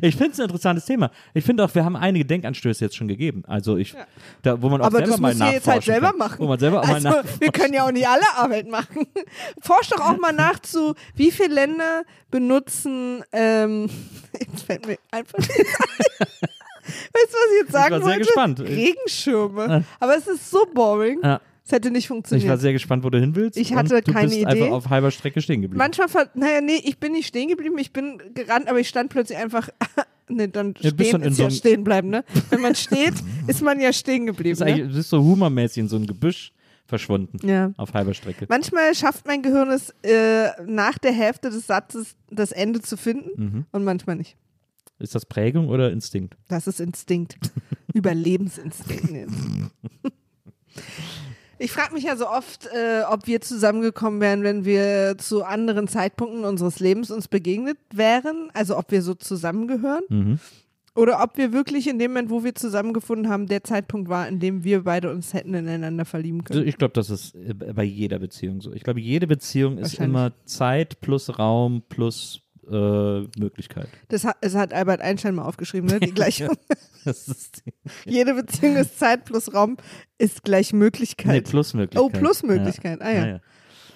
Ich 0.00 0.16
finde 0.16 0.32
es 0.32 0.40
ein 0.40 0.44
interessantes 0.44 0.84
Thema. 0.84 1.10
Ich 1.34 1.44
finde 1.44 1.64
auch, 1.64 1.74
wir 1.74 1.84
haben 1.84 1.96
einige 1.96 2.24
Denkanstöße 2.24 2.84
jetzt 2.84 2.96
schon 2.96 3.08
gegeben. 3.08 3.42
Also 3.46 3.76
ich, 3.76 3.94
da, 4.42 4.60
wo 4.60 4.68
man 4.68 4.80
auch 4.80 4.86
Aber 4.86 4.98
selber 4.98 5.12
das 5.12 5.20
mal 5.20 5.32
ihr 5.32 5.34
jetzt 5.34 5.42
halt 5.44 5.66
nachforschen 5.66 5.92
selber 5.92 6.08
kann. 6.08 6.18
machen. 6.18 6.38
Wo 6.38 6.46
man 6.46 6.58
selber 6.58 6.80
auch 6.80 6.88
also, 6.88 7.08
mal 7.08 7.24
wir 7.38 7.52
können 7.52 7.74
ja 7.74 7.86
auch 7.86 7.92
nicht 7.92 8.06
alle 8.06 8.24
Arbeit 8.36 8.68
machen. 8.68 9.06
Forsch 9.60 9.88
doch 9.88 10.00
auch 10.00 10.18
mal 10.18 10.32
nach 10.32 10.58
zu, 10.60 10.94
wie 11.14 11.30
viele 11.30 11.54
Länder 11.54 12.02
benutzen, 12.30 13.22
ähm, 13.32 13.90
jetzt 14.40 14.64
fällt 14.64 14.86
mir 14.86 14.98
einfach 15.10 15.38
nicht 15.38 15.50
ein. 15.50 15.66
Weißt 16.84 17.32
du, 17.32 17.36
was 17.36 17.52
ich 17.54 17.62
jetzt 17.62 17.72
sagen 17.72 17.92
war 17.92 17.98
sehr 18.00 18.08
wollte? 18.08 18.20
gespannt. 18.24 18.60
Regenschirme. 18.60 19.84
Aber 20.00 20.16
es 20.16 20.26
ist 20.26 20.50
so 20.50 20.66
boring. 20.74 21.20
Ja. 21.22 21.40
Es 21.64 21.70
hätte 21.72 21.90
nicht 21.90 22.04
Ich 22.04 22.10
war 22.10 22.16
funktioniert. 22.16 22.60
sehr 22.60 22.72
gespannt, 22.72 23.04
wo 23.04 23.10
du 23.10 23.20
hin 23.20 23.36
willst. 23.36 23.56
Ich 23.56 23.72
hatte 23.74 24.00
du 24.02 24.12
keine 24.12 24.26
bist 24.28 24.38
Idee. 24.38 24.46
einfach 24.46 24.70
auf 24.70 24.88
halber 24.90 25.10
Strecke 25.12 25.40
stehen 25.40 25.62
geblieben. 25.62 25.78
Manchmal, 25.78 26.08
naja, 26.34 26.60
nee, 26.60 26.80
ich 26.82 26.98
bin 26.98 27.12
nicht 27.12 27.28
stehen 27.28 27.48
geblieben, 27.48 27.78
ich 27.78 27.92
bin 27.92 28.20
gerannt, 28.34 28.68
aber 28.68 28.80
ich 28.80 28.88
stand 28.88 29.10
plötzlich 29.10 29.38
einfach, 29.38 29.68
nee, 30.28 30.48
dann 30.48 30.74
Ja, 30.80 30.90
du 30.90 30.96
bist 30.96 31.08
stehen 31.10 31.20
dann 31.20 31.30
ist 31.30 31.36
so 31.36 31.42
ja 31.44 31.48
einem- 31.48 31.56
stehen 31.56 31.84
bleiben, 31.84 32.08
ne? 32.10 32.24
Wenn 32.50 32.60
man 32.62 32.74
steht, 32.74 33.14
ist 33.46 33.62
man 33.62 33.80
ja 33.80 33.92
stehen 33.92 34.26
Du 34.26 34.32
geblieben, 34.32 34.58
bist, 34.58 34.62
eigentlich, 34.62 34.82
ne? 34.86 34.88
du 34.90 34.96
bist 34.96 35.08
so 35.10 35.22
humormäßig 35.22 35.78
in 35.82 35.88
so 35.88 35.96
ein 35.96 36.06
Gebüsch 36.06 36.52
verschwunden. 36.86 37.38
Ja. 37.46 37.72
Auf 37.76 37.94
halber 37.94 38.12
Strecke. 38.12 38.46
Manchmal 38.48 38.92
schafft 38.96 39.26
mein 39.26 39.40
Gehirn 39.42 39.70
es, 39.70 39.90
äh, 40.02 40.48
nach 40.66 40.98
der 40.98 41.12
Hälfte 41.12 41.48
des 41.48 41.66
Satzes 41.68 42.16
das 42.30 42.50
Ende 42.52 42.80
zu 42.82 42.96
finden 42.96 43.30
Mhm. 43.42 43.64
und 43.70 43.84
manchmal 43.84 44.16
nicht. 44.16 44.36
Ist 44.98 45.14
das 45.14 45.24
Prägung 45.26 45.68
oder 45.68 45.90
Instinkt? 45.92 46.36
Das 46.48 46.66
ist 46.66 46.80
Instinkt. 46.80 47.36
Überlebensinstinkt. 47.94 49.30
Ich 51.62 51.70
frage 51.70 51.94
mich 51.94 52.04
ja 52.04 52.16
so 52.16 52.28
oft, 52.28 52.66
äh, 52.66 53.02
ob 53.08 53.26
wir 53.26 53.40
zusammengekommen 53.40 54.20
wären, 54.20 54.42
wenn 54.42 54.64
wir 54.64 55.16
zu 55.18 55.44
anderen 55.44 55.86
Zeitpunkten 55.86 56.44
unseres 56.44 56.80
Lebens 56.80 57.10
uns 57.10 57.28
begegnet 57.28 57.78
wären. 57.92 58.50
Also 58.52 58.76
ob 58.76 58.90
wir 58.90 59.00
so 59.02 59.14
zusammengehören. 59.14 60.02
Mhm. 60.08 60.38
Oder 60.94 61.22
ob 61.22 61.38
wir 61.38 61.52
wirklich 61.52 61.88
in 61.88 61.98
dem 61.98 62.10
Moment, 62.10 62.30
wo 62.30 62.44
wir 62.44 62.54
zusammengefunden 62.54 63.30
haben, 63.30 63.46
der 63.46 63.64
Zeitpunkt 63.64 64.10
war, 64.10 64.28
in 64.28 64.40
dem 64.40 64.62
wir 64.62 64.82
beide 64.82 65.10
uns 65.10 65.32
hätten 65.32 65.54
ineinander 65.54 66.04
verlieben 66.04 66.40
Also 66.42 66.54
können. 66.58 66.68
ich 66.68 66.76
glaube, 66.76 66.92
das 66.92 67.08
ist 67.08 67.34
bei 67.74 67.84
jeder 67.84 68.18
Beziehung 68.18 68.60
so. 68.60 68.72
Ich 68.72 68.82
glaube, 68.82 69.00
jede 69.00 69.26
Beziehung 69.26 69.78
ist 69.78 69.98
immer 70.00 70.32
Zeit 70.44 71.00
plus 71.00 71.38
Raum 71.38 71.82
plus 71.88 72.42
äh, 72.70 73.20
Möglichkeit. 73.38 73.88
Das 74.08 74.24
hat, 74.24 74.36
das 74.40 74.54
hat 74.54 74.72
Albert 74.72 75.00
Einstein 75.00 75.34
mal 75.34 75.44
aufgeschrieben, 75.44 75.88
ne? 75.88 76.00
Die 76.00 76.10
Gleichung. 76.14 76.56
Die, 77.04 78.10
Jede 78.10 78.34
Beziehung 78.34 78.76
ist 78.76 78.98
Zeit 78.98 79.24
plus 79.24 79.52
Raum 79.52 79.76
ist 80.18 80.44
gleich 80.44 80.72
Möglichkeit. 80.72 81.32
nee, 81.32 81.40
plus 81.40 81.74
Möglichkeit. 81.74 82.00
Oh, 82.02 82.08
plus 82.08 82.42
Möglichkeit. 82.42 83.00
Ah 83.02 83.10
ja. 83.10 83.26
ja. 83.26 83.40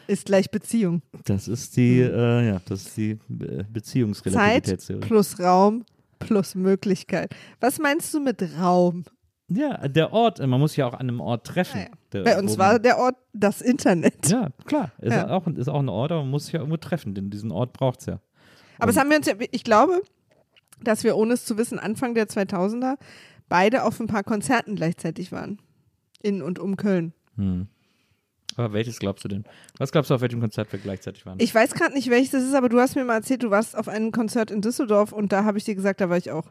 Ist 0.09 0.27
gleich 0.27 0.51
Beziehung. 0.51 1.03
Das 1.25 1.49
ist 1.49 1.77
die, 1.77 2.03
Hm. 2.05 2.15
äh, 2.15 2.47
ja, 2.49 2.61
das 2.69 2.83
ist 2.87 2.97
die 2.97 3.11
äh, 3.13 3.19
Zeit 3.59 3.73
Beziehungsrelativitätstheorie. 3.73 5.01
plus 5.07 5.39
Raum 5.41 5.85
plus 6.19 6.55
Möglichkeit. 6.55 7.35
Was 7.61 7.79
meinst 7.79 8.13
du 8.15 8.21
mit 8.21 8.43
Raum? 8.59 9.05
Ja, 9.49 9.87
der 9.87 10.13
Ort, 10.13 10.41
man 10.45 10.59
muss 10.59 10.75
ja 10.75 10.87
auch 10.89 10.95
an 10.95 11.01
einem 11.03 11.21
Ort 11.21 11.47
treffen. 11.47 11.79
Ah 11.79 11.89
ja. 12.15 12.23
Bei 12.25 12.39
uns 12.39 12.59
war 12.59 12.79
der 12.81 12.99
Ort 12.99 13.15
das 13.33 13.61
Internet. 13.61 14.29
Ja, 14.29 14.49
klar. 14.65 14.91
Ist, 14.99 15.13
Ja. 15.13 15.29
Auch, 15.31 15.47
ist 15.47 15.69
auch 15.69 15.79
ein 15.79 15.89
Ort, 15.89 16.11
aber 16.11 16.23
man 16.23 16.31
muss 16.33 16.47
sich 16.47 16.55
ja 16.55 16.61
irgendwo 16.61 16.79
treffen, 16.79 17.15
denn 17.15 17.31
diesen 17.31 17.53
Ort 17.53 17.73
braucht 17.73 18.01
es 18.01 18.07
ja. 18.07 18.21
Aber 18.79 18.91
es 18.91 18.97
haben 18.97 19.11
wir 19.11 19.17
uns 19.17 19.27
ja, 19.27 19.35
ich 19.51 19.65
glaube, 19.65 20.03
dass 20.83 21.05
wir 21.05 21.17
ohne 21.17 21.35
es 21.35 21.45
zu 21.45 21.57
wissen 21.57 21.79
Anfang 21.79 22.15
der 22.15 22.29
2000er 22.29 22.97
beide 23.49 23.85
auf 23.85 24.01
ein 24.01 24.07
paar 24.07 24.25
Konzerten 24.25 24.77
gleichzeitig 24.77 25.33
waren. 25.33 25.59
In 26.23 26.43
und 26.43 26.59
um 26.59 26.77
Köln. 26.77 27.13
Hm. 27.37 27.69
Aber 28.57 28.73
welches 28.73 28.99
glaubst 28.99 29.23
du 29.25 29.29
denn? 29.29 29.45
Was 29.79 29.93
glaubst 29.93 30.11
du, 30.11 30.15
auf 30.15 30.23
welchem 30.23 30.41
Konzert 30.41 30.73
wir 30.73 30.79
gleichzeitig 30.79 31.27
waren? 31.27 31.39
Ich 31.41 31.55
weiß 31.55 31.75
gerade 31.75 31.93
nicht, 31.95 32.09
welches 32.09 32.31
das 32.31 32.43
ist, 32.43 32.55
aber 32.55 32.69
du 32.71 32.81
hast 32.81 32.97
mir 32.97 33.05
mal 33.05 33.17
erzählt, 33.17 33.43
du 33.43 33.51
warst 33.51 33.77
auf 33.77 33.87
einem 33.89 34.13
Konzert 34.13 34.51
in 34.51 34.63
Düsseldorf 34.63 35.13
und 35.13 35.33
da 35.33 35.45
habe 35.45 35.59
ich 35.59 35.65
dir 35.65 35.75
gesagt, 35.75 36.01
da 36.01 36.09
war 36.09 36.17
ich 36.17 36.31
auch. 36.31 36.47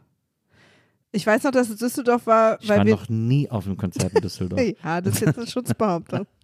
Ich 1.11 1.25
weiß 1.25 1.43
noch, 1.43 1.51
dass 1.51 1.69
es 1.69 1.77
Düsseldorf 1.77 2.27
war, 2.27 2.59
Ich 2.61 2.69
weil 2.69 2.79
war 2.79 2.85
wir. 2.85 2.95
noch 2.95 3.09
nie 3.09 3.49
auf 3.49 3.65
einem 3.65 3.77
Konzert 3.77 4.13
in 4.13 4.21
Düsseldorf. 4.21 4.61
ja, 4.83 5.01
das 5.01 5.15
ist 5.15 5.21
jetzt 5.21 5.37
eine 5.37 5.47
Schutzbehauptung. 5.47 6.27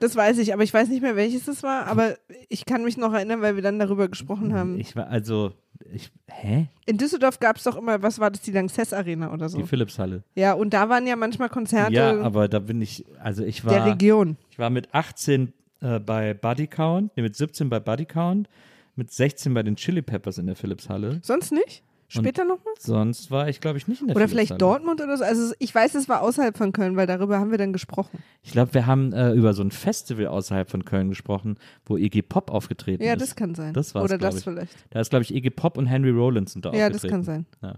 Das 0.00 0.16
weiß 0.16 0.38
ich, 0.38 0.54
aber 0.54 0.62
ich 0.62 0.72
weiß 0.72 0.88
nicht 0.88 1.02
mehr, 1.02 1.14
welches 1.14 1.46
es 1.46 1.62
war, 1.62 1.86
aber 1.86 2.16
ich 2.48 2.64
kann 2.64 2.84
mich 2.84 2.96
noch 2.96 3.12
erinnern, 3.12 3.42
weil 3.42 3.54
wir 3.54 3.62
dann 3.62 3.78
darüber 3.78 4.08
gesprochen 4.08 4.54
haben. 4.54 4.80
Ich 4.80 4.96
war 4.96 5.08
also, 5.08 5.52
ich, 5.92 6.10
hä? 6.26 6.68
In 6.86 6.96
Düsseldorf 6.96 7.38
gab 7.38 7.56
es 7.56 7.64
doch 7.64 7.76
immer, 7.76 8.02
was 8.02 8.18
war 8.18 8.30
das, 8.30 8.40
die 8.40 8.50
Lanxess 8.50 8.94
Arena 8.94 9.30
oder 9.30 9.50
so? 9.50 9.58
Die 9.58 9.66
Philipshalle. 9.66 10.24
Ja, 10.34 10.54
und 10.54 10.72
da 10.72 10.88
waren 10.88 11.06
ja 11.06 11.16
manchmal 11.16 11.50
Konzerte 11.50 11.92
Ja, 11.92 12.18
aber 12.22 12.48
da 12.48 12.60
bin 12.60 12.80
ich, 12.80 13.04
also 13.22 13.44
ich 13.44 13.60
der 13.60 13.72
war, 13.72 13.86
Region. 13.86 14.38
ich 14.50 14.58
war 14.58 14.70
mit 14.70 14.88
18 14.94 15.52
äh, 15.82 15.98
bei 15.98 16.32
Buddy 16.32 16.66
Count, 16.66 17.14
nee, 17.16 17.22
mit 17.22 17.36
17 17.36 17.68
bei 17.68 17.78
Buddy 17.78 18.06
Count, 18.06 18.48
mit 18.96 19.10
16 19.12 19.52
bei 19.52 19.62
den 19.62 19.76
Chili 19.76 20.00
Peppers 20.00 20.38
in 20.38 20.46
der 20.46 20.56
Philipshalle. 20.56 21.20
Sonst 21.22 21.52
nicht? 21.52 21.82
Später 22.12 22.44
nochmal? 22.44 22.74
Sonst 22.78 23.30
war 23.30 23.48
ich, 23.48 23.60
glaube 23.60 23.78
ich, 23.78 23.86
nicht 23.86 24.00
in 24.00 24.08
der 24.08 24.16
Oder 24.16 24.28
vielleicht 24.28 24.60
Dortmund 24.60 25.00
oder 25.00 25.16
so? 25.16 25.24
Also 25.24 25.54
ich 25.58 25.74
weiß, 25.74 25.94
es 25.94 26.08
war 26.08 26.22
außerhalb 26.22 26.56
von 26.58 26.72
Köln, 26.72 26.96
weil 26.96 27.06
darüber 27.06 27.38
haben 27.38 27.50
wir 27.52 27.58
dann 27.58 27.72
gesprochen. 27.72 28.18
Ich 28.42 28.50
glaube, 28.52 28.74
wir 28.74 28.86
haben 28.86 29.12
äh, 29.12 29.32
über 29.32 29.54
so 29.54 29.62
ein 29.62 29.70
Festival 29.70 30.26
außerhalb 30.26 30.68
von 30.68 30.84
Köln 30.84 31.08
gesprochen, 31.08 31.56
wo 31.86 31.96
Iggy 31.96 32.22
Pop 32.22 32.50
aufgetreten 32.50 33.02
Ja, 33.04 33.12
ist. 33.14 33.22
das 33.22 33.36
kann 33.36 33.54
sein. 33.54 33.72
Das 33.74 33.94
war's, 33.94 34.04
Oder 34.04 34.18
das 34.18 34.38
ich. 34.38 34.44
vielleicht. 34.44 34.74
Da 34.90 35.00
ist, 35.00 35.10
glaube 35.10 35.22
ich, 35.22 35.34
Iggy 35.34 35.50
Pop 35.50 35.78
und 35.78 35.86
Henry 35.86 36.10
Rollins 36.10 36.52
sind 36.52 36.64
da 36.64 36.72
Ja, 36.72 36.88
das 36.88 36.96
aufgetreten. 36.96 37.10
kann 37.14 37.22
sein. 37.24 37.46
Ja. 37.62 37.74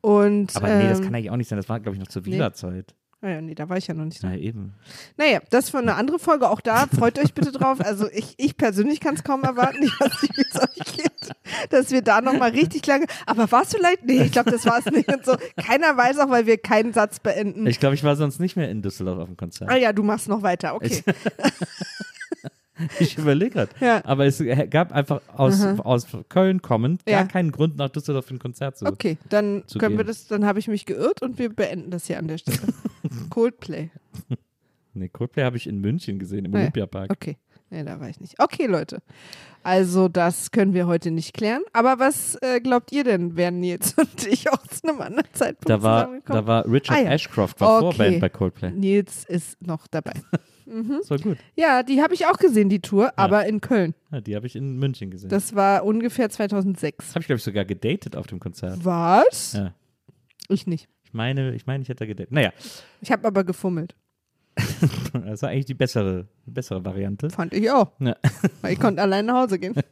Und, 0.00 0.56
Aber 0.56 0.68
nee, 0.74 0.88
das 0.88 0.98
ähm, 0.98 1.04
kann 1.04 1.14
eigentlich 1.14 1.30
auch 1.30 1.36
nicht 1.36 1.48
sein. 1.48 1.58
Das 1.58 1.68
war, 1.68 1.78
glaube 1.78 1.94
ich, 1.96 2.00
noch 2.00 2.08
zur 2.08 2.22
nee. 2.22 2.32
Vila-Zeit. 2.32 2.94
Naja, 3.24 3.40
nee, 3.40 3.54
da 3.54 3.68
war 3.68 3.76
ich 3.76 3.86
ja 3.86 3.94
noch 3.94 4.04
nicht. 4.04 4.20
Na 4.24 4.34
eben. 4.36 4.74
Naja, 5.16 5.38
das 5.50 5.70
für 5.70 5.78
eine 5.78 5.94
andere 5.94 6.18
Folge. 6.18 6.50
Auch 6.50 6.60
da 6.60 6.88
freut 6.88 7.20
euch 7.20 7.34
bitte 7.34 7.52
drauf. 7.52 7.80
Also 7.80 8.08
ich, 8.12 8.34
ich 8.36 8.56
persönlich 8.56 8.98
kann 8.98 9.14
es 9.14 9.22
kaum 9.22 9.44
erwarten. 9.44 9.80
Ich 9.80 9.92
weiß 10.00 10.22
nicht, 10.22 10.36
wie 10.36 10.44
es 10.50 10.60
euch 10.60 10.96
geht. 10.96 11.30
Dass 11.70 11.92
wir 11.92 12.02
da 12.02 12.20
nochmal 12.20 12.50
richtig 12.50 12.84
lange. 12.84 13.06
Aber 13.24 13.50
war 13.52 13.62
es 13.62 13.72
vielleicht? 13.72 14.04
Nee, 14.04 14.24
ich 14.24 14.32
glaube, 14.32 14.50
das 14.50 14.66
war 14.66 14.80
es 14.80 14.86
nicht. 14.86 15.06
Und 15.06 15.24
so. 15.24 15.36
Keiner 15.56 15.96
weiß 15.96 16.18
auch, 16.18 16.30
weil 16.30 16.46
wir 16.46 16.58
keinen 16.58 16.92
Satz 16.92 17.20
beenden. 17.20 17.64
Ich 17.68 17.78
glaube, 17.78 17.94
ich 17.94 18.02
war 18.02 18.16
sonst 18.16 18.40
nicht 18.40 18.56
mehr 18.56 18.68
in 18.68 18.82
Düsseldorf 18.82 19.20
auf 19.20 19.28
dem 19.28 19.36
Konzert. 19.36 19.70
ah 19.70 19.76
ja, 19.76 19.92
du 19.92 20.02
machst 20.02 20.28
noch 20.28 20.42
weiter. 20.42 20.74
Okay. 20.74 21.04
Ich 23.00 23.18
überlege 23.18 23.50
gerade. 23.50 23.70
Ja. 23.80 24.04
Aber 24.04 24.24
es 24.26 24.42
gab 24.70 24.92
einfach 24.92 25.20
aus, 25.36 25.62
aus 25.62 26.06
Köln 26.28 26.62
kommend 26.62 27.04
gar 27.06 27.20
Ja. 27.20 27.24
keinen 27.26 27.52
Grund, 27.52 27.76
nach 27.76 27.90
Düsseldorf 27.90 28.26
für 28.26 28.34
ein 28.34 28.38
Konzert 28.38 28.78
zu 28.78 28.86
Okay, 28.86 29.18
dann 29.28 29.62
zu 29.66 29.78
können 29.78 29.94
wir 29.98 30.04
gehen. 30.04 30.08
das, 30.08 30.26
dann 30.26 30.44
habe 30.46 30.58
ich 30.58 30.68
mich 30.68 30.86
geirrt 30.86 31.20
und 31.22 31.38
wir 31.38 31.50
beenden 31.54 31.90
das 31.90 32.06
hier 32.06 32.18
an 32.18 32.28
der 32.28 32.38
Stelle. 32.38 32.58
Coldplay. 33.30 33.90
Nee, 34.94 35.08
Coldplay 35.08 35.42
habe 35.44 35.56
ich 35.56 35.66
in 35.66 35.80
München 35.80 36.18
gesehen, 36.18 36.44
im 36.44 36.52
Ja. 36.52 36.60
Olympiapark. 36.60 37.10
Okay. 37.10 37.38
Nee, 37.70 37.82
da 37.82 37.98
war 37.98 38.10
ich 38.10 38.20
nicht. 38.20 38.38
Okay, 38.38 38.66
Leute. 38.66 38.98
Also, 39.62 40.08
das 40.08 40.50
können 40.50 40.74
wir 40.74 40.86
heute 40.86 41.10
nicht 41.10 41.32
klären. 41.32 41.62
Aber 41.72 41.98
was 41.98 42.34
äh, 42.42 42.60
glaubt 42.60 42.92
ihr 42.92 43.02
denn, 43.02 43.34
wären 43.34 43.58
Nils 43.58 43.94
und 43.96 44.26
ich 44.26 44.50
auch 44.52 44.66
zu 44.66 44.86
einem 44.86 45.00
anderen 45.00 45.32
Zeitpunkt 45.32 45.70
Da 45.70 45.82
war, 45.82 46.10
da 46.26 46.46
war 46.46 46.70
Richard 46.70 46.98
Ah 46.98 47.02
ja. 47.04 47.10
Ashcroft, 47.12 47.58
war 47.62 47.82
Okay. 47.82 47.96
Vorband 47.96 48.20
bei 48.20 48.28
Coldplay. 48.28 48.70
Nils 48.72 49.24
ist 49.24 49.62
noch 49.66 49.86
dabei. 49.86 50.12
Das 50.66 51.10
war 51.10 51.18
gut. 51.18 51.38
Ja, 51.54 51.82
die 51.82 52.02
habe 52.02 52.14
ich 52.14 52.26
auch 52.26 52.38
gesehen, 52.38 52.68
die 52.68 52.80
Tour, 52.80 53.12
aber 53.16 53.46
in 53.46 53.60
Köln. 53.60 53.94
Ja, 54.10 54.20
die 54.20 54.36
habe 54.36 54.46
ich 54.46 54.56
in 54.56 54.76
München 54.78 55.10
gesehen. 55.10 55.28
Das 55.30 55.54
war 55.54 55.84
ungefähr 55.84 56.28
2006. 56.30 57.10
habe 57.10 57.20
ich, 57.20 57.26
glaube 57.26 57.38
ich, 57.38 57.44
sogar 57.44 57.64
gedatet 57.64 58.16
auf 58.16 58.26
dem 58.26 58.40
Konzert. 58.40 58.84
Was? 58.84 59.54
Ja. 59.54 59.74
Ich 60.48 60.66
nicht. 60.66 60.88
Ich 61.04 61.12
meine, 61.12 61.54
ich 61.54 61.66
meine, 61.66 61.82
ich 61.82 61.88
hätte 61.88 62.00
da 62.00 62.06
gedatet. 62.06 62.32
Naja, 62.32 62.52
Ich 63.00 63.10
habe 63.12 63.26
aber 63.26 63.44
gefummelt. 63.44 63.94
das 65.12 65.40
war 65.42 65.48
eigentlich 65.48 65.64
die 65.64 65.74
bessere, 65.74 66.26
bessere 66.44 66.84
Variante. 66.84 67.30
Fand 67.30 67.54
ich 67.54 67.70
auch. 67.70 67.92
Ja. 68.00 68.16
Weil 68.60 68.74
ich 68.74 68.80
konnte 68.80 69.00
allein 69.00 69.24
nach 69.26 69.42
Hause 69.44 69.58
gehen. 69.58 69.74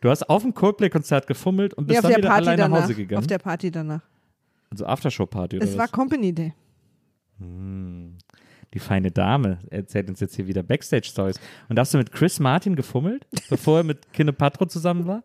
Du 0.00 0.10
hast 0.10 0.28
auf 0.28 0.42
dem 0.42 0.52
Coldplay-Konzert 0.52 1.26
gefummelt 1.26 1.72
und 1.74 1.86
bist 1.86 1.98
auf 1.98 2.02
dann 2.02 2.10
der 2.10 2.18
wieder 2.18 2.28
Party 2.28 2.46
allein 2.48 2.58
nach 2.58 2.66
danach. 2.66 2.82
Hause 2.82 2.94
gegangen. 2.94 3.18
Auf 3.20 3.26
der 3.26 3.38
Party 3.38 3.70
danach. 3.70 4.02
also 4.68 4.84
Aftershow-Party 4.84 5.56
oder 5.56 5.64
Es 5.64 5.76
war 5.78 5.84
was? 5.84 5.92
Company 5.92 6.34
Day. 6.34 6.52
Die 8.74 8.78
feine 8.78 9.10
Dame 9.10 9.58
erzählt 9.70 10.08
uns 10.08 10.20
jetzt 10.20 10.34
hier 10.36 10.46
wieder 10.46 10.62
Backstage-Stories. 10.62 11.38
Und 11.68 11.76
da 11.76 11.80
hast 11.80 11.92
du 11.92 11.98
mit 11.98 12.12
Chris 12.12 12.40
Martin 12.40 12.74
gefummelt, 12.76 13.26
bevor 13.50 13.78
er 13.78 13.84
mit 13.84 14.12
Kine 14.12 14.32
Patro 14.32 14.66
zusammen 14.66 15.06
war? 15.06 15.22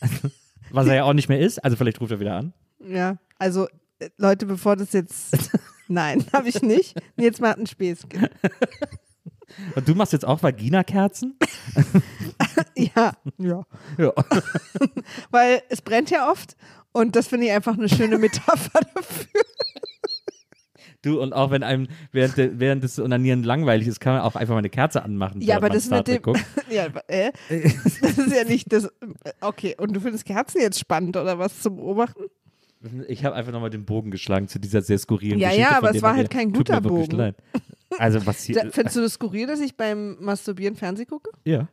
Was 0.70 0.86
er 0.86 0.94
ja 0.94 1.04
auch 1.04 1.12
nicht 1.12 1.28
mehr 1.28 1.40
ist. 1.40 1.62
Also 1.62 1.76
vielleicht 1.76 2.00
ruft 2.00 2.12
er 2.12 2.20
wieder 2.20 2.36
an. 2.36 2.52
Ja, 2.80 3.18
also 3.38 3.68
äh, 3.98 4.08
Leute, 4.16 4.46
bevor 4.46 4.76
das 4.76 4.92
jetzt. 4.92 5.36
Nein, 5.88 6.24
habe 6.32 6.48
ich 6.48 6.62
nicht. 6.62 6.98
Jetzt 7.16 7.40
mal 7.40 7.54
ein 7.54 7.66
Späßchen. 7.66 8.28
Und 9.76 9.86
du 9.86 9.94
machst 9.94 10.12
jetzt 10.12 10.24
auch 10.24 10.42
Vagina-Kerzen? 10.42 11.38
Ja, 12.76 13.12
ja. 13.38 13.64
Ja. 13.98 14.12
Weil 15.30 15.62
es 15.68 15.80
brennt 15.82 16.10
ja 16.10 16.30
oft 16.30 16.56
und 16.92 17.14
das 17.14 17.28
finde 17.28 17.46
ich 17.46 17.52
einfach 17.52 17.76
eine 17.76 17.88
schöne 17.88 18.18
Metapher 18.18 18.80
dafür. 18.94 19.42
Du, 21.04 21.20
und 21.20 21.32
auch 21.32 21.50
wenn 21.50 21.62
einem 21.62 21.86
während, 22.12 22.36
de, 22.36 22.50
während 22.54 22.82
des 22.82 22.98
Onanieren 22.98 23.42
langweilig 23.42 23.86
ist, 23.86 24.00
kann 24.00 24.14
man 24.14 24.22
auch 24.22 24.36
einfach 24.36 24.54
mal 24.54 24.58
eine 24.58 24.70
Kerze 24.70 25.02
anmachen. 25.02 25.40
Ja, 25.40 25.56
aber 25.56 25.68
das 25.68 25.84
Star 25.84 25.98
mit 25.98 26.08
dem. 26.08 26.22
ja, 26.70 26.86
äh? 27.08 27.30
Das 28.00 28.18
ist 28.18 28.34
ja 28.34 28.44
nicht 28.44 28.72
das. 28.72 28.88
Okay, 29.40 29.76
und 29.78 29.94
du 29.94 30.00
findest 30.00 30.24
Kerzen 30.24 30.60
jetzt 30.60 30.78
spannend 30.78 31.16
oder 31.16 31.38
was 31.38 31.60
zu 31.60 31.74
beobachten? 31.74 32.24
Ich 33.08 33.24
habe 33.24 33.34
einfach 33.34 33.50
nochmal 33.52 33.70
den 33.70 33.86
Bogen 33.86 34.10
geschlagen 34.10 34.46
zu 34.46 34.58
dieser 34.58 34.82
sehr 34.82 34.98
skurrilen 34.98 35.38
Ja, 35.38 35.48
Geschichte. 35.48 35.70
ja, 35.70 35.76
von 35.78 35.86
aber 35.88 35.96
es 35.96 36.02
war 36.02 36.14
halt 36.16 36.30
kein 36.30 36.52
guter 36.52 36.80
Bogen. 36.82 37.16
leid. 37.16 37.36
Also 37.98 38.26
was 38.26 38.42
hier. 38.42 38.56
Da, 38.56 38.70
findest 38.70 38.96
du 38.96 39.00
das 39.00 39.14
skurril, 39.14 39.46
dass 39.46 39.60
ich 39.60 39.76
beim 39.76 40.16
Masturbieren 40.20 40.74
Fernsehen 40.76 41.06
gucke? 41.06 41.30
ja. 41.44 41.68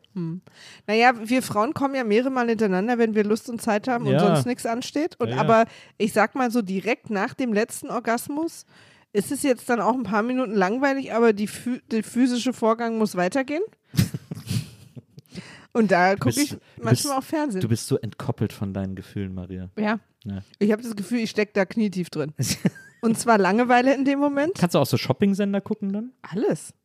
Naja, 0.87 1.13
wir 1.23 1.41
Frauen 1.41 1.73
kommen 1.73 1.95
ja 1.95 2.03
mehrere 2.03 2.29
Mal 2.29 2.47
hintereinander, 2.49 2.97
wenn 2.97 3.15
wir 3.15 3.23
Lust 3.23 3.49
und 3.49 3.61
Zeit 3.61 3.87
haben 3.87 4.05
und 4.05 4.13
Ja. 4.13 4.19
sonst 4.19 4.45
nichts 4.45 4.65
ansteht. 4.65 5.15
Und 5.19 5.29
Ja, 5.29 5.35
ja. 5.35 5.41
aber 5.41 5.65
ich 5.97 6.13
sag 6.13 6.35
mal 6.35 6.51
so 6.51 6.61
direkt 6.61 7.09
nach 7.09 7.33
dem 7.33 7.51
letzten 7.53 7.89
Orgasmus 7.89 8.65
ist 9.13 9.31
es 9.31 9.43
jetzt 9.43 9.69
dann 9.69 9.79
auch 9.81 9.93
ein 9.93 10.03
paar 10.03 10.23
Minuten 10.23 10.53
langweilig, 10.53 11.13
aber 11.13 11.33
die, 11.33 11.49
der 11.91 12.03
physische 12.03 12.53
Vorgang 12.53 12.97
muss 12.97 13.15
weitergehen. 13.15 13.63
und 15.73 15.91
da 15.91 16.15
gucke 16.15 16.41
ich 16.41 16.57
manchmal 16.77 16.91
bist- 16.93 17.11
auch 17.11 17.23
Fernsehen. 17.23 17.61
Du 17.61 17.67
bist 17.69 17.87
so 17.87 17.97
entkoppelt 17.97 18.53
von 18.53 18.73
deinen 18.73 18.95
Gefühlen, 18.95 19.33
Maria. 19.33 19.69
ja. 19.77 19.99
Ja. 20.23 20.43
Ich 20.59 20.71
habe 20.71 20.83
das 20.83 20.95
Gefühl, 20.95 21.17
ich 21.17 21.31
stecke 21.31 21.53
da 21.53 21.65
knietief 21.65 22.11
drin. 22.11 22.33
und 23.01 23.17
zwar 23.17 23.39
Langeweile 23.39 23.95
in 23.95 24.05
dem 24.05 24.19
Moment. 24.19 24.53
Kannst 24.55 24.75
du 24.75 24.79
auch 24.79 24.85
so 24.85 24.97
Shopping-Sender 24.97 25.61
gucken 25.61 25.91
dann? 25.91 26.11
Alles. 26.21 26.75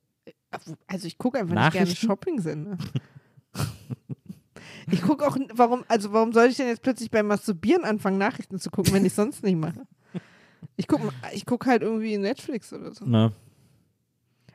Also 0.86 1.06
ich 1.06 1.18
gucke 1.18 1.38
einfach 1.38 1.54
nicht 1.54 1.72
gerne? 1.72 1.94
Shopping-Sender. 1.94 2.78
Ich 4.90 5.02
gucke 5.02 5.26
auch, 5.26 5.36
warum, 5.52 5.84
also 5.88 6.12
warum 6.14 6.32
soll 6.32 6.46
ich 6.46 6.56
denn 6.56 6.68
jetzt 6.68 6.80
plötzlich 6.80 7.10
beim 7.10 7.26
Masturbieren 7.26 7.84
anfangen, 7.84 8.18
Nachrichten 8.18 8.58
zu 8.58 8.70
gucken, 8.70 8.94
wenn 8.94 9.04
ich 9.04 9.12
sonst 9.12 9.42
nicht 9.42 9.56
mache? 9.56 9.86
Ich 10.76 10.86
gucke 10.88 11.08
ich 11.32 11.46
guck 11.46 11.66
halt 11.66 11.82
irgendwie 11.82 12.18
Netflix 12.18 12.72
oder 12.72 12.92
so. 12.92 13.04
Na. 13.06 13.32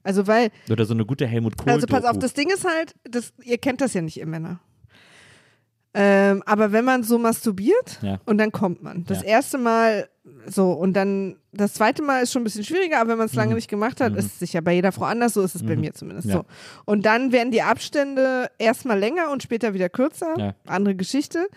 Also 0.04 0.26
weil, 0.28 0.50
Oder 0.70 0.86
so 0.86 0.94
eine 0.96 1.06
gute 1.06 1.28
Helmut 1.28 1.58
Kohl. 1.58 1.72
also 1.74 1.86
pass 1.88 2.06
auf, 2.06 2.18
das 2.18 2.34
Ding 2.34 2.50
ist 2.50 2.66
halt, 2.66 2.96
das, 3.04 3.34
ihr 3.44 3.58
kennt 3.60 3.82
das 3.82 3.94
ja 3.94 4.02
nicht, 4.02 4.18
ihr 4.18 4.26
Männer. 4.26 4.60
Ähm, 5.94 6.42
aber 6.46 6.72
wenn 6.72 6.86
man 6.86 7.04
so 7.04 7.20
masturbiert 7.20 8.00
Ja. 8.02 8.20
und 8.26 8.38
dann 8.38 8.52
kommt 8.54 8.82
man. 8.82 9.04
Das 9.06 9.22
Ja. 9.24 9.28
erste 9.28 9.58
Mal 9.58 10.08
so 10.48 10.72
und 10.72 10.94
dann 10.94 11.36
das 11.52 11.74
zweite 11.74 12.02
Mal 12.02 12.22
ist 12.24 12.32
schon 12.32 12.44
ein 12.44 12.46
bisschen 12.46 12.64
schwieriger, 12.64 13.00
aber 13.02 13.10
wenn 13.12 13.18
man 13.18 13.28
es 13.28 13.34
lange 13.36 13.56
nicht 13.56 13.68
gemacht 13.70 14.00
hat, 14.00 14.16
ist 14.16 14.26
es 14.26 14.40
sicher 14.40 14.62
bei 14.62 14.72
jeder 14.74 14.94
Frau 14.94 15.04
anders, 15.06 15.34
so 15.34 15.42
ist 15.42 15.54
es 15.54 15.64
bei 15.66 15.76
mir 15.76 15.94
zumindest 15.94 16.28
Mhm. 16.28 16.32
Ja. 16.34 16.38
so. 16.38 16.46
Und 16.86 17.06
dann 17.06 17.34
werden 17.34 17.52
die 17.52 17.62
Abstände 17.62 18.50
erstmal 18.58 18.98
länger 19.00 19.32
und 19.32 19.44
später 19.44 19.74
wieder 19.74 19.90
kürzer. 19.90 20.56
Andere 20.66 20.96
Geschichte. 20.96 21.48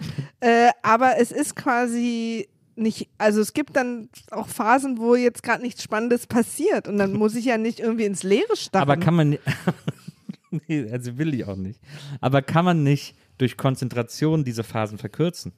äh, 0.41 0.71
aber 0.83 1.19
es 1.21 1.31
ist 1.31 1.55
quasi 1.55 2.49
nicht, 2.77 3.09
also 3.19 3.41
es 3.41 3.53
gibt 3.53 3.77
dann 3.77 4.09
auch 4.31 4.49
Phasen, 4.49 4.99
wo 4.99 5.15
jetzt 5.15 5.43
gerade 5.43 5.63
nichts 5.63 5.83
Spannendes 5.83 6.27
passiert 6.27 6.89
und 6.89 6.99
dann 6.99 7.13
muss 7.19 7.35
ich 7.35 7.45
ja 7.45 7.59
nicht 7.59 7.81
irgendwie 7.81 8.05
ins 8.05 8.23
Leere 8.23 8.57
starren. 8.57 8.83
Aber 8.83 8.97
kann 8.97 9.15
man. 9.15 9.39
nee, 10.51 10.91
also 10.91 11.19
will 11.19 11.35
ich 11.35 11.45
auch 11.45 11.57
nicht. 11.57 11.81
Aber 12.21 12.43
kann 12.43 12.65
man 12.65 12.83
nicht 12.83 13.17
durch 13.39 13.57
Konzentration 13.57 14.45
diese 14.45 14.65
Phasen 14.65 14.99
verkürzen? 14.99 15.53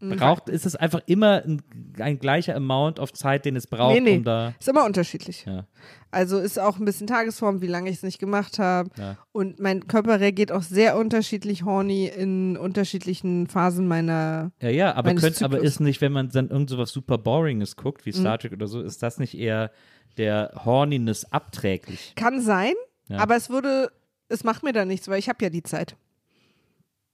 Mhm. 0.00 0.16
Braucht, 0.16 0.48
ist 0.48 0.64
es 0.64 0.76
einfach 0.76 1.00
immer 1.06 1.42
ein, 1.44 1.60
ein 1.98 2.20
gleicher 2.20 2.54
Amount 2.54 3.00
of 3.00 3.12
Zeit, 3.12 3.44
den 3.44 3.56
es 3.56 3.66
braucht, 3.66 3.94
nee, 3.94 4.00
nee. 4.00 4.16
um 4.18 4.24
da. 4.24 4.54
Ist 4.60 4.68
immer 4.68 4.84
unterschiedlich. 4.84 5.44
Ja. 5.44 5.66
Also 6.12 6.38
ist 6.38 6.58
auch 6.60 6.78
ein 6.78 6.84
bisschen 6.84 7.08
Tagesform, 7.08 7.60
wie 7.62 7.66
lange 7.66 7.90
ich 7.90 7.96
es 7.96 8.02
nicht 8.04 8.20
gemacht 8.20 8.60
habe. 8.60 8.90
Ja. 8.96 9.16
Und 9.32 9.58
mein 9.58 9.88
Körper 9.88 10.20
reagiert 10.20 10.52
auch 10.52 10.62
sehr 10.62 10.96
unterschiedlich 10.96 11.64
horny 11.64 12.06
in 12.06 12.56
unterschiedlichen 12.56 13.48
Phasen 13.48 13.88
meiner. 13.88 14.52
Ja, 14.62 14.68
ja, 14.68 14.94
aber, 14.94 15.14
könnt, 15.14 15.42
aber 15.42 15.58
ist 15.58 15.80
nicht, 15.80 16.00
wenn 16.00 16.12
man 16.12 16.28
dann 16.28 16.48
irgend 16.48 16.70
so 16.70 16.78
was 16.78 16.90
super 16.92 17.18
Boringes 17.18 17.74
guckt, 17.74 18.06
wie 18.06 18.10
Mhm. 18.10 18.20
Star 18.20 18.38
Trek 18.38 18.52
oder 18.52 18.68
so, 18.68 18.80
ist 18.80 19.02
das 19.02 19.18
nicht 19.18 19.36
eher 19.36 19.72
der 20.16 20.52
Horniness 20.64 21.24
abträglich? 21.32 22.12
Kann 22.14 22.40
sein, 22.40 22.74
Ja. 23.08 23.18
aber 23.18 23.34
es 23.34 23.50
würde, 23.50 23.90
es 24.28 24.44
macht 24.44 24.62
mir 24.62 24.72
da 24.72 24.84
nichts, 24.84 25.08
weil 25.08 25.18
ich 25.18 25.28
habe 25.28 25.42
ja 25.44 25.50
die 25.50 25.62
Zeit. 25.64 25.96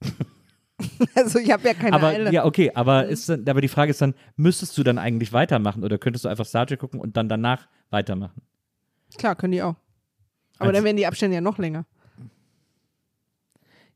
also 1.15 1.39
ich 1.39 1.51
habe 1.51 1.67
ja 1.67 1.73
keine 1.73 1.93
aber 1.95 2.07
Eile. 2.07 2.31
ja, 2.33 2.45
okay, 2.45 2.71
aber, 2.73 3.05
ist 3.07 3.29
dann, 3.29 3.47
aber 3.47 3.61
die 3.61 3.67
Frage 3.67 3.91
ist 3.91 4.01
dann, 4.01 4.13
müsstest 4.35 4.77
du 4.77 4.83
dann 4.83 4.97
eigentlich 4.97 5.31
weitermachen 5.33 5.83
oder 5.83 5.97
könntest 5.97 6.25
du 6.25 6.29
einfach 6.29 6.45
Star 6.45 6.65
Trek 6.67 6.79
gucken 6.79 6.99
und 6.99 7.15
dann 7.17 7.29
danach 7.29 7.67
weitermachen? 7.91 8.41
Klar, 9.17 9.35
können 9.35 9.53
die 9.53 9.61
auch. 9.63 9.75
Aber 10.57 10.67
Also- 10.69 10.73
dann 10.73 10.83
werden 10.83 10.97
die 10.97 11.07
Abstände 11.07 11.35
ja 11.35 11.41
noch 11.41 11.57
länger. 11.57 11.85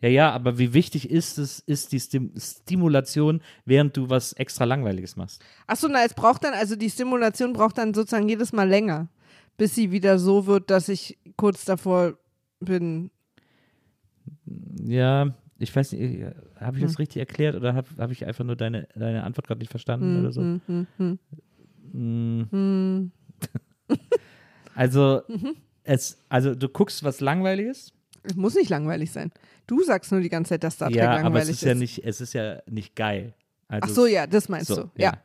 Ja, 0.01 0.07
ja, 0.07 0.31
aber 0.31 0.57
wie 0.57 0.73
wichtig 0.73 1.09
ist 1.09 1.37
es, 1.37 1.59
ist 1.59 1.91
die 1.91 1.99
Stim 1.99 2.31
Stimulation, 2.37 3.41
während 3.65 3.97
du 3.97 4.09
was 4.09 4.31
extra 4.33 4.63
Langweiliges 4.63 5.17
machst? 5.17 5.43
Achso, 5.67 5.89
na, 5.89 6.05
es 6.05 6.13
braucht 6.13 6.45
dann, 6.45 6.53
also 6.53 6.77
die 6.77 6.89
Stimulation 6.89 7.51
braucht 7.51 7.77
dann 7.77 7.93
sozusagen 7.93 8.29
jedes 8.29 8.53
Mal 8.53 8.69
länger, 8.69 9.09
bis 9.57 9.75
sie 9.75 9.91
wieder 9.91 10.17
so 10.17 10.45
wird, 10.45 10.69
dass 10.69 10.87
ich 10.87 11.17
kurz 11.35 11.65
davor 11.65 12.13
bin. 12.61 13.11
Ja, 14.85 15.33
ich 15.59 15.75
weiß 15.75 15.91
nicht, 15.91 16.25
habe 16.59 16.77
ich 16.77 16.83
das 16.83 16.93
Hm. 16.93 16.97
richtig 16.97 17.19
erklärt 17.19 17.55
oder 17.55 17.75
habe 17.75 17.87
hab 17.97 18.11
ich 18.11 18.25
einfach 18.25 18.43
nur 18.45 18.55
deine, 18.55 18.87
deine 18.95 19.23
Antwort 19.23 19.47
gerade 19.47 19.59
nicht 19.59 19.69
verstanden 19.71 20.19
oder 20.19 20.31
so? 20.31 20.41
Hm, 20.41 20.61
hm, 20.97 21.19
hm. 21.91 22.47
Hm. 22.51 23.11
Also, 24.75 25.23
es, 25.83 26.23
also 26.29 26.55
du 26.55 26.69
guckst 26.69 27.03
was 27.03 27.19
Langweiliges? 27.19 27.91
Es 28.23 28.35
muss 28.35 28.55
nicht 28.55 28.69
langweilig 28.69 29.11
sein. 29.11 29.31
Du 29.67 29.83
sagst 29.83 30.11
nur 30.11 30.21
die 30.21 30.29
ganze 30.29 30.49
Zeit, 30.49 30.63
dass 30.63 30.75
Star 30.75 30.87
Trek 30.87 30.97
ja, 30.97 31.15
langweilig 31.15 31.25
aber 31.25 31.39
es 31.41 31.49
ist, 31.49 31.61
ja 31.63 31.75
nicht, 31.75 32.05
es 32.05 32.21
ist 32.21 32.33
ja 32.33 32.61
nicht 32.65 32.95
geil. 32.95 33.33
Also, 33.67 33.85
Ach 33.85 33.89
so, 33.89 34.05
ja, 34.05 34.25
das 34.25 34.47
meinst 34.47 34.67
so, 34.67 34.83
du. 34.83 34.91
Ja. 34.95 35.21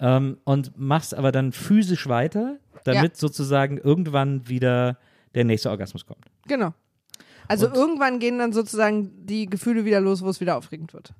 Ähm, 0.00 0.38
und 0.44 0.78
machst 0.78 1.14
aber 1.14 1.32
dann 1.32 1.52
physisch 1.52 2.08
weiter, 2.08 2.58
damit 2.84 3.16
sozusagen 3.16 3.76
irgendwann 3.76 4.48
wieder 4.48 4.98
der 5.34 5.44
nächste 5.44 5.68
Orgasmus 5.70 6.06
kommt. 6.06 6.24
genau. 6.46 6.72
Also 7.48 7.66
Und- 7.68 7.74
irgendwann 7.76 8.18
gehen 8.18 8.38
dann 8.38 8.52
sozusagen 8.52 9.10
die 9.26 9.46
Gefühle 9.46 9.84
wieder 9.84 10.00
los, 10.00 10.22
wo 10.22 10.28
es 10.28 10.40
wieder 10.40 10.56
aufregend 10.56 10.92
wird. 10.94 11.12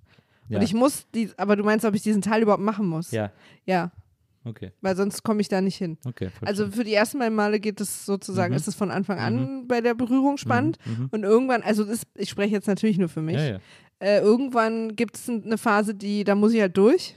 Ja. 0.49 0.59
Und 0.59 0.65
ich 0.65 0.75
muss, 0.75 1.07
die, 1.15 1.31
aber 1.37 1.57
du 1.57 1.65
meinst, 1.65 1.85
ob 1.85 1.95
ich 1.95 2.03
diesen 2.03 2.21
Teil 2.23 2.43
überhaupt 2.43 2.63
machen 2.63 2.87
muss? 2.87 3.11
ja, 3.11 3.31
Ja, 3.65 3.91
okay, 4.45 4.73
weil 4.81 4.97
sonst 4.97 5.23
komme 5.23 5.41
ich 5.41 5.49
da 5.49 5.61
nicht 5.61 5.77
hin. 5.77 5.99
okay. 6.05 6.31
Also 6.43 6.69
für 6.71 6.85
die 6.85 6.93
ersten 6.95 7.19
beiden 7.19 7.35
Male 7.35 7.59
geht 7.61 7.81
es 7.81 8.05
sozusagen, 8.05 8.53
Mhm. 8.53 8.57
ist 8.57 8.69
es 8.69 8.75
von 8.75 8.91
Anfang 8.91 9.19
an 9.19 9.67
bei 9.69 9.81
der 9.81 9.95
Berührung 9.95 10.37
spannend. 10.37 10.79
Mhm, 10.85 10.93
mhm. 11.05 11.09
Und 11.13 11.23
irgendwann, 11.25 11.63
also 11.63 11.85
das, 11.85 12.03
ich 12.17 12.29
spreche 12.29 12.53
jetzt 12.55 12.67
natürlich 12.67 12.99
nur 12.99 13.09
für 13.09 13.23
mich, 13.23 13.37
ja, 13.37 13.47
ja. 13.53 13.59
Äh, 14.01 14.19
irgendwann 14.21 14.97
gibt 14.97 15.17
es 15.17 15.29
eine 15.29 15.57
Phase, 15.59 15.95
die, 15.95 16.25
da 16.25 16.35
muss 16.35 16.53
ich 16.53 16.61
halt 16.61 16.77
durch. 16.77 17.17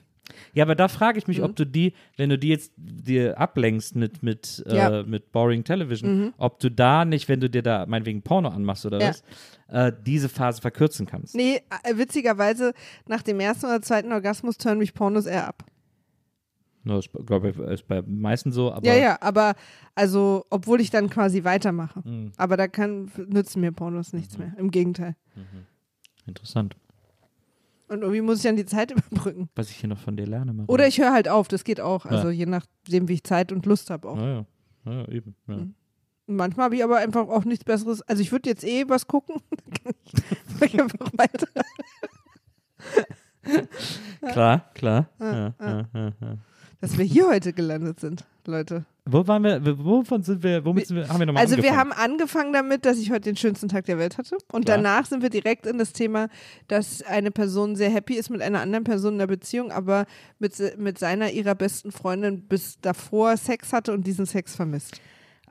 Ja, 0.53 0.63
aber 0.63 0.75
da 0.75 0.87
frage 0.87 1.17
ich 1.19 1.27
mich, 1.27 1.37
Mhm. 1.39 1.43
ob 1.45 1.55
du 1.55 1.65
die, 1.65 1.93
wenn 2.17 2.29
du 2.29 2.37
die 2.37 2.49
jetzt 2.49 2.73
dir 2.77 3.39
ablenkst 3.39 3.95
mit, 3.95 4.23
mit, 4.23 4.63
Ja. 4.67 5.01
äh, 5.01 5.03
mit 5.03 5.31
Boring 5.31 5.63
Television, 5.63 6.19
Mhm. 6.25 6.33
ob 6.37 6.59
du 6.59 6.69
da 6.71 7.05
nicht, 7.05 7.29
wenn 7.29 7.39
du 7.39 7.49
dir 7.49 7.61
da 7.61 7.85
meinetwegen 7.85 8.21
Porno 8.21 8.49
anmachst 8.49 8.85
oder 8.85 8.99
Ja. 9.01 9.09
was, 9.09 9.23
äh, 9.67 9.91
diese 10.05 10.29
Phase 10.29 10.61
verkürzen 10.61 11.05
kannst. 11.05 11.35
Nee, 11.35 11.61
äh, 11.83 11.97
witzigerweise, 11.97 12.73
nach 13.07 13.21
dem 13.21 13.39
ersten 13.39 13.65
oder 13.67 13.81
zweiten 13.81 14.11
Orgasmus 14.11 14.57
turnen 14.57 14.79
mich 14.79 14.93
Pornos 14.93 15.25
eher 15.25 15.47
ab. 15.47 15.63
No, 16.87 16.97
das 16.97 17.09
glaube 17.25 17.49
ich, 17.49 17.57
ist 17.57 17.87
bei 17.87 18.03
meisten 18.03 18.51
so, 18.51 18.71
aber 18.71 18.85
ja, 18.85 18.93
ja, 18.95 19.17
aber 19.19 19.55
also, 19.95 20.45
obwohl 20.51 20.79
ich 20.81 20.91
dann 20.91 21.09
quasi 21.09 21.43
weitermache. 21.43 22.01
Mhm. 22.07 22.31
Aber 22.37 22.57
da 22.57 22.67
kann, 22.67 23.11
nützen 23.27 23.61
mir 23.61 23.71
Pornos 23.71 24.13
nichts 24.13 24.37
mehr. 24.37 24.53
Im 24.57 24.69
Gegenteil. 24.69 25.15
interessant, 26.27 26.75
Und 27.87 28.01
irgendwie 28.01 28.21
muss 28.21 28.37
ich 28.37 28.43
dann 28.43 28.55
die 28.55 28.65
Zeit 28.65 28.91
überbrücken. 29.11 29.49
was 29.55 29.69
ich 29.69 29.77
hier 29.77 29.89
noch 29.89 29.99
von 29.99 30.17
dir 30.17 30.25
lerne. 30.25 30.53
Maria. 30.53 30.69
Oder 30.69 30.87
ich 30.87 30.99
höre 30.99 31.11
halt 31.13 31.27
auf, 31.27 31.47
das 31.47 31.63
geht 31.63 31.79
auch. 31.79 32.05
Also 32.05 32.27
Ja. 32.29 32.33
je 32.33 32.45
nachdem, 32.47 33.07
wie 33.07 33.13
ich 33.13 33.23
Zeit 33.23 33.51
und 33.51 33.65
Lust 33.65 33.89
habe 33.89 34.07
auch. 34.09 34.17
Ja, 34.17 34.27
ja. 34.27 34.45
ja, 34.91 35.07
eben. 35.09 35.35
Mhm. 35.47 35.75
Manchmal 36.27 36.65
habe 36.65 36.75
ich 36.75 36.83
aber 36.83 36.97
einfach 36.97 37.27
auch 37.27 37.45
nichts 37.45 37.63
Besseres. 37.63 38.01
Also 38.01 38.21
ich 38.23 38.31
würde 38.31 38.49
jetzt 38.49 38.63
eh 38.63 38.89
was 38.89 39.05
gucken. 39.07 39.35
Dann 40.59 40.69
ich, 40.69 40.81
einfach 40.81 41.11
weiter. 41.15 41.47
Klar, 44.31 44.71
klar. 44.73 45.09
Ja, 45.19 45.33
ja. 45.35 45.53
ja, 45.59 45.87
ja, 45.93 46.11
ja. 46.21 46.37
Dass 46.85 46.99
wir 46.99 47.05
hier 47.05 47.27
heute 47.27 47.51
gelandet 47.51 47.99
sind, 47.99 48.25
Leute. 48.45 48.85
Wo 49.05 49.27
waren 49.27 49.43
wir, 49.43 49.59
wovon 49.83 50.21
sind 50.21 50.43
wir, 50.43 50.63
womit 50.65 50.85
sind 50.85 50.97
wir, 50.97 51.09
haben 51.09 51.17
wir 51.17 51.25
nochmal 51.25 51.41
Also 51.41 51.57
wir 51.57 51.71
angefangen? 51.71 51.79
haben 51.95 52.11
angefangen 52.11 52.53
damit, 52.53 52.85
dass 52.85 52.99
ich 52.99 53.09
heute 53.09 53.21
den 53.21 53.35
schönsten 53.35 53.69
Tag 53.69 53.85
der 53.85 53.97
Welt 53.97 54.19
hatte. 54.19 54.37
Und 54.51 54.65
Klar. 54.65 54.77
danach 54.77 55.07
sind 55.07 55.23
wir 55.23 55.31
direkt 55.31 55.65
in 55.65 55.79
das 55.79 55.93
Thema, 55.93 56.29
dass 56.67 57.01
eine 57.01 57.31
Person 57.31 57.75
sehr 57.75 57.89
happy 57.89 58.13
ist 58.13 58.29
mit 58.29 58.43
einer 58.43 58.61
anderen 58.61 58.83
Person 58.83 59.13
in 59.13 59.17
der 59.17 59.25
Beziehung, 59.25 59.71
aber 59.71 60.05
mit, 60.37 60.53
mit 60.77 60.99
seiner, 60.99 61.31
ihrer 61.31 61.55
besten 61.55 61.91
Freundin 61.91 62.41
bis 62.41 62.79
davor 62.81 63.35
Sex 63.35 63.73
hatte 63.73 63.91
und 63.91 64.05
diesen 64.05 64.27
Sex 64.27 64.55
vermisst. 64.55 65.01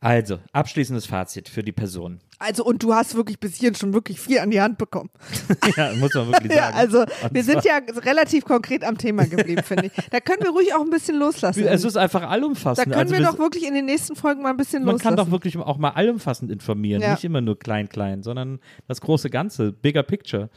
Also, 0.00 0.38
abschließendes 0.52 1.06
Fazit 1.06 1.48
für 1.48 1.64
die 1.64 1.72
Person. 1.72 2.20
Also 2.38 2.64
und 2.64 2.82
du 2.82 2.94
hast 2.94 3.14
wirklich 3.14 3.38
bis 3.38 3.56
hierhin 3.56 3.74
schon 3.74 3.92
wirklich 3.94 4.20
viel 4.20 4.38
an 4.40 4.50
die 4.50 4.60
Hand 4.60 4.76
bekommen. 4.78 5.10
ja, 5.76 5.92
muss 5.94 6.12
man 6.14 6.28
wirklich 6.32 6.52
sagen. 6.54 6.74
Ja, 6.74 6.78
also 6.78 7.00
Und 7.00 7.08
wir 7.32 7.44
sind 7.44 7.64
ja 7.64 7.80
relativ 8.02 8.44
konkret 8.44 8.84
am 8.84 8.98
Thema 8.98 9.24
geblieben, 9.26 9.62
finde 9.64 9.86
ich. 9.86 9.92
Da 10.10 10.20
können 10.20 10.42
wir 10.42 10.50
ruhig 10.50 10.74
auch 10.74 10.80
ein 10.82 10.90
bisschen 10.90 11.18
loslassen. 11.18 11.64
Es 11.66 11.84
ist 11.84 11.96
einfach 11.96 12.20
da 12.22 12.28
allumfassend. 12.28 12.86
können 12.86 12.98
also 12.98 13.12
wir 13.14 13.20
wir- 13.20 13.26
doch 13.26 13.38
wirklich 13.38 13.64
in 13.66 13.74
den 13.74 13.86
nächsten 13.86 14.16
Folgen 14.16 14.42
mal 14.42 14.50
ein 14.50 14.56
bisschen 14.56 14.84
man 14.84 14.94
loslassen. 14.94 15.16
kann 15.16 15.24
doch 15.24 15.30
wirklich 15.30 15.56
auch 15.58 15.78
mal 15.78 15.90
allumfassend 15.90 16.50
informieren, 16.50 17.02
Ja. 17.02 17.12
nicht 17.12 17.24
immer 17.24 17.40
nur 17.40 17.58
klein, 17.58 17.88
klein, 17.88 18.22
sondern 18.22 18.58
das 18.88 19.00
große 19.00 19.30
Ganze, 19.30 19.72
bigger 19.72 20.02
picture. 20.02 20.50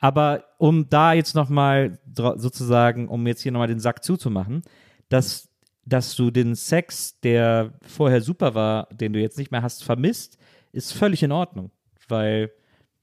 Aber 0.00 0.44
um 0.58 0.88
da 0.88 1.12
jetzt 1.12 1.34
nochmal 1.34 1.98
sozusagen, 2.14 3.08
um 3.08 3.26
jetzt 3.26 3.42
hier 3.42 3.52
nochmal 3.52 3.68
den 3.68 3.80
Sack 3.80 4.04
zuzumachen, 4.04 4.62
dass, 5.08 5.48
dass 5.84 6.14
du 6.14 6.30
den 6.30 6.54
Sex, 6.54 7.18
der 7.20 7.72
vorher 7.86 8.20
super 8.20 8.54
war, 8.54 8.86
den 8.92 9.12
du 9.12 9.20
jetzt 9.20 9.38
nicht 9.38 9.50
mehr 9.50 9.62
hast, 9.62 9.82
vermisst, 9.84 10.38
ist 10.72 10.92
völlig 10.92 11.22
in 11.22 11.32
Ordnung. 11.32 11.70
Weil 12.08 12.50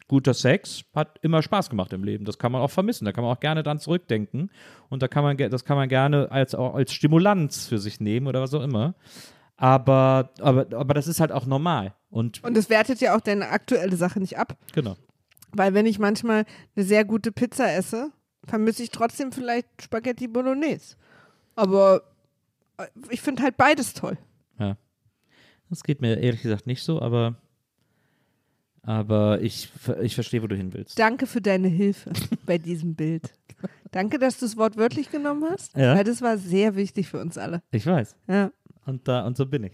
guter 0.07 0.33
Sex 0.33 0.83
hat 0.93 1.19
immer 1.21 1.41
Spaß 1.41 1.69
gemacht 1.69 1.93
im 1.93 2.03
Leben. 2.03 2.25
Das 2.25 2.37
kann 2.37 2.51
man 2.51 2.61
auch 2.61 2.71
vermissen. 2.71 3.05
Da 3.05 3.11
kann 3.11 3.23
man 3.23 3.35
auch 3.35 3.39
gerne 3.39 3.63
dran 3.63 3.79
zurückdenken. 3.79 4.51
Und 4.89 5.01
da 5.01 5.07
kann 5.07 5.23
man, 5.23 5.37
das 5.37 5.65
kann 5.65 5.77
man 5.77 5.89
gerne 5.89 6.31
als, 6.31 6.55
auch 6.55 6.75
als 6.75 6.93
Stimulanz 6.93 7.67
für 7.67 7.79
sich 7.79 7.99
nehmen 7.99 8.27
oder 8.27 8.41
was 8.41 8.53
auch 8.53 8.63
immer. 8.63 8.95
Aber, 9.57 10.31
aber, 10.39 10.67
aber 10.75 10.93
das 10.93 11.07
ist 11.07 11.19
halt 11.19 11.31
auch 11.31 11.45
normal. 11.45 11.93
Und, 12.09 12.43
Und 12.43 12.57
es 12.57 12.69
wertet 12.69 12.99
ja 13.01 13.15
auch 13.15 13.21
deine 13.21 13.49
aktuelle 13.49 13.95
Sache 13.95 14.19
nicht 14.19 14.37
ab. 14.37 14.57
genau. 14.73 14.95
Weil 15.57 15.73
wenn 15.73 15.85
ich 15.85 15.99
manchmal 15.99 16.43
eine 16.75 16.85
sehr 16.85 17.05
gute 17.05 17.31
Pizza 17.31 17.73
esse, 17.73 18.11
vermisse 18.45 18.83
ich 18.83 18.89
trotzdem 18.89 19.31
vielleicht 19.31 19.67
Spaghetti 19.81 20.27
Bolognese. 20.27 20.97
Aber 21.55 22.03
äh, 22.77 22.87
ich 23.09 23.21
finde 23.21 23.43
halt 23.43 23.55
beides 23.55 23.93
toll. 23.93 24.17
Ja. 24.59 24.75
Das 25.69 25.83
geht 25.83 26.01
mir 26.01 26.19
ehrlich 26.19 26.41
gesagt 26.41 26.67
nicht 26.67 26.83
so, 26.83 27.01
aber, 27.01 27.35
aber 28.85 29.41
ich, 29.41 29.69
ich 30.01 30.15
verstehe, 30.15 30.41
wo 30.43 30.47
du 30.47 30.55
hin 30.55 30.73
willst. 30.73 30.97
Danke 30.99 31.27
für 31.27 31.41
deine 31.41 31.67
Hilfe 31.67 32.11
bei 32.45 32.57
diesem 32.57 32.95
Bild. 32.95 33.33
Danke, 33.91 34.19
dass 34.19 34.37
du 34.39 34.45
das 34.45 34.57
Wort 34.57 34.77
wörtlich 34.77 35.09
genommen 35.11 35.45
hast, 35.49 35.75
Ja. 35.75 35.95
weil 35.95 36.03
das 36.03 36.21
war 36.21 36.37
sehr 36.37 36.75
wichtig 36.75 37.07
für 37.07 37.19
uns 37.19 37.37
alle. 37.37 37.61
Ich 37.71 37.85
weiß. 37.85 38.15
Ja, 38.27 38.51
Und, 38.85 39.07
da, 39.07 39.25
und 39.25 39.37
so 39.37 39.45
bin 39.45 39.63
ich. 39.63 39.73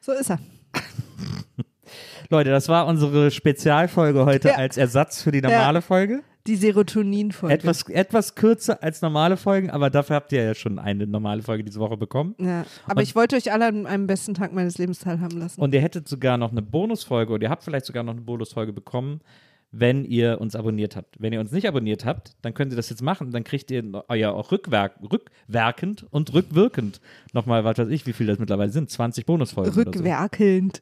so 0.00 0.12
ist 0.12 0.30
er. 0.30 0.38
Leute, 2.30 2.50
das 2.50 2.68
war 2.68 2.86
unsere 2.86 3.30
Spezialfolge 3.30 4.24
heute 4.26 4.48
Ja. 4.48 4.54
als 4.56 4.76
Ersatz 4.76 5.22
für 5.22 5.32
die 5.32 5.40
normale 5.40 5.80
Folge. 5.82 6.22
Die 6.48 6.56
Serotonin-Folge. 6.56 7.54
Etwas, 7.54 7.88
etwas 7.88 8.34
kürzer 8.34 8.82
als 8.82 9.02
normale 9.02 9.36
Folgen, 9.36 9.68
aber 9.70 9.90
dafür 9.90 10.16
habt 10.16 10.32
ihr 10.32 10.42
ja 10.42 10.54
schon 10.54 10.78
eine 10.78 11.06
normale 11.06 11.42
Folge 11.42 11.62
diese 11.62 11.78
Woche 11.78 11.98
bekommen. 11.98 12.34
Ja, 12.40 12.64
aber 12.86 12.96
Und- 12.96 13.02
ich 13.02 13.14
wollte 13.14 13.36
euch 13.36 13.52
alle 13.52 13.66
an 13.66 13.86
einem 13.86 14.06
besten 14.06 14.32
Tag 14.32 14.54
meines 14.54 14.78
Lebens 14.78 14.98
teilhaben 15.00 15.38
lassen. 15.38 15.60
Und 15.60 15.74
ihr 15.74 15.80
hättet 15.82 16.08
sogar 16.08 16.38
noch 16.38 16.50
eine 16.50 16.62
Bonusfolge 16.62 17.32
oder 17.34 17.42
ihr 17.44 17.50
habt 17.50 17.62
vielleicht 17.64 17.84
sogar 17.84 18.02
noch 18.02 18.12
eine 18.12 18.22
Bonusfolge 18.22 18.72
bekommen, 18.72 19.20
wenn 19.70 20.06
ihr 20.06 20.40
uns 20.40 20.56
abonniert 20.56 20.96
habt. 20.96 21.16
Wenn 21.20 21.34
ihr 21.34 21.40
uns 21.40 21.52
nicht 21.52 21.68
abonniert 21.68 22.06
habt, 22.06 22.32
dann 22.40 22.54
könnt 22.54 22.72
ihr 22.72 22.76
das 22.76 22.88
jetzt 22.88 23.02
machen. 23.02 23.30
Dann 23.32 23.44
kriegt 23.44 23.70
ihr 23.70 23.84
euer 24.08 24.32
auch 24.32 24.50
rückwerk, 24.50 24.94
rückwerkend 25.02 26.06
und 26.10 26.32
rückwirkend 26.32 27.02
nochmal, 27.34 27.64
was 27.64 27.76
weiß 27.76 27.88
ich, 27.88 28.06
wie 28.06 28.14
viel 28.14 28.26
das 28.26 28.38
mittlerweile 28.38 28.70
sind, 28.72 28.88
20 28.88 29.26
Bonusfolgen. 29.26 29.70
Oder 29.72 29.92
so. 29.98 30.04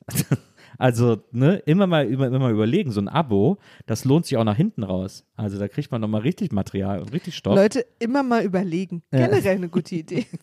Also, 0.78 1.22
ne, 1.32 1.56
immer 1.66 1.86
mal, 1.86 2.06
immer, 2.06 2.26
immer 2.26 2.38
mal 2.38 2.52
überlegen, 2.52 2.90
so 2.90 3.00
ein 3.00 3.08
Abo, 3.08 3.58
das 3.86 4.04
lohnt 4.04 4.26
sich 4.26 4.36
auch 4.36 4.44
nach 4.44 4.56
hinten 4.56 4.82
raus. 4.82 5.24
Also 5.36 5.58
da 5.58 5.68
kriegt 5.68 5.90
man 5.90 6.00
nochmal 6.00 6.22
richtig 6.22 6.52
Material 6.52 7.00
und 7.00 7.12
richtig 7.12 7.36
Stoff. 7.36 7.56
Leute, 7.56 7.84
immer 7.98 8.22
mal 8.22 8.44
überlegen. 8.44 9.02
Generell 9.10 9.56
eine 9.56 9.68
gute 9.68 9.96
Idee. 9.96 10.26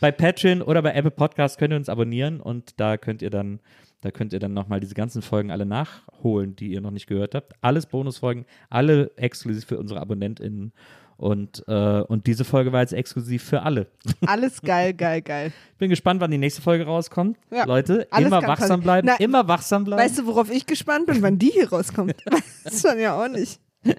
Bei 0.00 0.10
Patreon 0.10 0.62
oder 0.62 0.82
bei 0.82 0.94
Apple 0.94 1.10
Podcast 1.10 1.58
könnt 1.58 1.72
ihr 1.72 1.76
uns 1.76 1.88
abonnieren 1.88 2.40
und 2.40 2.80
da 2.80 2.96
könnt 2.96 3.22
ihr 3.22 3.30
dann, 3.30 3.60
da 4.00 4.10
könnt 4.10 4.32
ihr 4.32 4.40
dann 4.40 4.54
nochmal 4.54 4.80
diese 4.80 4.94
ganzen 4.94 5.22
Folgen 5.22 5.50
alle 5.50 5.66
nachholen, 5.66 6.56
die 6.56 6.72
ihr 6.72 6.80
noch 6.80 6.90
nicht 6.90 7.06
gehört 7.06 7.34
habt. 7.34 7.52
Alles 7.60 7.86
Bonusfolgen, 7.86 8.46
alle 8.68 9.12
exklusiv 9.16 9.66
für 9.66 9.78
unsere 9.78 10.00
AbonnentInnen. 10.00 10.72
Und, 11.20 11.62
äh, 11.68 12.00
und 12.00 12.26
diese 12.26 12.46
Folge 12.46 12.72
war 12.72 12.80
jetzt 12.80 12.94
exklusiv 12.94 13.44
für 13.44 13.60
alle. 13.60 13.88
Alles 14.26 14.62
geil, 14.62 14.94
geil, 14.94 15.20
geil. 15.20 15.52
Bin 15.76 15.90
gespannt, 15.90 16.18
wann 16.22 16.30
die 16.30 16.38
nächste 16.38 16.62
Folge 16.62 16.86
rauskommt. 16.86 17.36
Ja, 17.50 17.64
Leute, 17.66 18.08
immer 18.16 18.40
wachsam 18.40 18.56
passieren. 18.56 18.80
bleiben, 18.80 19.08
Na, 19.10 19.16
immer 19.22 19.46
wachsam 19.46 19.84
bleiben. 19.84 20.02
Weißt 20.02 20.18
du, 20.18 20.26
worauf 20.26 20.50
ich 20.50 20.64
gespannt 20.64 21.04
bin, 21.04 21.20
wann 21.20 21.38
die 21.38 21.50
hier 21.50 21.68
rauskommt? 21.68 22.14
Das 22.64 22.72
ist 22.72 22.88
schon 22.88 22.98
ja 22.98 23.22
auch 23.22 23.28
nicht. 23.28 23.60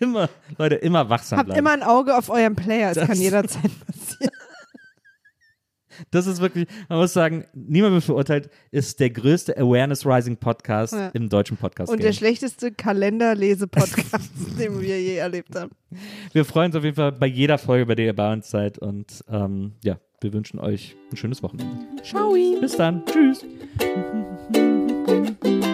immer, 0.00 0.28
Leute, 0.58 0.74
immer 0.74 1.08
wachsam 1.08 1.38
Habt 1.38 1.46
bleiben. 1.46 1.60
immer 1.60 1.70
ein 1.70 1.82
Auge 1.82 2.14
auf 2.14 2.28
eurem 2.28 2.54
Player. 2.56 2.90
Es 2.90 2.98
kann 3.06 3.16
jederzeit 3.16 3.70
passieren. 3.86 4.34
Das 6.10 6.26
ist 6.26 6.40
wirklich, 6.40 6.66
man 6.88 6.98
muss 6.98 7.12
sagen, 7.12 7.44
niemand 7.54 7.94
wird 7.94 8.04
verurteilt, 8.04 8.50
ist 8.70 9.00
der 9.00 9.10
größte 9.10 9.56
Awareness 9.56 10.06
Rising 10.06 10.36
Podcast 10.36 10.92
Ja. 10.94 11.08
im 11.08 11.28
deutschen 11.28 11.56
Podcast. 11.56 11.90
Und 11.92 12.02
der 12.02 12.12
schlechteste 12.12 12.72
Kalenderlese-Podcast, 12.72 14.30
den 14.58 14.80
wir 14.80 15.00
je 15.00 15.16
erlebt 15.16 15.54
haben. 15.54 15.70
Wir 16.32 16.44
freuen 16.44 16.66
uns 16.66 16.76
auf 16.76 16.84
jeden 16.84 16.96
Fall 16.96 17.12
bei 17.12 17.26
jeder 17.26 17.58
Folge, 17.58 17.86
bei 17.86 17.94
der 17.94 18.06
ihr 18.06 18.16
bei 18.16 18.32
uns 18.32 18.50
seid. 18.50 18.78
Und 18.78 19.24
ähm, 19.28 19.72
ja, 19.84 19.98
wir 20.20 20.32
wünschen 20.32 20.58
euch 20.60 20.96
ein 21.12 21.16
schönes 21.16 21.42
Wochenende. 21.42 21.76
Ciao. 22.02 22.34
Bis 22.60 22.76
dann. 22.76 23.02
Tschüss. 23.06 23.44